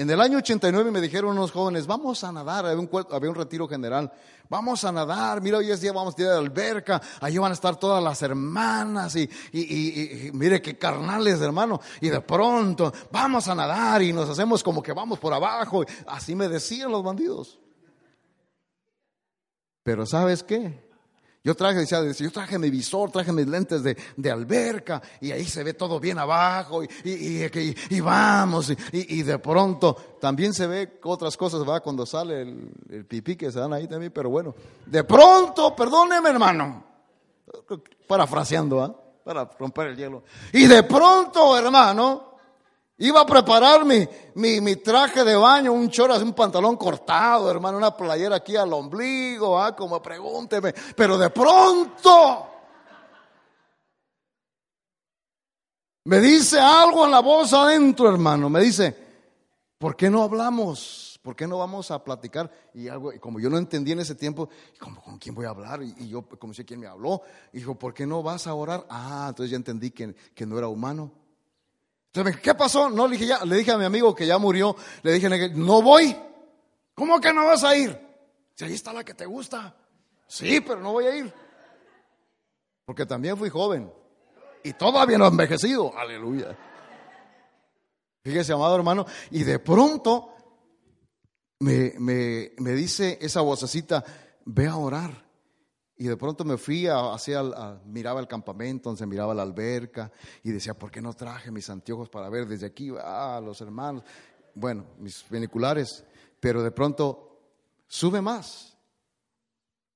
En 0.00 0.08
el 0.08 0.18
año 0.18 0.38
89 0.38 0.90
me 0.90 0.98
dijeron 1.02 1.32
unos 1.32 1.52
jóvenes, 1.52 1.86
vamos 1.86 2.24
a 2.24 2.32
nadar, 2.32 2.64
había 2.64 2.80
un, 3.28 3.34
retiro 3.34 3.68
general, 3.68 4.10
vamos 4.48 4.82
a 4.82 4.90
nadar, 4.90 5.42
mira, 5.42 5.58
hoy 5.58 5.70
es 5.70 5.82
día, 5.82 5.92
vamos 5.92 6.14
a 6.16 6.22
ir 6.22 6.26
a 6.26 6.30
la 6.30 6.38
alberca, 6.38 7.02
allí 7.20 7.36
van 7.36 7.50
a 7.50 7.54
estar 7.54 7.76
todas 7.76 8.02
las 8.02 8.22
hermanas 8.22 9.14
y, 9.14 9.28
y, 9.52 10.30
mire 10.32 10.62
qué 10.62 10.78
carnales, 10.78 11.38
hermano, 11.42 11.82
y 12.00 12.08
de 12.08 12.22
pronto 12.22 12.90
vamos 13.12 13.46
a 13.48 13.54
nadar 13.54 14.00
y 14.00 14.14
nos 14.14 14.30
hacemos 14.30 14.62
como 14.62 14.82
que 14.82 14.94
vamos 14.94 15.18
por 15.18 15.34
abajo, 15.34 15.84
así 16.06 16.34
me 16.34 16.48
decían 16.48 16.90
los 16.90 17.04
bandidos. 17.04 17.60
Pero 19.82 20.06
¿sabes 20.06 20.42
qué? 20.42 20.89
Yo 21.42 21.54
traje, 21.54 21.78
decía, 21.78 22.02
yo 22.12 22.30
traje 22.30 22.58
mi 22.58 22.68
visor, 22.68 23.10
traje 23.10 23.32
mis 23.32 23.46
lentes 23.46 23.82
de, 23.82 23.96
de 24.14 24.30
alberca 24.30 25.00
y 25.22 25.32
ahí 25.32 25.46
se 25.46 25.64
ve 25.64 25.72
todo 25.72 25.98
bien 25.98 26.18
abajo 26.18 26.84
y, 26.84 26.88
y, 27.02 27.74
y 27.88 28.00
vamos 28.00 28.70
y, 28.92 29.22
de 29.22 29.38
pronto 29.38 30.18
también 30.20 30.52
se 30.52 30.66
ve 30.66 31.00
otras 31.02 31.38
cosas, 31.38 31.66
va, 31.66 31.80
cuando 31.80 32.04
sale 32.04 32.42
el, 32.42 32.70
el, 32.90 33.06
pipí 33.06 33.36
que 33.36 33.50
se 33.50 33.58
dan 33.58 33.72
ahí 33.72 33.88
también, 33.88 34.12
pero 34.12 34.28
bueno, 34.28 34.54
de 34.84 35.02
pronto, 35.04 35.74
perdóneme 35.74 36.28
hermano, 36.28 36.84
parafraseando, 38.06 38.82
¿ah? 38.82 38.94
para 39.24 39.46
romper 39.58 39.88
el 39.88 39.96
hielo, 39.96 40.24
y 40.52 40.66
de 40.66 40.82
pronto 40.82 41.56
hermano, 41.56 42.29
Iba 43.02 43.22
a 43.22 43.26
preparar 43.26 43.86
mi, 43.86 44.06
mi, 44.34 44.76
traje 44.76 45.24
de 45.24 45.34
baño, 45.34 45.72
un 45.72 45.88
chorro, 45.88 46.14
un 46.18 46.34
pantalón 46.34 46.76
cortado, 46.76 47.50
hermano, 47.50 47.78
una 47.78 47.96
playera 47.96 48.36
aquí 48.36 48.56
al 48.56 48.70
ombligo, 48.74 49.58
¿ah? 49.58 49.74
como 49.74 50.02
pregúnteme. 50.02 50.74
Pero 50.94 51.16
de 51.16 51.30
pronto 51.30 52.46
me 56.04 56.20
dice 56.20 56.60
algo 56.60 57.06
en 57.06 57.10
la 57.10 57.20
voz 57.20 57.54
adentro, 57.54 58.06
hermano. 58.06 58.50
Me 58.50 58.60
dice, 58.60 58.94
¿por 59.78 59.96
qué 59.96 60.10
no 60.10 60.22
hablamos? 60.22 61.18
¿Por 61.22 61.34
qué 61.34 61.46
no 61.46 61.56
vamos 61.56 61.90
a 61.90 62.04
platicar? 62.04 62.50
Y 62.74 62.88
algo, 62.88 63.12
como 63.18 63.40
yo 63.40 63.48
no 63.48 63.56
entendí 63.56 63.92
en 63.92 64.00
ese 64.00 64.14
tiempo, 64.14 64.50
¿con 64.78 65.18
quién 65.18 65.34
voy 65.34 65.46
a 65.46 65.50
hablar? 65.50 65.82
Y, 65.82 66.06
yo, 66.06 66.20
como 66.38 66.52
sé 66.52 66.66
quién 66.66 66.80
me 66.80 66.86
habló, 66.86 67.22
dijo, 67.50 67.76
¿por 67.76 67.94
qué 67.94 68.06
no 68.06 68.22
vas 68.22 68.46
a 68.46 68.52
orar? 68.52 68.84
Ah, 68.90 69.28
entonces 69.30 69.52
ya 69.52 69.56
entendí 69.56 69.90
que, 69.90 70.14
que 70.34 70.44
no 70.44 70.58
era 70.58 70.68
humano. 70.68 71.19
¿Qué 72.42 72.54
pasó? 72.54 72.90
No, 72.90 73.06
le 73.06 73.12
dije, 73.16 73.26
ya, 73.26 73.44
le 73.44 73.56
dije 73.56 73.70
a 73.70 73.78
mi 73.78 73.84
amigo 73.84 74.14
que 74.14 74.26
ya 74.26 74.38
murió, 74.38 74.76
le 75.02 75.12
dije, 75.12 75.28
no 75.50 75.82
voy. 75.82 76.16
¿Cómo 76.94 77.20
que 77.20 77.32
no 77.32 77.46
vas 77.46 77.64
a 77.64 77.76
ir? 77.76 77.98
Si 78.54 78.64
ahí 78.64 78.74
está 78.74 78.92
la 78.92 79.04
que 79.04 79.14
te 79.14 79.26
gusta. 79.26 79.74
Sí, 80.26 80.60
pero 80.60 80.80
no 80.80 80.92
voy 80.92 81.06
a 81.06 81.16
ir. 81.16 81.32
Porque 82.84 83.06
también 83.06 83.36
fui 83.36 83.48
joven. 83.48 83.92
Y 84.62 84.72
todavía 84.74 85.16
no 85.16 85.26
envejecido. 85.26 85.96
Aleluya. 85.96 86.56
Fíjese, 88.22 88.52
amado 88.52 88.76
hermano. 88.76 89.06
Y 89.30 89.44
de 89.44 89.58
pronto 89.60 90.34
me, 91.60 91.94
me, 91.98 92.52
me 92.58 92.72
dice 92.72 93.18
esa 93.20 93.40
vocecita, 93.40 94.04
ve 94.44 94.66
a 94.66 94.76
orar. 94.76 95.29
Y 96.00 96.08
de 96.08 96.16
pronto 96.16 96.46
me 96.46 96.56
fui 96.56 96.86
hacia, 96.86 97.42
miraba 97.84 98.20
el 98.20 98.26
campamento, 98.26 98.96
se 98.96 99.04
miraba 99.04 99.34
la 99.34 99.42
alberca 99.42 100.10
y 100.42 100.50
decía, 100.50 100.72
¿por 100.72 100.90
qué 100.90 101.02
no 101.02 101.12
traje 101.12 101.50
mis 101.50 101.68
anteojos 101.68 102.08
para 102.08 102.30
ver 102.30 102.46
desde 102.46 102.64
aquí 102.64 102.88
a 102.88 103.36
ah, 103.36 103.40
los 103.42 103.60
hermanos? 103.60 104.02
Bueno, 104.54 104.86
mis 104.98 105.22
binoculares, 105.28 106.02
pero 106.40 106.62
de 106.62 106.70
pronto 106.70 107.42
sube 107.86 108.22
más. 108.22 108.78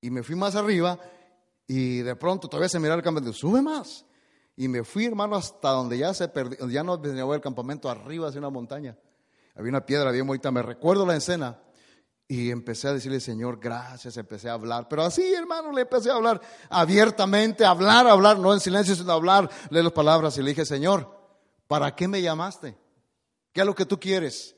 Y 0.02 0.10
me 0.10 0.22
fui 0.22 0.36
más 0.36 0.54
arriba 0.56 1.00
y 1.66 2.00
de 2.00 2.16
pronto 2.16 2.48
todavía 2.48 2.68
se 2.68 2.78
miraba 2.78 2.98
el 2.98 3.02
campamento, 3.02 3.32
sube 3.32 3.62
más. 3.62 4.04
Y 4.56 4.68
me 4.68 4.84
fui, 4.84 5.06
hermano, 5.06 5.36
hasta 5.36 5.70
donde 5.70 5.96
ya 5.96 6.12
se 6.12 6.28
perdió, 6.28 6.68
ya 6.68 6.84
no 6.84 6.98
venía 6.98 7.24
el 7.24 7.40
campamento, 7.40 7.88
arriba 7.88 8.28
hacia 8.28 8.40
una 8.40 8.50
montaña. 8.50 8.94
Había 9.54 9.70
una 9.70 9.86
piedra 9.86 10.10
bien 10.10 10.26
bonita, 10.26 10.50
me 10.50 10.60
recuerdo 10.60 11.06
la 11.06 11.16
escena. 11.16 11.58
Y 12.26 12.50
empecé 12.50 12.88
a 12.88 12.94
decirle, 12.94 13.20
Señor, 13.20 13.58
gracias, 13.60 14.16
empecé 14.16 14.48
a 14.48 14.54
hablar. 14.54 14.88
Pero 14.88 15.02
así, 15.02 15.22
hermano, 15.34 15.72
le 15.72 15.82
empecé 15.82 16.10
a 16.10 16.14
hablar 16.14 16.40
abiertamente, 16.70 17.66
hablar, 17.66 18.06
hablar, 18.06 18.38
no 18.38 18.52
en 18.54 18.60
silencio, 18.60 18.94
sino 18.94 19.12
hablar, 19.12 19.50
leer 19.68 19.84
las 19.84 19.92
palabras. 19.92 20.38
Y 20.38 20.42
le 20.42 20.50
dije, 20.50 20.64
Señor, 20.64 21.10
¿para 21.66 21.94
qué 21.94 22.08
me 22.08 22.22
llamaste? 22.22 22.76
¿Qué 23.52 23.60
es 23.60 23.66
lo 23.66 23.74
que 23.74 23.84
tú 23.84 24.00
quieres? 24.00 24.56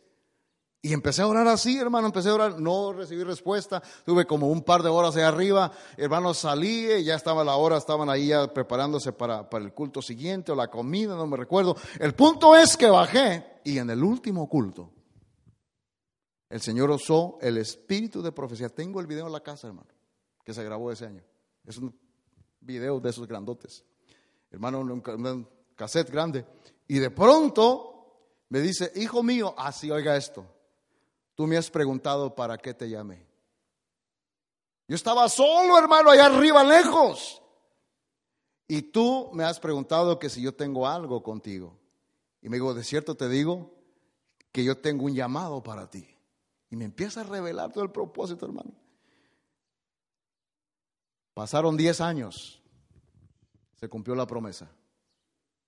Y 0.81 0.93
empecé 0.93 1.23
a 1.23 1.27
orar 1.27 1.49
así, 1.49 1.77
hermano, 1.77 2.07
empecé 2.07 2.29
a 2.29 2.35
orar, 2.35 2.61
no 2.61 2.93
recibí 2.93 3.25
respuesta, 3.25 3.83
tuve 4.05 4.25
como 4.25 4.49
un 4.49 4.63
par 4.63 4.85
de 4.85 4.89
horas 4.89 5.17
ahí 5.17 5.25
arriba, 5.25 5.73
hermano, 5.97 6.33
salí, 6.33 6.93
y 6.93 7.03
ya 7.03 7.17
estaba 7.17 7.43
la 7.43 7.57
hora, 7.57 7.77
estaban 7.77 8.09
ahí 8.09 8.29
ya 8.29 8.55
preparándose 8.55 9.13
para, 9.13 9.51
para 9.51 9.65
el 9.65 9.73
culto 9.73 10.01
siguiente 10.01 10.53
o 10.53 10.55
la 10.55 10.69
comida, 10.69 11.17
no 11.17 11.27
me 11.27 11.37
recuerdo. 11.37 11.77
El 11.99 12.15
punto 12.15 12.55
es 12.55 12.77
que 12.77 12.89
bajé 12.89 13.59
y 13.65 13.79
en 13.79 13.91
el 13.91 14.05
último 14.05 14.49
culto 14.49 14.93
el 16.49 16.61
Señor 16.61 16.91
usó 16.91 17.39
el 17.41 17.59
espíritu 17.59 18.23
de 18.23 18.33
profecía. 18.33 18.69
Tengo 18.69 19.01
el 19.01 19.07
video 19.07 19.27
en 19.27 19.33
la 19.33 19.43
casa, 19.43 19.67
hermano. 19.67 19.89
que 20.45 20.55
se 20.55 20.63
grabó 20.63 20.93
ese 20.93 21.07
año. 21.07 21.25
Es 21.65 21.77
un 21.77 21.93
video 22.61 23.01
de 23.01 23.11
esos 23.11 23.27
grandotes. 23.27 23.85
Hermano, 24.51 24.81
un, 24.81 25.49
cassette 25.75 26.11
grande. 26.11 26.47
Y 26.87 26.99
de 26.99 27.11
pronto 27.11 28.33
me 28.49 28.61
dice, 28.61 28.93
hijo 28.95 29.23
mío, 29.23 29.55
así 29.59 29.91
oiga 29.91 30.17
esto. 30.17 30.47
Tú 31.35 31.47
me 31.47 31.57
has 31.57 31.69
preguntado 31.69 32.35
para 32.35 32.57
qué 32.57 32.73
te 32.75 32.89
llamé. 32.89 33.27
Yo 34.89 34.95
estaba 34.95 35.29
solo, 35.29 35.77
hermano, 35.79 36.11
allá 36.11 36.27
arriba, 36.27 36.63
lejos. 36.63 37.43
Y 38.69 38.83
tú 38.83 39.31
me 39.33 39.43
has 39.43 39.59
preguntado 39.59 40.19
que 40.19 40.31
si 40.31 40.41
yo 40.41 40.55
tengo 40.55 40.87
algo 40.87 41.25
contigo. 41.25 41.77
Y 42.41 42.49
me 42.49 42.57
digo, 42.57 42.73
de 42.73 42.85
cierto 42.85 43.17
te 43.17 43.29
digo 43.29 43.75
que 44.53 44.63
yo 44.63 44.79
tengo 44.79 45.05
un 45.05 45.15
llamado 45.15 45.63
para 45.63 45.91
ti. 45.91 46.16
Y 46.71 46.77
me 46.77 46.85
empieza 46.85 47.21
a 47.21 47.25
revelar 47.25 47.73
todo 47.73 47.85
el 47.85 47.91
propósito, 47.91 48.47
hermano. 48.47 48.73
Pasaron 51.35 51.77
10 51.77 52.01
años. 52.01 52.63
Se 53.77 53.89
cumplió 53.89 54.15
la 54.15 54.27
promesa. 54.27 54.71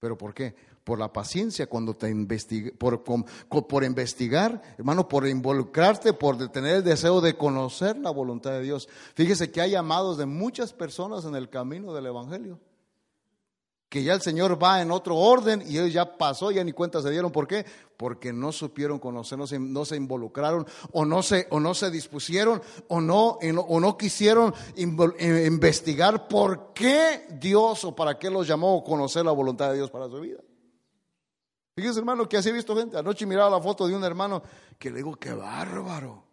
¿Pero 0.01 0.17
por 0.17 0.33
qué? 0.33 0.55
Por 0.85 0.99
la 0.99 1.13
paciencia 1.13 1.67
cuando 1.67 1.93
te 1.95 2.09
investiga, 2.09 2.71
por, 2.79 3.03
por 3.03 3.85
investigar, 3.85 4.63
hermano, 4.79 5.09
por 5.09 5.27
involucrarte, 5.27 6.13
por 6.13 6.49
tener 6.51 6.77
el 6.77 6.85
deseo 6.85 7.21
de 7.21 7.37
conocer 7.37 7.99
la 7.99 8.11
voluntad 8.11 8.53
de 8.53 8.63
Dios. 8.63 8.89
Fíjese 9.15 9.51
que 9.51 9.61
hay 9.61 9.73
llamados 9.73 10.17
de 10.17 10.27
muchas 10.27 10.73
personas 10.73 11.25
en 11.25 11.35
el 11.35 11.51
camino 11.51 11.93
del 11.93 12.07
Evangelio. 12.07 12.61
Que 13.89 14.03
ya 14.03 14.12
el 14.12 14.20
Señor 14.20 14.62
va 14.62 14.82
en 14.82 14.91
otro 14.91 15.16
orden 15.16 15.62
y 15.66 15.78
ellos 15.78 15.93
ya 15.93 16.18
pasó, 16.18 16.51
ya 16.51 16.62
ni 16.62 16.72
cuenta 16.72 17.01
se 17.01 17.11
dieron. 17.11 17.32
¿Por 17.32 17.49
qué? 17.49 17.64
Porque 17.97 18.32
no 18.32 18.53
supieron 18.53 18.99
conocer, 18.99 19.39
no 19.39 19.47
se, 19.47 19.59
no 19.59 19.84
se 19.86 19.97
involucraron 19.97 20.66
o 20.93 21.07
no 21.07 21.22
se, 21.22 21.47
o 21.51 21.59
no 21.59 21.72
se 21.72 21.91
dispusieron 21.91 22.61
o 22.89 23.01
no, 23.01 23.39
o 23.41 23.80
no 23.80 23.97
quisieron 23.97 24.53
eh, 24.76 25.45
investigar 25.47 26.28
por 26.28 26.74
qué 26.74 27.26
Dios 27.41 27.84
o 27.84 27.97
para 27.97 28.18
qué 28.18 28.28
los 28.28 28.47
llamó 28.47 28.76
o 28.76 28.84
conocer 28.84 29.24
la 29.24 29.32
voluntad 29.32 29.70
de 29.70 29.76
Dios 29.76 29.91
para 29.91 30.09
su 30.09 30.20
vida. 30.20 30.41
Fíjese, 31.74 32.01
hermano, 32.01 32.28
que 32.28 32.36
así 32.36 32.49
he 32.49 32.53
visto 32.53 32.76
gente. 32.76 32.99
Anoche 32.99 33.24
miraba 33.24 33.49
la 33.51 33.62
foto 33.62 33.86
de 33.86 33.95
un 33.95 34.03
hermano 34.03 34.43
que 34.78 34.91
le 34.91 34.97
digo, 34.97 35.14
qué 35.14 35.32
bárbaro. 35.32 36.24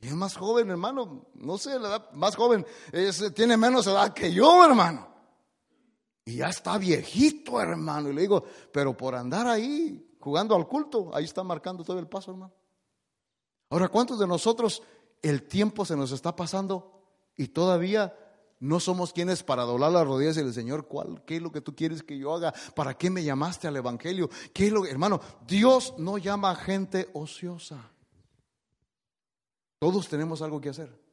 Y 0.00 0.08
es 0.08 0.14
más 0.14 0.36
joven, 0.36 0.68
hermano. 0.70 1.28
No 1.34 1.56
sé, 1.56 1.78
la 1.78 1.88
edad 1.88 2.12
más 2.12 2.36
joven. 2.36 2.66
Tiene 3.34 3.56
menos 3.56 3.86
edad 3.86 4.12
que 4.12 4.32
yo, 4.32 4.64
hermano. 4.64 5.13
Y 6.24 6.36
ya 6.36 6.48
está 6.48 6.78
viejito, 6.78 7.60
hermano. 7.60 8.10
Y 8.10 8.14
le 8.14 8.22
digo, 8.22 8.44
pero 8.72 8.96
por 8.96 9.14
andar 9.14 9.46
ahí 9.46 10.16
jugando 10.20 10.54
al 10.54 10.66
culto, 10.66 11.10
ahí 11.14 11.24
está 11.24 11.42
marcando 11.42 11.84
todo 11.84 11.98
el 11.98 12.06
paso, 12.06 12.30
hermano. 12.30 12.52
Ahora, 13.70 13.88
¿cuántos 13.88 14.18
de 14.18 14.26
nosotros 14.26 14.82
el 15.22 15.42
tiempo 15.44 15.84
se 15.84 15.96
nos 15.96 16.12
está 16.12 16.34
pasando 16.34 17.02
y 17.36 17.48
todavía 17.48 18.16
no 18.60 18.80
somos 18.80 19.12
quienes 19.12 19.42
para 19.42 19.64
doblar 19.64 19.92
las 19.92 20.06
rodillas 20.06 20.36
y 20.36 20.40
decirle, 20.40 20.54
Señor, 20.54 20.86
¿cuál, 20.86 21.22
¿qué 21.26 21.36
es 21.36 21.42
lo 21.42 21.52
que 21.52 21.60
tú 21.60 21.74
quieres 21.74 22.02
que 22.02 22.16
yo 22.16 22.32
haga? 22.32 22.54
¿Para 22.74 22.94
qué 22.94 23.10
me 23.10 23.22
llamaste 23.22 23.68
al 23.68 23.76
Evangelio? 23.76 24.30
¿Qué 24.54 24.68
es 24.68 24.72
lo, 24.72 24.86
hermano? 24.86 25.20
Dios 25.46 25.94
no 25.98 26.16
llama 26.16 26.50
a 26.50 26.56
gente 26.56 27.10
ociosa. 27.12 27.90
Todos 29.78 30.08
tenemos 30.08 30.40
algo 30.40 30.60
que 30.60 30.70
hacer. 30.70 31.03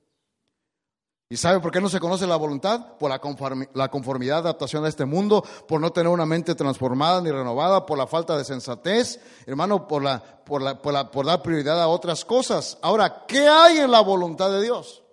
¿Y 1.31 1.37
sabe 1.37 1.61
por 1.61 1.71
qué 1.71 1.79
no 1.79 1.87
se 1.87 2.01
conoce 2.01 2.27
la 2.27 2.35
voluntad? 2.35 2.97
Por 2.97 3.09
la, 3.09 3.21
conformi- 3.21 3.69
la 3.73 3.89
conformidad, 3.89 4.39
adaptación 4.39 4.83
a 4.83 4.89
este 4.89 5.05
mundo, 5.05 5.41
por 5.65 5.79
no 5.79 5.93
tener 5.93 6.11
una 6.11 6.25
mente 6.25 6.55
transformada 6.55 7.21
ni 7.21 7.31
renovada, 7.31 7.85
por 7.85 7.97
la 7.97 8.05
falta 8.05 8.37
de 8.37 8.43
sensatez, 8.43 9.17
hermano, 9.45 9.87
por, 9.87 10.03
la, 10.03 10.21
por, 10.43 10.61
la, 10.61 10.81
por, 10.81 10.91
la- 10.93 11.09
por 11.09 11.25
dar 11.25 11.41
prioridad 11.41 11.81
a 11.81 11.87
otras 11.87 12.25
cosas. 12.25 12.77
Ahora, 12.81 13.23
¿qué 13.29 13.47
hay 13.47 13.77
en 13.77 13.91
la 13.91 14.01
voluntad 14.01 14.51
de 14.51 14.61
Dios? 14.61 15.03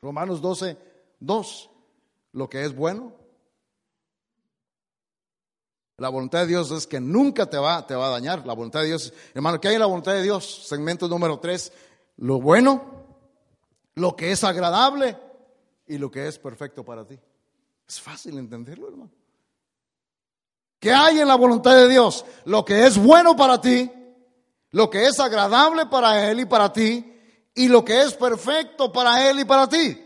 Romanos 0.00 0.40
12, 0.40 0.78
2. 1.18 1.70
Lo 2.34 2.48
que 2.48 2.64
es 2.64 2.76
bueno. 2.76 3.12
La 5.96 6.08
voluntad 6.08 6.40
de 6.42 6.46
Dios 6.46 6.70
es 6.70 6.86
que 6.86 7.00
nunca 7.00 7.50
te 7.50 7.58
va, 7.58 7.84
te 7.84 7.96
va 7.96 8.06
a 8.06 8.10
dañar. 8.10 8.46
La 8.46 8.52
voluntad 8.52 8.82
de 8.82 8.86
Dios, 8.86 9.12
hermano, 9.34 9.60
¿qué 9.60 9.66
hay 9.66 9.74
en 9.74 9.80
la 9.80 9.86
voluntad 9.86 10.12
de 10.12 10.22
Dios? 10.22 10.68
Segmento 10.68 11.08
número 11.08 11.40
3. 11.40 11.72
Lo 12.18 12.40
bueno, 12.40 13.05
lo 13.96 14.14
que 14.14 14.30
es 14.30 14.44
agradable 14.44 15.18
y 15.86 15.98
lo 15.98 16.10
que 16.10 16.28
es 16.28 16.38
perfecto 16.38 16.84
para 16.84 17.04
ti. 17.04 17.18
Es 17.88 18.00
fácil 18.00 18.38
entenderlo, 18.38 18.88
hermano. 18.88 19.10
¿Qué 20.78 20.92
hay 20.92 21.20
en 21.20 21.28
la 21.28 21.34
voluntad 21.34 21.74
de 21.74 21.88
Dios? 21.88 22.24
Lo 22.44 22.64
que 22.64 22.86
es 22.86 22.98
bueno 22.98 23.34
para 23.34 23.60
ti, 23.60 23.90
lo 24.70 24.90
que 24.90 25.06
es 25.06 25.18
agradable 25.18 25.86
para 25.86 26.30
Él 26.30 26.40
y 26.40 26.44
para 26.44 26.72
ti, 26.72 27.12
y 27.54 27.68
lo 27.68 27.84
que 27.84 28.02
es 28.02 28.12
perfecto 28.14 28.92
para 28.92 29.28
Él 29.28 29.40
y 29.40 29.44
para 29.44 29.68
ti. 29.68 30.05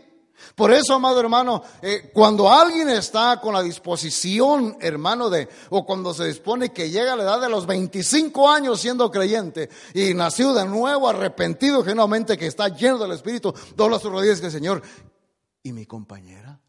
Por 0.55 0.73
eso, 0.73 0.93
amado 0.93 1.19
hermano, 1.19 1.63
eh, 1.81 2.11
cuando 2.13 2.51
alguien 2.51 2.89
está 2.89 3.39
con 3.41 3.53
la 3.53 3.61
disposición, 3.61 4.77
hermano, 4.79 5.29
de, 5.29 5.47
o 5.69 5.85
cuando 5.85 6.13
se 6.13 6.25
dispone 6.25 6.71
que 6.71 6.89
llega 6.89 7.13
a 7.13 7.15
la 7.15 7.23
edad 7.23 7.41
de 7.41 7.49
los 7.49 7.65
25 7.65 8.49
años 8.49 8.81
siendo 8.81 9.09
creyente 9.09 9.69
y 9.93 10.13
nacido 10.13 10.53
de 10.53 10.65
nuevo, 10.65 11.07
arrepentido 11.07 11.83
genuinamente, 11.83 12.37
que 12.37 12.47
está 12.47 12.67
lleno 12.69 12.97
del 12.97 13.11
Espíritu, 13.11 13.53
dobla 13.75 13.99
sus 13.99 14.11
rodillas 14.11 14.41
y 14.43 14.51
Señor, 14.51 14.81
¿y 15.63 15.73
mi 15.73 15.85
compañera? 15.85 16.59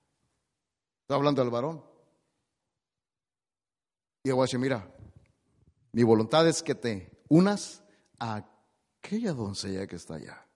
Está 1.03 1.15
hablando 1.15 1.43
del 1.43 1.51
varón. 1.51 1.85
Y 4.25 4.29
yo 4.29 4.59
mira, 4.59 4.89
mi 5.91 6.05
voluntad 6.05 6.47
es 6.47 6.63
que 6.63 6.75
te 6.75 7.11
unas 7.29 7.83
a 8.19 8.45
aquella 9.01 9.33
doncella 9.33 9.87
que 9.87 9.97
está 9.97 10.15
allá. 10.15 10.47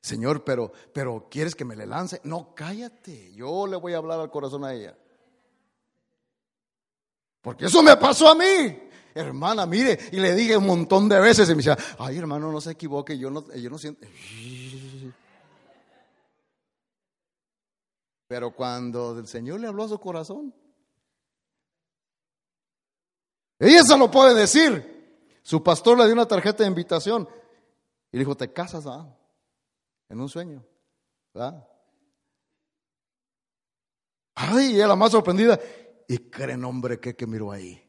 Señor, 0.00 0.44
pero, 0.44 0.72
pero 0.92 1.26
¿quieres 1.30 1.54
que 1.54 1.64
me 1.64 1.76
le 1.76 1.86
lance? 1.86 2.20
No, 2.24 2.54
cállate, 2.54 3.32
yo 3.34 3.66
le 3.66 3.76
voy 3.76 3.94
a 3.94 3.98
hablar 3.98 4.20
al 4.20 4.30
corazón 4.30 4.64
a 4.64 4.72
ella. 4.72 4.96
Porque 7.42 7.66
eso 7.66 7.82
me 7.82 7.96
pasó 7.96 8.28
a 8.28 8.34
mí. 8.34 8.88
Hermana, 9.14 9.66
mire, 9.66 9.98
y 10.12 10.20
le 10.20 10.34
dije 10.34 10.56
un 10.56 10.66
montón 10.66 11.08
de 11.08 11.18
veces 11.18 11.48
y 11.48 11.52
me 11.52 11.56
decía, 11.56 11.76
ay 11.98 12.18
hermano, 12.18 12.52
no 12.52 12.60
se 12.60 12.72
equivoque, 12.72 13.18
yo 13.18 13.30
no, 13.30 13.52
yo 13.52 13.70
no 13.70 13.78
siento. 13.78 14.06
Pero 18.28 18.54
cuando 18.54 19.18
el 19.18 19.26
Señor 19.26 19.58
le 19.58 19.66
habló 19.66 19.84
a 19.84 19.88
su 19.88 19.98
corazón, 19.98 20.54
ella 23.58 23.82
se 23.82 23.98
lo 23.98 24.10
puede 24.10 24.34
decir. 24.34 24.96
Su 25.42 25.62
pastor 25.62 25.98
le 25.98 26.04
dio 26.04 26.12
una 26.12 26.28
tarjeta 26.28 26.62
de 26.62 26.68
invitación 26.68 27.28
y 28.12 28.18
dijo, 28.18 28.36
te 28.36 28.52
casas, 28.52 28.86
¿ah? 28.86 29.17
En 30.08 30.20
un 30.20 30.28
sueño, 30.28 30.64
¿verdad? 31.34 31.66
Ay, 34.34 34.76
ella 34.76 34.86
la 34.86 34.96
más 34.96 35.12
sorprendida. 35.12 35.58
¿Y 36.06 36.18
creen, 36.30 36.64
hombre, 36.64 36.98
qué 37.00 37.14
que 37.14 37.26
miró 37.26 37.50
ahí? 37.50 37.82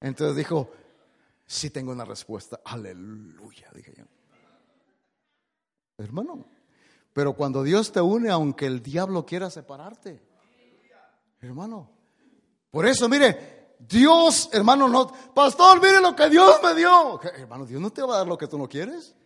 Entonces 0.00 0.36
dijo, 0.36 0.70
sí 1.46 1.70
tengo 1.70 1.92
una 1.92 2.04
respuesta. 2.04 2.60
Aleluya, 2.64 3.70
dije 3.74 3.92
yo. 3.96 4.04
Hermano, 5.98 6.46
pero 7.12 7.34
cuando 7.34 7.62
Dios 7.64 7.90
te 7.90 8.00
une, 8.00 8.30
aunque 8.30 8.66
el 8.66 8.80
diablo 8.80 9.26
quiera 9.26 9.50
separarte, 9.50 10.22
hermano, 11.40 11.90
por 12.70 12.86
eso, 12.86 13.08
mire, 13.08 13.74
Dios, 13.80 14.48
hermano, 14.52 14.88
no, 14.88 15.08
pastor, 15.34 15.80
mire 15.82 16.00
lo 16.00 16.14
que 16.14 16.28
Dios 16.28 16.60
me 16.62 16.74
dio. 16.74 17.20
Hermano, 17.22 17.66
Dios 17.66 17.80
no 17.80 17.90
te 17.90 18.02
va 18.02 18.14
a 18.14 18.18
dar 18.18 18.26
lo 18.28 18.38
que 18.38 18.46
tú 18.46 18.56
no 18.56 18.68
quieres. 18.68 19.16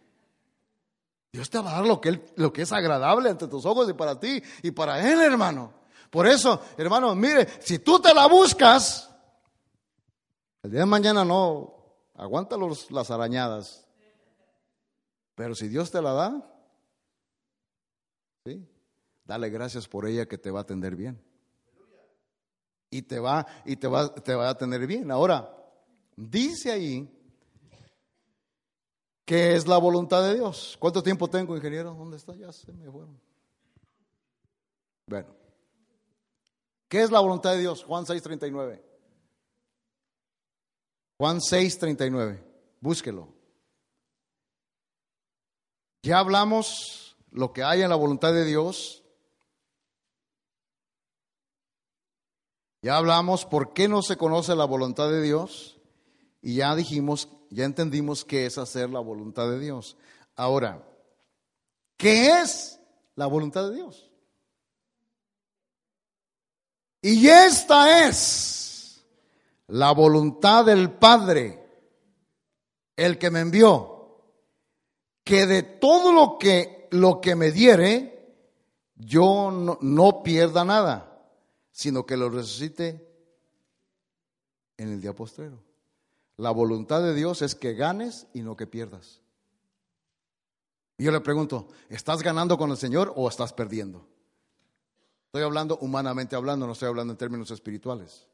Dios 1.32 1.48
te 1.48 1.58
va 1.58 1.70
a 1.70 1.74
dar 1.76 1.86
lo 1.86 1.98
que, 2.00 2.10
él- 2.10 2.22
lo 2.36 2.52
que 2.52 2.62
es 2.62 2.72
agradable 2.72 3.30
ante 3.30 3.48
tus 3.48 3.64
ojos 3.64 3.88
y 3.88 3.94
para 3.94 4.20
ti 4.20 4.42
y 4.62 4.70
para 4.70 5.00
Él, 5.10 5.18
hermano. 5.22 5.72
Por 6.10 6.26
eso, 6.26 6.60
hermano, 6.76 7.14
mire, 7.14 7.48
si 7.60 7.78
tú 7.78 7.98
te 7.98 8.12
la 8.12 8.26
buscas, 8.26 9.08
el 10.62 10.70
día 10.70 10.80
de 10.80 10.86
mañana 10.86 11.24
no, 11.24 11.74
aguanta 12.16 12.58
los, 12.58 12.90
las 12.90 13.10
arañadas. 13.10 13.88
Pero 15.34 15.54
si 15.54 15.68
Dios 15.68 15.90
te 15.90 16.02
la 16.02 16.12
da, 16.12 16.54
¿sí? 18.44 18.68
dale 19.24 19.48
gracias 19.48 19.88
por 19.88 20.06
ella 20.06 20.26
que 20.26 20.36
te 20.36 20.50
va 20.50 20.58
a 20.58 20.62
atender 20.62 20.94
bien. 20.94 21.18
Y 22.90 23.00
te 23.00 23.18
va, 23.18 23.46
y 23.64 23.76
te 23.76 23.88
va, 23.88 24.14
te 24.14 24.34
va 24.34 24.48
a 24.48 24.50
atender 24.50 24.86
bien. 24.86 25.10
Ahora, 25.10 25.50
dice 26.14 26.70
ahí 26.72 27.10
que 29.24 29.54
es 29.54 29.66
la 29.66 29.78
voluntad 29.78 30.22
de 30.22 30.34
Dios. 30.34 30.76
¿Cuánto 30.78 31.02
tiempo 31.02 31.28
tengo, 31.28 31.56
ingeniero? 31.56 31.94
¿Dónde 31.94 32.16
está? 32.16 32.34
Ya 32.34 32.52
se 32.52 32.72
me 32.72 32.90
fueron. 32.90 33.20
Bueno, 35.06 35.34
¿qué 36.88 37.02
es 37.02 37.10
la 37.10 37.20
voluntad 37.20 37.52
de 37.52 37.60
Dios? 37.60 37.84
Juan 37.84 38.04
6:39. 38.06 38.82
Juan 41.18 41.40
6:39. 41.40 42.42
Búsquelo. 42.80 43.28
Ya 46.02 46.18
hablamos 46.18 47.16
lo 47.30 47.52
que 47.52 47.62
hay 47.62 47.82
en 47.82 47.90
la 47.90 47.96
voluntad 47.96 48.32
de 48.32 48.44
Dios. 48.44 49.04
Ya 52.82 52.96
hablamos 52.96 53.46
por 53.46 53.72
qué 53.72 53.86
no 53.86 54.02
se 54.02 54.16
conoce 54.16 54.56
la 54.56 54.64
voluntad 54.64 55.08
de 55.08 55.22
Dios. 55.22 55.78
Y 56.40 56.56
ya 56.56 56.74
dijimos, 56.74 57.28
ya 57.52 57.64
entendimos 57.64 58.24
qué 58.24 58.46
es 58.46 58.58
hacer 58.58 58.90
la 58.90 59.00
voluntad 59.00 59.48
de 59.48 59.58
Dios. 59.58 59.96
Ahora, 60.36 60.82
¿Qué 62.02 62.40
es 62.40 62.80
la 63.14 63.28
voluntad 63.28 63.70
de 63.70 63.76
Dios? 63.76 64.10
Y 67.00 67.28
esta 67.28 68.08
es 68.08 69.06
la 69.68 69.92
voluntad 69.92 70.64
del 70.64 70.90
Padre, 70.90 71.64
el 72.96 73.18
que 73.18 73.30
me 73.30 73.38
envió, 73.38 74.20
que 75.22 75.46
de 75.46 75.62
todo 75.62 76.10
lo 76.12 76.38
que, 76.38 76.88
lo 76.90 77.20
que 77.20 77.36
me 77.36 77.52
diere, 77.52 78.34
yo 78.96 79.52
no, 79.52 79.78
no 79.80 80.24
pierda 80.24 80.64
nada, 80.64 81.24
sino 81.70 82.04
que 82.04 82.16
lo 82.16 82.30
resucite 82.30 83.08
en 84.76 84.88
el 84.88 85.00
día 85.00 85.14
postrero. 85.14 85.62
La 86.42 86.50
voluntad 86.50 87.00
de 87.02 87.14
Dios 87.14 87.40
es 87.40 87.54
que 87.54 87.74
ganes 87.74 88.26
y 88.34 88.42
no 88.42 88.56
que 88.56 88.66
pierdas. 88.66 89.20
Y 90.98 91.04
yo 91.04 91.12
le 91.12 91.20
pregunto, 91.20 91.68
¿estás 91.88 92.20
ganando 92.20 92.58
con 92.58 92.72
el 92.72 92.76
Señor 92.76 93.12
o 93.14 93.28
estás 93.28 93.52
perdiendo? 93.52 94.04
Estoy 95.26 95.44
hablando 95.44 95.78
humanamente 95.80 96.34
hablando, 96.34 96.66
no 96.66 96.72
estoy 96.72 96.88
hablando 96.88 97.12
en 97.12 97.16
términos 97.16 97.52
espirituales. 97.52 98.26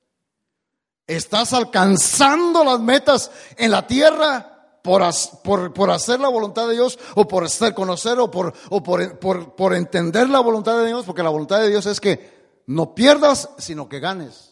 ¿Estás 1.06 1.52
alcanzando 1.52 2.64
las 2.64 2.80
metas 2.80 3.30
en 3.59 3.72
la 3.72 3.86
tierra 3.86 4.78
por, 4.82 5.02
por, 5.44 5.74
por 5.74 5.90
hacer 5.90 6.18
la 6.18 6.30
voluntad 6.30 6.66
de 6.66 6.76
Dios 6.76 6.98
o 7.14 7.28
por 7.28 7.44
hacer 7.44 7.74
conocer 7.74 8.18
o, 8.20 8.30
por, 8.30 8.54
o 8.70 8.82
por, 8.82 9.74
entender 9.74 10.30
la 10.30 10.40
voluntad 10.40 10.78
de 10.78 10.86
Dios? 10.86 11.04
Porque 11.04 11.22
la 11.22 11.28
voluntad 11.28 11.61
de 11.61 11.68
Dios 11.68 11.84
es 11.84 12.00
que 12.00 12.62
no 12.64 12.94
pierdas, 12.94 13.50
sino 13.59 13.86
que 13.86 14.00
ganes. 14.00 14.47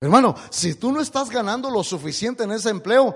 Hermano, 0.00 0.34
si 0.48 0.76
tú 0.76 0.92
no 0.92 1.00
estás 1.00 1.28
ganando 1.28 1.68
lo 1.68 1.84
suficiente 1.84 2.44
en 2.44 2.52
ese 2.52 2.70
empleo, 2.70 3.14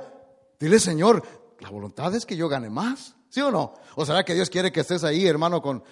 dile, 0.60 0.78
Señor, 0.78 1.22
la 1.60 1.70
voluntad 1.70 2.14
es 2.14 2.26
que 2.26 2.36
yo 2.36 2.46
gane 2.46 2.68
más, 2.68 3.16
¿sí 3.30 3.40
o 3.40 3.50
no? 3.50 3.74
¿O 3.96 4.04
será 4.04 4.22
que 4.22 4.34
Dios 4.34 4.50
quiere 4.50 4.70
que 4.70 4.80
estés 4.80 5.02
ahí, 5.02 5.26
hermano, 5.26 5.62
con... 5.62 5.82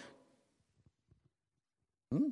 ¿Mm? 2.10 2.30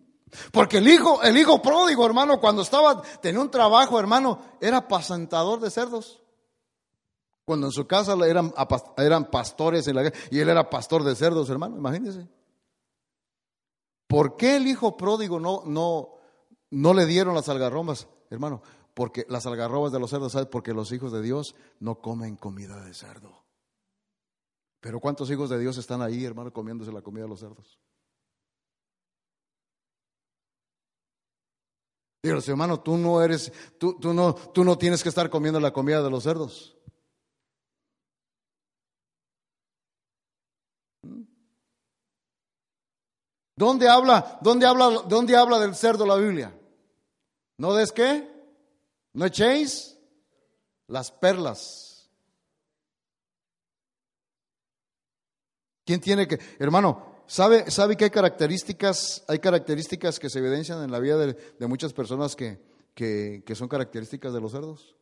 Porque 0.53 0.77
el 0.79 0.89
hijo, 0.89 1.23
el 1.23 1.39
hijo 1.39 1.63
pródigo, 1.63 2.05
hermano, 2.05 2.39
cuando 2.39 2.61
estaba, 2.61 3.01
tenía 3.23 3.41
un 3.41 3.51
trabajo, 3.51 3.99
hermano, 3.99 4.41
era 4.61 4.87
pasentador 4.87 5.59
de 5.59 5.71
cerdos. 5.71 6.23
Cuando 7.47 7.67
en 7.67 7.73
su 7.73 7.87
casa 7.87 8.15
eran, 8.27 8.53
eran 8.99 9.31
pastores 9.31 9.89
en 9.89 9.97
la, 9.97 10.13
y 10.31 10.39
él 10.39 10.49
era 10.51 10.69
pastor 10.69 11.03
de 11.03 11.17
cerdos, 11.17 11.49
hermano, 11.49 11.79
imagínense. 11.79 12.29
¿Por 14.07 14.37
qué 14.37 14.57
el 14.57 14.67
hijo 14.67 14.99
pródigo 14.99 15.41
no, 15.41 15.63
no, 15.65 16.11
no 16.71 16.95
le 16.95 17.07
dieron 17.07 17.35
las 17.35 17.49
algarromas? 17.49 18.07
Hermano, 18.31 18.63
porque 18.95 19.27
las 19.29 19.45
algarrobas 19.47 19.91
de 19.93 19.99
los 19.99 20.11
cerdos, 20.11 20.33
¿sabes? 20.33 20.49
Porque 20.49 20.73
los 20.73 20.93
hijos 20.93 21.13
de 21.13 21.21
Dios 21.21 21.57
no 21.81 21.97
comen 21.97 22.37
comida 22.37 22.83
de 22.85 22.95
cerdo. 22.95 23.45
Pero 24.81 25.01
¿cuántos 25.01 25.31
hijos 25.31 25.51
de 25.51 25.59
Dios 25.59 25.77
están 25.77 26.01
ahí, 26.01 26.25
hermano, 26.25 26.53
comiéndose 26.53 26.93
la 26.93 27.03
comida 27.03 27.25
de 27.25 27.29
los 27.29 27.41
cerdos? 27.41 27.79
Dios, 32.23 32.49
hermano, 32.49 32.81
tú 32.81 32.97
no 32.97 33.23
eres, 33.23 33.53
tú, 33.79 33.99
tú, 33.99 34.15
no, 34.15 34.35
tú 34.35 34.63
no 34.63 34.79
tienes 34.79 35.03
que 35.03 35.09
estar 35.09 35.29
comiendo 35.29 35.59
la 35.59 35.73
comida 35.73 36.03
de 36.03 36.11
los 36.11 36.23
cerdos. 36.23 36.77
¿Mm? 41.03 41.23
¿Dónde 43.57 43.89
habla, 43.89 44.39
dónde 44.41 44.67
habla, 44.67 45.03
dónde 45.09 45.37
habla 45.37 45.59
del 45.59 45.75
cerdo 45.75 46.07
la 46.07 46.17
Biblia? 46.17 46.60
¿No 47.61 47.75
des 47.75 47.93
qué? 47.93 48.27
¿No 49.13 49.27
echéis? 49.27 49.95
Las 50.87 51.13
perlas. 51.13 52.11
¿Quién 55.85 56.01
tiene 56.01 56.27
que, 56.27 56.39
hermano, 56.59 57.23
¿sabe, 57.27 57.71
sabe 57.71 57.99
que 57.99 58.05
hay 58.05 58.11
características, 58.11 59.27
hay 59.29 59.41
características 59.41 60.19
que 60.19 60.31
se 60.31 60.39
evidencian 60.39 60.83
en 60.83 60.91
la 60.91 61.01
vida 61.01 61.19
de, 61.19 61.67
muchas 61.67 61.93
personas 61.93 62.35
que, 62.35 62.63
que, 62.95 63.55
son 63.55 63.69
características 63.69 64.33
de 64.33 64.41
los 64.41 64.53
cerdos? 64.53 64.97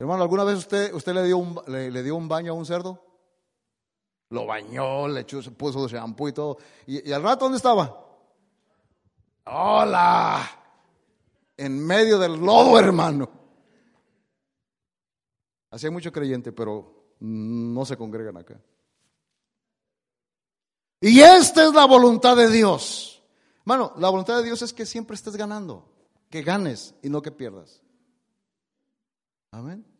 Hermano, 0.00 0.24
¿alguna 0.24 0.42
vez 0.42 0.58
usted, 0.58 0.92
usted 0.92 1.14
le, 1.14 1.22
dio 1.22 1.38
un, 1.38 1.62
le, 1.68 2.02
dio 2.02 2.16
un 2.16 2.26
baño 2.26 2.50
a 2.50 2.56
un 2.56 2.66
cerdo? 2.66 3.00
Lo 4.30 4.44
bañó, 4.44 5.06
le 5.06 5.20
echó, 5.20 5.40
puso 5.52 5.86
shampoo 5.86 6.28
y 6.28 6.32
todo. 6.32 6.58
¿Y, 6.84 7.08
¿Y 7.08 7.12
al 7.12 7.22
rato 7.22 7.44
dónde 7.44 7.58
estaba? 7.58 8.07
Hola. 9.50 10.48
En 11.56 11.84
medio 11.84 12.18
del 12.18 12.36
lodo, 12.38 12.78
hermano. 12.78 13.30
Así 15.70 15.86
hay 15.86 15.92
mucho 15.92 16.12
creyente, 16.12 16.52
pero 16.52 17.14
no 17.20 17.84
se 17.84 17.96
congregan 17.96 18.36
acá. 18.36 18.60
Y 21.00 21.20
esta 21.20 21.64
es 21.64 21.74
la 21.74 21.86
voluntad 21.86 22.36
de 22.36 22.50
Dios. 22.50 23.22
Hermano, 23.60 23.92
la 23.98 24.08
voluntad 24.08 24.38
de 24.38 24.44
Dios 24.44 24.62
es 24.62 24.72
que 24.72 24.86
siempre 24.86 25.14
estés 25.14 25.36
ganando, 25.36 25.88
que 26.30 26.42
ganes 26.42 26.94
y 27.02 27.10
no 27.10 27.22
que 27.22 27.30
pierdas. 27.30 27.82
Amén 29.50 29.97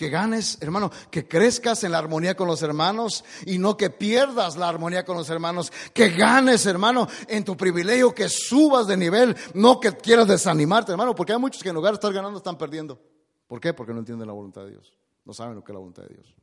que 0.00 0.08
ganes, 0.08 0.56
hermano, 0.62 0.90
que 1.10 1.28
crezcas 1.28 1.84
en 1.84 1.92
la 1.92 1.98
armonía 1.98 2.34
con 2.34 2.48
los 2.48 2.62
hermanos 2.62 3.22
y 3.44 3.58
no 3.58 3.76
que 3.76 3.90
pierdas 3.90 4.56
la 4.56 4.66
armonía 4.66 5.04
con 5.04 5.14
los 5.14 5.28
hermanos, 5.28 5.70
que 5.92 6.08
ganes, 6.08 6.64
hermano, 6.64 7.06
en 7.28 7.44
tu 7.44 7.54
privilegio, 7.54 8.14
que 8.14 8.30
subas 8.30 8.86
de 8.86 8.96
nivel, 8.96 9.36
no 9.52 9.78
que 9.78 9.92
quieras 9.92 10.26
desanimarte, 10.26 10.92
hermano, 10.92 11.14
porque 11.14 11.34
hay 11.34 11.38
muchos 11.38 11.62
que 11.62 11.68
en 11.68 11.74
lugar 11.74 11.92
de 11.92 11.96
estar 11.96 12.14
ganando 12.14 12.38
están 12.38 12.56
perdiendo. 12.56 12.98
¿Por 13.46 13.60
qué? 13.60 13.74
Porque 13.74 13.92
no 13.92 13.98
entienden 13.98 14.26
la 14.26 14.32
voluntad 14.32 14.62
de 14.62 14.70
Dios, 14.70 14.96
no 15.26 15.34
saben 15.34 15.54
lo 15.54 15.62
que 15.62 15.70
es 15.70 15.74
la 15.74 15.80
voluntad 15.80 16.04
de 16.04 16.14
Dios. 16.14 16.34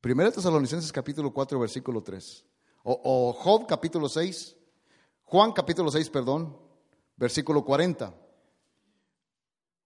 Primero 0.00 0.32
Tesalonicenses 0.32 0.90
capítulo 0.90 1.34
4, 1.34 1.60
versículo 1.60 2.02
3, 2.02 2.46
o, 2.84 2.98
o 3.04 3.32
Job 3.34 3.66
capítulo 3.66 4.08
6, 4.08 4.56
Juan 5.24 5.52
capítulo 5.52 5.90
6, 5.90 6.08
perdón, 6.08 6.56
versículo 7.18 7.62
40. 7.62 8.14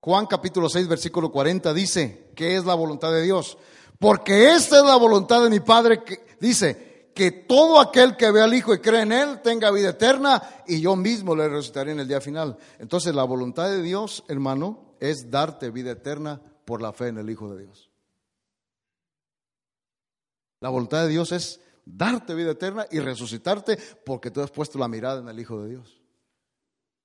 Juan 0.04 0.26
capítulo 0.26 0.68
6, 0.68 0.86
versículo 0.86 1.32
40 1.32 1.72
dice, 1.72 2.30
¿qué 2.36 2.56
es 2.56 2.66
la 2.66 2.74
voluntad 2.74 3.10
de 3.10 3.22
Dios? 3.22 3.56
Porque 3.98 4.52
esta 4.52 4.80
es 4.80 4.84
la 4.84 4.96
voluntad 4.96 5.42
de 5.42 5.48
mi 5.48 5.60
Padre 5.60 6.04
que 6.04 6.26
dice, 6.38 7.08
que 7.14 7.30
todo 7.30 7.80
aquel 7.80 8.14
que 8.14 8.30
ve 8.30 8.42
al 8.42 8.52
Hijo 8.52 8.74
y 8.74 8.80
cree 8.80 9.00
en 9.00 9.12
Él 9.12 9.40
tenga 9.40 9.70
vida 9.70 9.88
eterna 9.88 10.42
y 10.66 10.82
yo 10.82 10.94
mismo 10.94 11.34
le 11.34 11.48
resucitaré 11.48 11.92
en 11.92 12.00
el 12.00 12.06
día 12.06 12.20
final. 12.20 12.58
Entonces 12.78 13.14
la 13.14 13.24
voluntad 13.24 13.70
de 13.70 13.80
Dios, 13.80 14.24
hermano, 14.28 14.94
es 15.00 15.30
darte 15.30 15.70
vida 15.70 15.92
eterna 15.92 16.38
por 16.66 16.82
la 16.82 16.92
fe 16.92 17.08
en 17.08 17.16
el 17.16 17.30
Hijo 17.30 17.48
de 17.54 17.62
Dios. 17.62 17.90
La 20.60 20.68
voluntad 20.68 21.04
de 21.04 21.08
Dios 21.08 21.32
es 21.32 21.62
darte 21.86 22.34
vida 22.34 22.50
eterna 22.50 22.86
y 22.90 22.98
resucitarte 22.98 23.78
porque 24.04 24.30
tú 24.30 24.42
has 24.42 24.50
puesto 24.50 24.78
la 24.78 24.86
mirada 24.86 25.20
en 25.20 25.28
el 25.28 25.40
Hijo 25.40 25.62
de 25.62 25.70
Dios. 25.70 26.03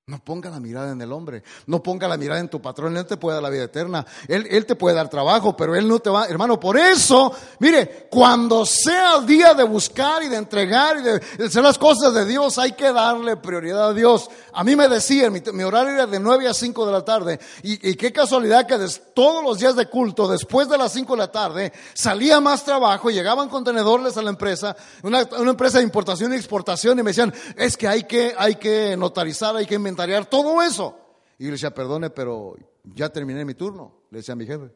No 0.10 0.18
ponga 0.18 0.50
la 0.50 0.60
mirada 0.60 0.92
en 0.92 1.00
el 1.04 1.12
hombre, 1.12 1.44
no 1.68 1.84
ponga 1.84 2.08
la 2.08 2.18
mirada 2.18 2.40
en 2.40 2.50
tu 2.50 2.60
patrón, 2.60 2.98
él 2.98 3.06
te 3.06 3.16
puede 3.16 3.36
dar 3.36 3.44
la 3.44 3.52
vida 3.52 3.66
eterna, 3.66 4.04
él, 4.28 4.48
él, 4.50 4.66
te 4.66 4.76
puede 4.76 4.96
dar 4.96 5.08
trabajo, 5.08 5.56
pero 5.56 5.76
él 5.76 5.88
no 5.88 6.00
te 6.00 6.10
va, 6.10 6.26
hermano, 6.26 6.60
por 6.60 6.78
eso, 6.78 7.32
mire, 7.60 8.08
cuando 8.10 8.66
sea 8.66 9.18
el 9.18 9.28
día 9.28 9.54
de 9.54 9.64
buscar 9.64 10.24
y 10.24 10.28
de 10.28 10.38
entregar 10.38 10.98
y 10.98 11.04
de, 11.04 11.46
hacer 11.46 11.62
las 11.62 11.78
cosas 11.78 12.12
de 12.16 12.26
Dios, 12.26 12.58
hay 12.58 12.72
que 12.72 12.92
darle 12.92 13.38
prioridad 13.38 13.90
a 13.90 13.94
Dios. 13.94 14.32
A 14.52 14.64
mí 14.64 14.76
me 14.76 14.88
decían, 14.88 15.32
mi, 15.32 15.64
horario 15.64 15.94
era 15.94 16.08
de 16.08 16.20
9 16.20 16.48
a 16.48 16.56
5 16.56 16.88
de 16.88 16.92
la 16.92 17.06
tarde, 17.06 17.40
y, 17.62 17.94
qué 17.94 18.12
casualidad 18.12 18.66
que 18.66 18.80
todos 19.14 19.44
los 19.44 19.60
días 19.60 19.76
de 19.76 19.86
culto, 19.86 20.28
después 20.28 20.68
de 20.70 20.78
las 20.80 20.92
5 20.92 21.14
de 21.14 21.20
la 21.20 21.32
tarde, 21.32 21.72
salía 21.94 22.40
más 22.40 22.66
trabajo, 22.66 23.12
llegaban 23.12 23.48
contenedores 23.48 24.18
a 24.18 24.24
la 24.24 24.32
empresa, 24.32 24.76
una, 25.04 25.22
una 25.38 25.52
empresa 25.52 25.78
de 25.78 25.84
importación 25.84 26.34
y 26.34 26.36
exportación, 26.36 26.98
y 26.98 27.04
me 27.04 27.12
decían, 27.12 27.32
es 27.56 27.78
que 27.78 27.88
hay 27.88 28.06
que, 28.06 28.34
hay 28.36 28.56
que 28.56 28.98
notarizar, 28.98 29.56
hay 29.56 29.68
que 29.68 29.76
inventar 29.76 29.99
todo 30.30 30.62
eso. 30.62 30.98
Y 31.38 31.44
yo 31.44 31.50
le 31.50 31.54
decía, 31.54 31.74
perdone, 31.74 32.10
pero 32.10 32.56
ya 32.84 33.10
terminé 33.10 33.46
mi 33.46 33.54
turno, 33.54 34.04
le 34.12 34.18
decía 34.20 34.34
a 34.34 34.36
mi 34.36 34.46
jefe. 34.46 34.72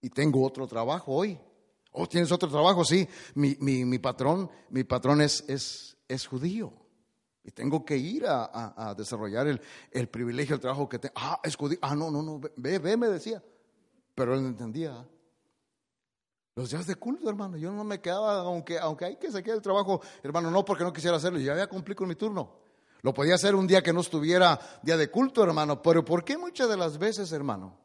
Y 0.00 0.10
tengo 0.10 0.44
otro 0.44 0.66
trabajo 0.66 1.12
hoy. 1.12 1.38
¿O 1.92 2.02
oh, 2.02 2.06
tienes 2.06 2.30
otro 2.30 2.48
trabajo? 2.48 2.84
Sí, 2.84 3.08
mi, 3.34 3.56
mi, 3.60 3.98
patrón, 3.98 4.50
mi 4.70 4.84
patrón 4.84 5.20
es, 5.20 5.44
es, 5.48 5.96
es 6.06 6.26
judío. 6.26 6.72
Y 7.42 7.50
tengo 7.50 7.84
que 7.84 7.96
ir 7.96 8.24
a, 8.26 8.94
desarrollar 8.96 9.46
el, 9.46 9.60
el, 9.90 10.08
privilegio, 10.08 10.54
el 10.54 10.60
trabajo 10.60 10.88
que 10.88 10.98
tengo. 10.98 11.14
Ah, 11.16 11.40
es 11.42 11.56
judío. 11.56 11.78
Ah, 11.80 11.96
no, 11.96 12.10
no, 12.10 12.22
no, 12.22 12.40
ve, 12.56 12.78
ve, 12.78 12.96
me 12.96 13.08
decía. 13.08 13.42
Pero 14.14 14.34
él 14.34 14.42
no 14.42 14.48
entendía. 14.48 15.08
Los 16.54 16.70
días 16.70 16.86
de 16.86 16.96
culto, 16.96 17.28
hermano, 17.28 17.56
yo 17.56 17.72
no 17.72 17.84
me 17.84 18.00
quedaba, 18.00 18.40
aunque, 18.40 18.78
aunque 18.78 19.04
hay 19.04 19.16
que 19.16 19.30
sacar 19.30 19.54
el 19.54 19.62
trabajo, 19.62 20.00
hermano, 20.22 20.50
no 20.50 20.64
porque 20.64 20.84
no 20.84 20.92
quisiera 20.92 21.16
hacerlo, 21.16 21.38
ya 21.38 21.52
había 21.52 21.68
cumplido 21.68 21.98
con 21.98 22.08
mi 22.08 22.16
turno. 22.16 22.67
Lo 23.02 23.14
podía 23.14 23.36
hacer 23.36 23.54
un 23.54 23.66
día 23.66 23.82
que 23.82 23.92
no 23.92 24.00
estuviera 24.00 24.58
día 24.82 24.96
de 24.96 25.10
culto, 25.10 25.42
hermano. 25.42 25.80
Pero 25.82 26.04
¿por 26.04 26.24
qué 26.24 26.36
muchas 26.36 26.68
de 26.68 26.76
las 26.76 26.98
veces, 26.98 27.30
hermano? 27.32 27.78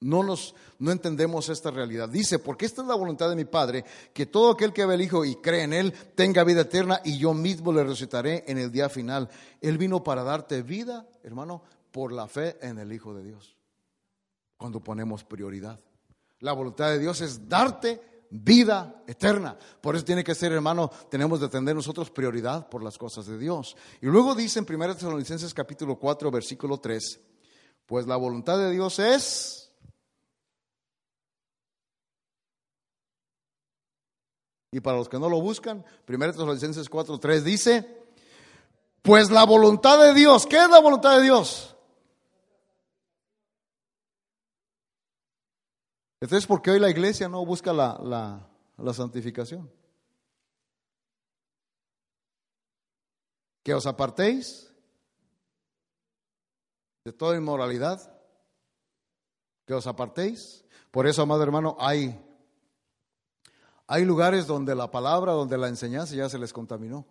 No 0.00 0.22
nos 0.22 0.54
no 0.82 0.90
entendemos 0.90 1.48
esta 1.48 1.70
realidad. 1.70 2.08
Dice, 2.08 2.40
porque 2.40 2.66
esta 2.66 2.82
es 2.82 2.88
la 2.88 2.96
voluntad 2.96 3.28
de 3.30 3.36
mi 3.36 3.44
Padre, 3.44 3.84
que 4.12 4.26
todo 4.26 4.50
aquel 4.50 4.72
que 4.72 4.84
ve 4.84 4.94
al 4.94 5.00
Hijo 5.00 5.24
y 5.24 5.36
cree 5.36 5.62
en 5.62 5.72
Él 5.72 5.92
tenga 6.16 6.42
vida 6.42 6.62
eterna 6.62 7.00
y 7.04 7.18
yo 7.18 7.34
mismo 7.34 7.72
le 7.72 7.84
resucitaré 7.84 8.42
en 8.48 8.58
el 8.58 8.72
día 8.72 8.88
final. 8.88 9.28
Él 9.60 9.78
vino 9.78 10.02
para 10.02 10.24
darte 10.24 10.62
vida, 10.62 11.06
hermano, 11.22 11.62
por 11.92 12.12
la 12.12 12.26
fe 12.26 12.58
en 12.62 12.78
el 12.78 12.92
Hijo 12.92 13.14
de 13.14 13.22
Dios. 13.22 13.56
Cuando 14.56 14.82
ponemos 14.82 15.22
prioridad. 15.22 15.78
La 16.40 16.52
voluntad 16.52 16.88
de 16.88 16.98
Dios 16.98 17.20
es 17.20 17.48
darte 17.48 18.11
vida 18.32 19.04
eterna. 19.06 19.56
Por 19.80 19.94
eso 19.94 20.04
tiene 20.04 20.24
que 20.24 20.34
ser, 20.34 20.52
hermano, 20.52 20.90
tenemos 21.10 21.40
de 21.40 21.48
tener 21.48 21.76
nosotros 21.76 22.10
prioridad 22.10 22.68
por 22.68 22.82
las 22.82 22.96
cosas 22.96 23.26
de 23.26 23.38
Dios. 23.38 23.76
Y 24.00 24.06
luego 24.06 24.34
dice 24.34 24.58
en 24.58 24.66
1 24.68 24.94
Tesalonicenses 24.94 25.52
capítulo 25.52 25.98
4, 25.98 26.30
versículo 26.30 26.80
3, 26.80 27.20
pues 27.86 28.06
la 28.06 28.16
voluntad 28.16 28.58
de 28.58 28.70
Dios 28.70 28.98
es... 28.98 29.58
Y 34.74 34.80
para 34.80 34.96
los 34.96 35.10
que 35.10 35.18
no 35.18 35.28
lo 35.28 35.42
buscan, 35.42 35.84
1 36.08 36.32
Tesalonicenses 36.32 36.88
4, 36.88 37.18
3 37.18 37.44
dice, 37.44 38.02
pues 39.02 39.30
la 39.30 39.44
voluntad 39.44 40.02
de 40.02 40.14
Dios, 40.14 40.46
¿qué 40.46 40.56
es 40.56 40.70
la 40.70 40.80
voluntad 40.80 41.18
de 41.18 41.24
Dios? 41.24 41.71
Entonces, 46.22 46.46
¿por 46.46 46.62
qué 46.62 46.70
hoy 46.70 46.78
la 46.78 46.88
iglesia 46.88 47.28
no 47.28 47.44
busca 47.44 47.72
la, 47.72 47.98
la, 48.78 48.94
santificación? 48.94 49.68
Que 53.64 53.74
os 53.74 53.84
apartéis 53.86 54.72
de 57.04 57.12
toda 57.12 57.36
inmoralidad, 57.36 58.00
que 59.66 59.74
os 59.74 59.84
apartéis. 59.88 60.64
Por 60.92 61.08
eso, 61.08 61.22
amado 61.22 61.42
hermano, 61.42 61.76
hay, 61.80 62.16
hay 63.88 64.04
lugares 64.04 64.46
donde 64.46 64.76
la 64.76 64.92
palabra, 64.92 65.32
donde 65.32 65.58
la 65.58 65.66
enseñanza 65.66 66.14
ya 66.14 66.28
se 66.28 66.38
les 66.38 66.52
contaminó. 66.52 67.04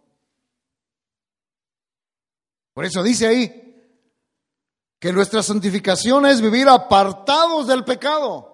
Por 2.73 2.85
eso 2.85 3.03
dice 3.03 3.27
ahí 3.27 3.91
que 4.99 5.11
nuestra 5.11 5.43
santificación 5.43 6.27
es 6.27 6.41
vivir 6.41 6.69
apartados 6.69 7.67
del 7.67 7.83
pecado. 7.83 8.50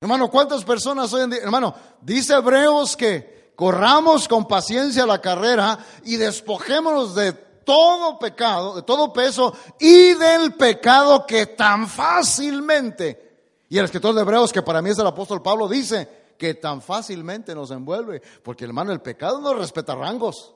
Hermano, 0.00 0.30
¿cuántas 0.30 0.64
personas 0.64 1.12
hoy 1.12 1.22
en 1.22 1.30
día? 1.30 1.40
Hermano, 1.42 1.74
dice 2.00 2.34
Hebreos 2.34 2.96
que 2.96 3.52
corramos 3.56 4.28
con 4.28 4.46
paciencia 4.46 5.04
la 5.04 5.20
carrera 5.20 5.78
y 6.04 6.16
despojémonos 6.16 7.16
de 7.16 7.32
todo 7.32 8.16
pecado, 8.18 8.76
de 8.76 8.82
todo 8.82 9.12
peso 9.12 9.52
y 9.80 10.14
del 10.14 10.54
pecado 10.54 11.26
que 11.26 11.46
tan 11.46 11.88
fácilmente, 11.88 13.28
y 13.68 13.76
el 13.76 13.84
escritor 13.84 14.14
de 14.14 14.22
Hebreos, 14.22 14.52
que 14.52 14.62
para 14.62 14.80
mí 14.80 14.90
es 14.90 14.98
el 14.98 15.06
apóstol 15.06 15.42
Pablo, 15.42 15.68
dice 15.68 16.34
que 16.38 16.54
tan 16.54 16.80
fácilmente 16.80 17.52
nos 17.52 17.72
envuelve, 17.72 18.22
porque 18.44 18.64
hermano, 18.64 18.92
el 18.92 19.00
pecado 19.00 19.40
no 19.40 19.52
respeta 19.52 19.96
rangos. 19.96 20.54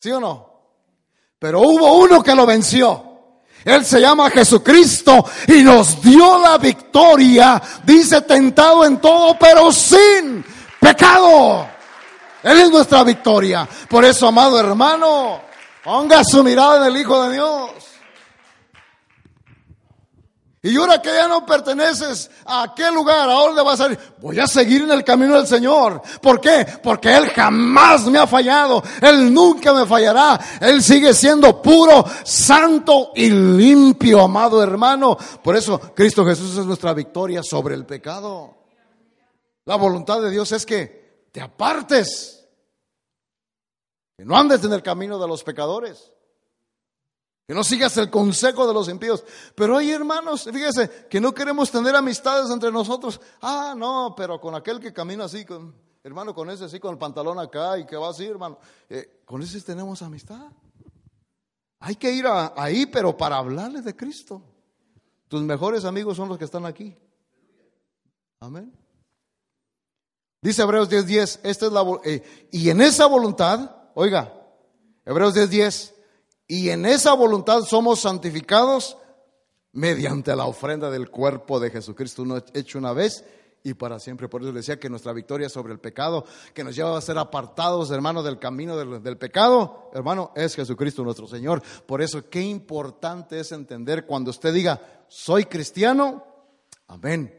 ¿Sí 0.00 0.10
o 0.10 0.18
no? 0.18 0.60
Pero 1.38 1.60
hubo 1.60 1.94
uno 1.98 2.22
que 2.22 2.34
lo 2.34 2.44
venció. 2.44 3.07
Él 3.64 3.84
se 3.84 4.00
llama 4.00 4.30
Jesucristo 4.30 5.24
y 5.46 5.62
nos 5.62 6.00
dio 6.00 6.38
la 6.38 6.58
victoria. 6.58 7.60
Dice 7.84 8.22
tentado 8.22 8.84
en 8.84 8.98
todo, 8.98 9.36
pero 9.38 9.70
sin 9.72 10.44
pecado. 10.80 11.66
Él 12.42 12.60
es 12.60 12.70
nuestra 12.70 13.02
victoria. 13.04 13.68
Por 13.88 14.04
eso, 14.04 14.28
amado 14.28 14.58
hermano, 14.58 15.40
ponga 15.82 16.22
su 16.24 16.42
mirada 16.42 16.78
en 16.78 16.94
el 16.94 17.00
Hijo 17.00 17.24
de 17.24 17.34
Dios. 17.34 17.70
Y 20.60 20.76
ahora 20.76 21.00
que 21.00 21.10
ya 21.10 21.28
no 21.28 21.46
perteneces 21.46 22.28
a 22.44 22.64
aquel 22.64 22.92
lugar, 22.92 23.28
¿a 23.28 23.32
dónde 23.32 23.62
vas 23.62 23.80
a 23.80 23.92
ir? 23.92 23.98
Voy 24.20 24.40
a 24.40 24.46
seguir 24.48 24.82
en 24.82 24.90
el 24.90 25.04
camino 25.04 25.36
del 25.36 25.46
Señor. 25.46 26.02
¿Por 26.20 26.40
qué? 26.40 26.66
Porque 26.82 27.16
Él 27.16 27.30
jamás 27.30 28.06
me 28.06 28.18
ha 28.18 28.26
fallado. 28.26 28.82
Él 29.00 29.32
nunca 29.32 29.72
me 29.72 29.86
fallará. 29.86 30.38
Él 30.60 30.82
sigue 30.82 31.14
siendo 31.14 31.62
puro, 31.62 32.04
santo 32.24 33.12
y 33.14 33.30
limpio, 33.30 34.22
amado 34.22 34.60
hermano. 34.60 35.16
Por 35.44 35.56
eso 35.56 35.78
Cristo 35.94 36.24
Jesús 36.26 36.58
es 36.58 36.66
nuestra 36.66 36.92
victoria 36.92 37.42
sobre 37.44 37.76
el 37.76 37.86
pecado. 37.86 38.56
La 39.64 39.76
voluntad 39.76 40.20
de 40.20 40.30
Dios 40.30 40.50
es 40.50 40.66
que 40.66 41.28
te 41.30 41.40
apartes. 41.40 42.48
Que 44.16 44.24
no 44.24 44.36
andes 44.36 44.64
en 44.64 44.72
el 44.72 44.82
camino 44.82 45.20
de 45.20 45.28
los 45.28 45.44
pecadores. 45.44 46.10
Que 47.48 47.54
no 47.54 47.64
sigas 47.64 47.96
el 47.96 48.10
consejo 48.10 48.66
de 48.66 48.74
los 48.74 48.90
impíos. 48.90 49.24
Pero 49.54 49.78
hay 49.78 49.90
hermanos, 49.90 50.44
fíjese, 50.44 51.06
que 51.08 51.18
no 51.18 51.32
queremos 51.32 51.70
tener 51.70 51.96
amistades 51.96 52.50
entre 52.50 52.70
nosotros. 52.70 53.18
Ah, 53.40 53.72
no, 53.74 54.12
pero 54.14 54.38
con 54.38 54.54
aquel 54.54 54.78
que 54.78 54.92
camina 54.92 55.24
así, 55.24 55.46
hermano, 56.04 56.34
con 56.34 56.50
ese 56.50 56.64
así, 56.66 56.78
con 56.78 56.92
el 56.92 56.98
pantalón 56.98 57.38
acá 57.38 57.78
y 57.78 57.86
que 57.86 57.96
va 57.96 58.10
así, 58.10 58.26
hermano. 58.26 58.58
Eh, 58.90 59.22
con 59.24 59.40
ese 59.40 59.62
tenemos 59.62 60.02
amistad. 60.02 60.52
Hay 61.80 61.96
que 61.96 62.12
ir 62.12 62.26
ahí, 62.26 62.84
pero 62.84 63.16
para 63.16 63.38
hablarles 63.38 63.82
de 63.82 63.96
Cristo. 63.96 64.42
Tus 65.26 65.40
mejores 65.40 65.86
amigos 65.86 66.18
son 66.18 66.28
los 66.28 66.36
que 66.36 66.44
están 66.44 66.66
aquí. 66.66 66.94
Amén. 68.40 68.70
Dice 70.42 70.60
Hebreos 70.60 70.90
10:10, 70.90 71.40
esta 71.44 71.64
es 71.64 71.72
la 71.72 71.82
eh, 72.04 72.48
y 72.52 72.68
en 72.68 72.82
esa 72.82 73.06
voluntad, 73.06 73.74
oiga, 73.94 74.34
Hebreos 75.06 75.34
10:10 75.34 75.94
y 76.48 76.70
en 76.70 76.86
esa 76.86 77.12
voluntad 77.12 77.60
somos 77.60 78.00
santificados 78.00 78.96
mediante 79.72 80.34
la 80.34 80.46
ofrenda 80.46 80.90
del 80.90 81.10
cuerpo 81.10 81.60
de 81.60 81.70
Jesucristo, 81.70 82.22
uno 82.22 82.42
hecho 82.54 82.78
una 82.78 82.94
vez 82.94 83.22
y 83.62 83.74
para 83.74 83.98
siempre. 84.00 84.28
Por 84.28 84.40
eso 84.40 84.50
le 84.50 84.60
decía 84.60 84.80
que 84.80 84.88
nuestra 84.88 85.12
victoria 85.12 85.50
sobre 85.50 85.74
el 85.74 85.78
pecado, 85.78 86.24
que 86.54 86.64
nos 86.64 86.74
lleva 86.74 86.96
a 86.96 87.02
ser 87.02 87.18
apartados, 87.18 87.90
hermano, 87.90 88.22
del 88.22 88.38
camino 88.38 88.78
del, 88.78 89.02
del, 89.02 89.18
pecado, 89.18 89.90
hermano, 89.92 90.32
es 90.34 90.54
Jesucristo 90.54 91.04
nuestro 91.04 91.26
Señor. 91.26 91.62
Por 91.86 92.00
eso, 92.00 92.28
qué 92.30 92.40
importante 92.40 93.40
es 93.40 93.52
entender 93.52 94.06
cuando 94.06 94.30
usted 94.30 94.52
diga, 94.54 94.80
soy 95.08 95.44
cristiano, 95.44 96.24
amén. 96.86 97.34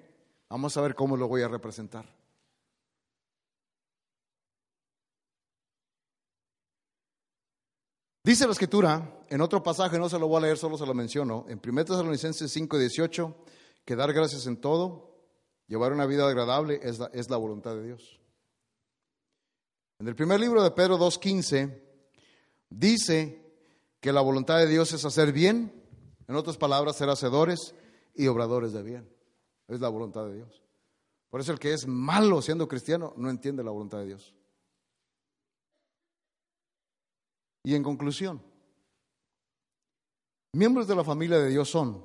Vamos 0.49 0.78
a 0.78 0.82
ver 0.82 0.93
cómo 0.93 1.18
lo 1.18 1.28
voy 1.28 1.41
a 1.41 1.47
representar. 1.47 2.18
Dice 8.24 8.45
la 8.45 8.51
escritura, 8.51 9.24
en 9.30 9.41
otro 9.41 9.63
pasaje, 9.63 9.97
no 9.97 10.09
se 10.09 10.20
lo 10.20 10.28
voy 10.28 10.38
a 10.38 10.41
leer, 10.41 10.57
solo 10.57 10.78
se 10.78 10.86
lo 10.86 10.93
menciono, 10.93 11.45
en 11.47 11.61
1 11.65 11.86
Tesalonicenses 11.86 12.51
5, 12.51 12.78
18, 12.78 13.36
que 13.86 13.95
dar 13.95 14.11
gracias 14.11 14.45
en 14.45 14.57
todo, 14.57 15.15
llevar 15.67 15.93
una 15.93 16.05
vida 16.05 16.28
agradable 16.28 16.80
es 16.84 16.99
la, 16.99 17.09
es 17.13 17.30
la 17.30 17.38
voluntad 17.38 17.76
de 17.76 17.86
Dios. 17.86 18.20
En 19.99 20.07
el 20.07 20.15
primer 20.15 20.39
libro 20.39 20.63
de 20.63 20.72
Pedro 20.72 20.97
2.15 20.97 21.82
dice 22.70 23.41
que 23.99 24.13
la 24.13 24.22
voluntad 24.22 24.57
de 24.57 24.67
Dios 24.67 24.93
es 24.93 25.05
hacer 25.05 25.32
bien, 25.32 25.74
en 26.28 26.36
otras 26.36 26.57
palabras, 26.57 26.97
ser 26.97 27.09
hacedores 27.09 27.74
y 28.13 28.28
obradores 28.28 28.74
de 28.74 28.84
bien. 28.84 29.09
Es 29.67 29.80
la 29.80 29.89
voluntad 29.89 30.26
de 30.26 30.36
Dios. 30.36 30.63
Por 31.30 31.41
eso 31.41 31.51
el 31.51 31.59
que 31.59 31.74
es 31.74 31.88
malo 31.88 32.41
siendo 32.41 32.67
cristiano 32.67 33.13
no 33.17 33.30
entiende 33.30 33.63
la 33.63 33.72
voluntad 33.72 33.99
de 33.99 34.07
Dios. 34.07 34.36
Y 37.70 37.76
en 37.76 37.84
conclusión, 37.84 38.41
miembros 40.53 40.88
de 40.88 40.95
la 40.95 41.03
familia 41.03 41.38
de 41.38 41.49
Dios 41.49 41.70
son 41.70 42.03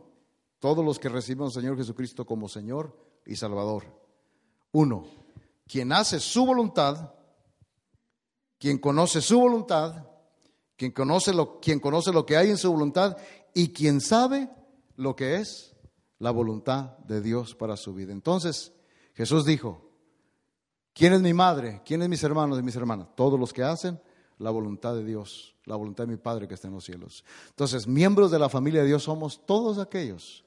todos 0.59 0.85
los 0.85 0.99
que 0.99 1.09
reciben 1.09 1.47
al 1.47 1.53
Señor 1.53 1.79
Jesucristo 1.79 2.27
como 2.27 2.51
Señor 2.51 2.95
y 3.25 3.35
Salvador. 3.35 3.85
Uno, 4.73 5.07
quien 5.67 5.91
hace 5.93 6.21
su 6.21 6.45
voluntad, 6.45 7.15
quien 8.59 8.77
conoce 8.77 9.23
su 9.23 9.41
voluntad, 9.41 10.07
quien 10.77 10.93
conoce 10.93 11.33
lo, 11.33 11.59
quien 11.61 11.81
conoce 11.81 12.13
lo 12.13 12.27
que 12.27 12.37
hay 12.37 12.51
en 12.51 12.59
su 12.59 12.71
voluntad 12.71 13.17
y 13.55 13.73
quien 13.73 14.03
sabe 14.03 14.51
lo 14.97 15.17
que 15.17 15.37
es 15.37 15.75
la 16.19 16.31
voluntad 16.31 16.99
de 16.99 17.23
Dios 17.23 17.55
para 17.55 17.79
su 17.79 17.95
vida. 17.95 18.13
Entonces, 18.13 18.75
Jesús 19.15 19.47
dijo, 19.47 19.91
¿quién 20.93 21.15
es 21.15 21.23
mi 21.23 21.33
madre? 21.33 21.81
¿Quién 21.87 22.03
es 22.03 22.11
mis 22.11 22.23
hermanos 22.23 22.59
y 22.59 22.63
mis 22.63 22.77
hermanas? 22.77 23.09
Todos 23.17 23.41
los 23.41 23.55
que 23.55 23.63
hacen 23.63 23.99
la 24.39 24.51
voluntad 24.51 24.95
de 24.95 25.05
Dios, 25.05 25.55
la 25.65 25.77
voluntad 25.77 26.05
de 26.05 26.13
mi 26.13 26.17
Padre 26.17 26.49
que 26.49 26.55
está 26.55 26.69
en 26.69 26.75
los 26.75 26.85
cielos. 26.85 27.25
Entonces, 27.51 27.87
miembros 27.87 28.31
de 28.31 28.39
la 28.39 28.49
familia 28.49 28.83
de 28.83 28.89
Dios 28.89 29.05
somos 29.05 29.45
todos 29.47 29.79
aquellos 29.79 30.45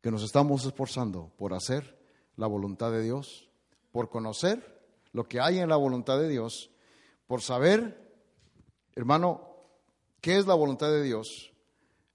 que 0.00 0.10
nos 0.10 0.22
estamos 0.22 0.64
esforzando 0.64 1.32
por 1.36 1.54
hacer 1.54 1.98
la 2.36 2.46
voluntad 2.46 2.90
de 2.92 3.02
Dios, 3.02 3.48
por 3.92 4.10
conocer 4.10 4.78
lo 5.12 5.28
que 5.28 5.40
hay 5.40 5.58
en 5.58 5.68
la 5.68 5.76
voluntad 5.76 6.18
de 6.18 6.28
Dios, 6.28 6.70
por 7.26 7.42
saber, 7.42 8.12
hermano, 8.94 9.48
qué 10.20 10.38
es 10.38 10.46
la 10.46 10.54
voluntad 10.54 10.88
de 10.88 11.02
Dios. 11.02 11.52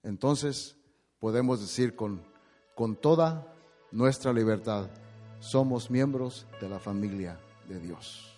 Entonces, 0.02 0.76
podemos 1.18 1.60
decir 1.60 1.94
con, 1.94 2.22
con 2.74 2.96
toda 2.96 3.52
nuestra 3.92 4.32
libertad, 4.32 4.88
somos 5.40 5.90
miembros 5.90 6.46
de 6.60 6.68
la 6.68 6.78
familia 6.78 7.38
de 7.68 7.78
Dios. 7.80 8.33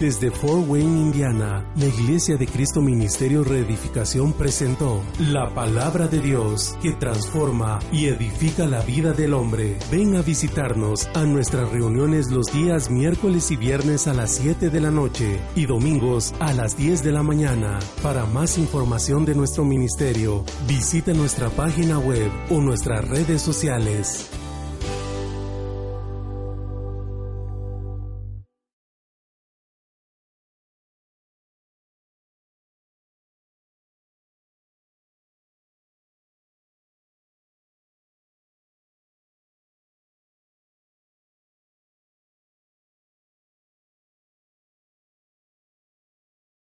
Desde 0.00 0.30
Fort 0.30 0.66
Wayne, 0.66 0.98
Indiana, 0.98 1.62
la 1.76 1.84
Iglesia 1.84 2.38
de 2.38 2.46
Cristo 2.46 2.80
Ministerio 2.80 3.44
Reedificación 3.44 4.32
presentó 4.32 5.02
la 5.18 5.52
palabra 5.54 6.08
de 6.08 6.20
Dios 6.20 6.74
que 6.80 6.92
transforma 6.92 7.80
y 7.92 8.06
edifica 8.06 8.64
la 8.64 8.80
vida 8.80 9.12
del 9.12 9.34
hombre. 9.34 9.76
Ven 9.92 10.16
a 10.16 10.22
visitarnos 10.22 11.06
a 11.12 11.24
nuestras 11.24 11.70
reuniones 11.70 12.30
los 12.30 12.46
días 12.46 12.90
miércoles 12.90 13.50
y 13.50 13.56
viernes 13.56 14.06
a 14.06 14.14
las 14.14 14.30
7 14.36 14.70
de 14.70 14.80
la 14.80 14.90
noche 14.90 15.38
y 15.54 15.66
domingos 15.66 16.32
a 16.40 16.54
las 16.54 16.78
10 16.78 17.04
de 17.04 17.12
la 17.12 17.22
mañana. 17.22 17.78
Para 18.02 18.24
más 18.24 18.56
información 18.56 19.26
de 19.26 19.34
nuestro 19.34 19.66
ministerio, 19.66 20.46
visita 20.66 21.12
nuestra 21.12 21.50
página 21.50 21.98
web 21.98 22.30
o 22.48 22.58
nuestras 22.62 23.06
redes 23.06 23.42
sociales. 23.42 24.30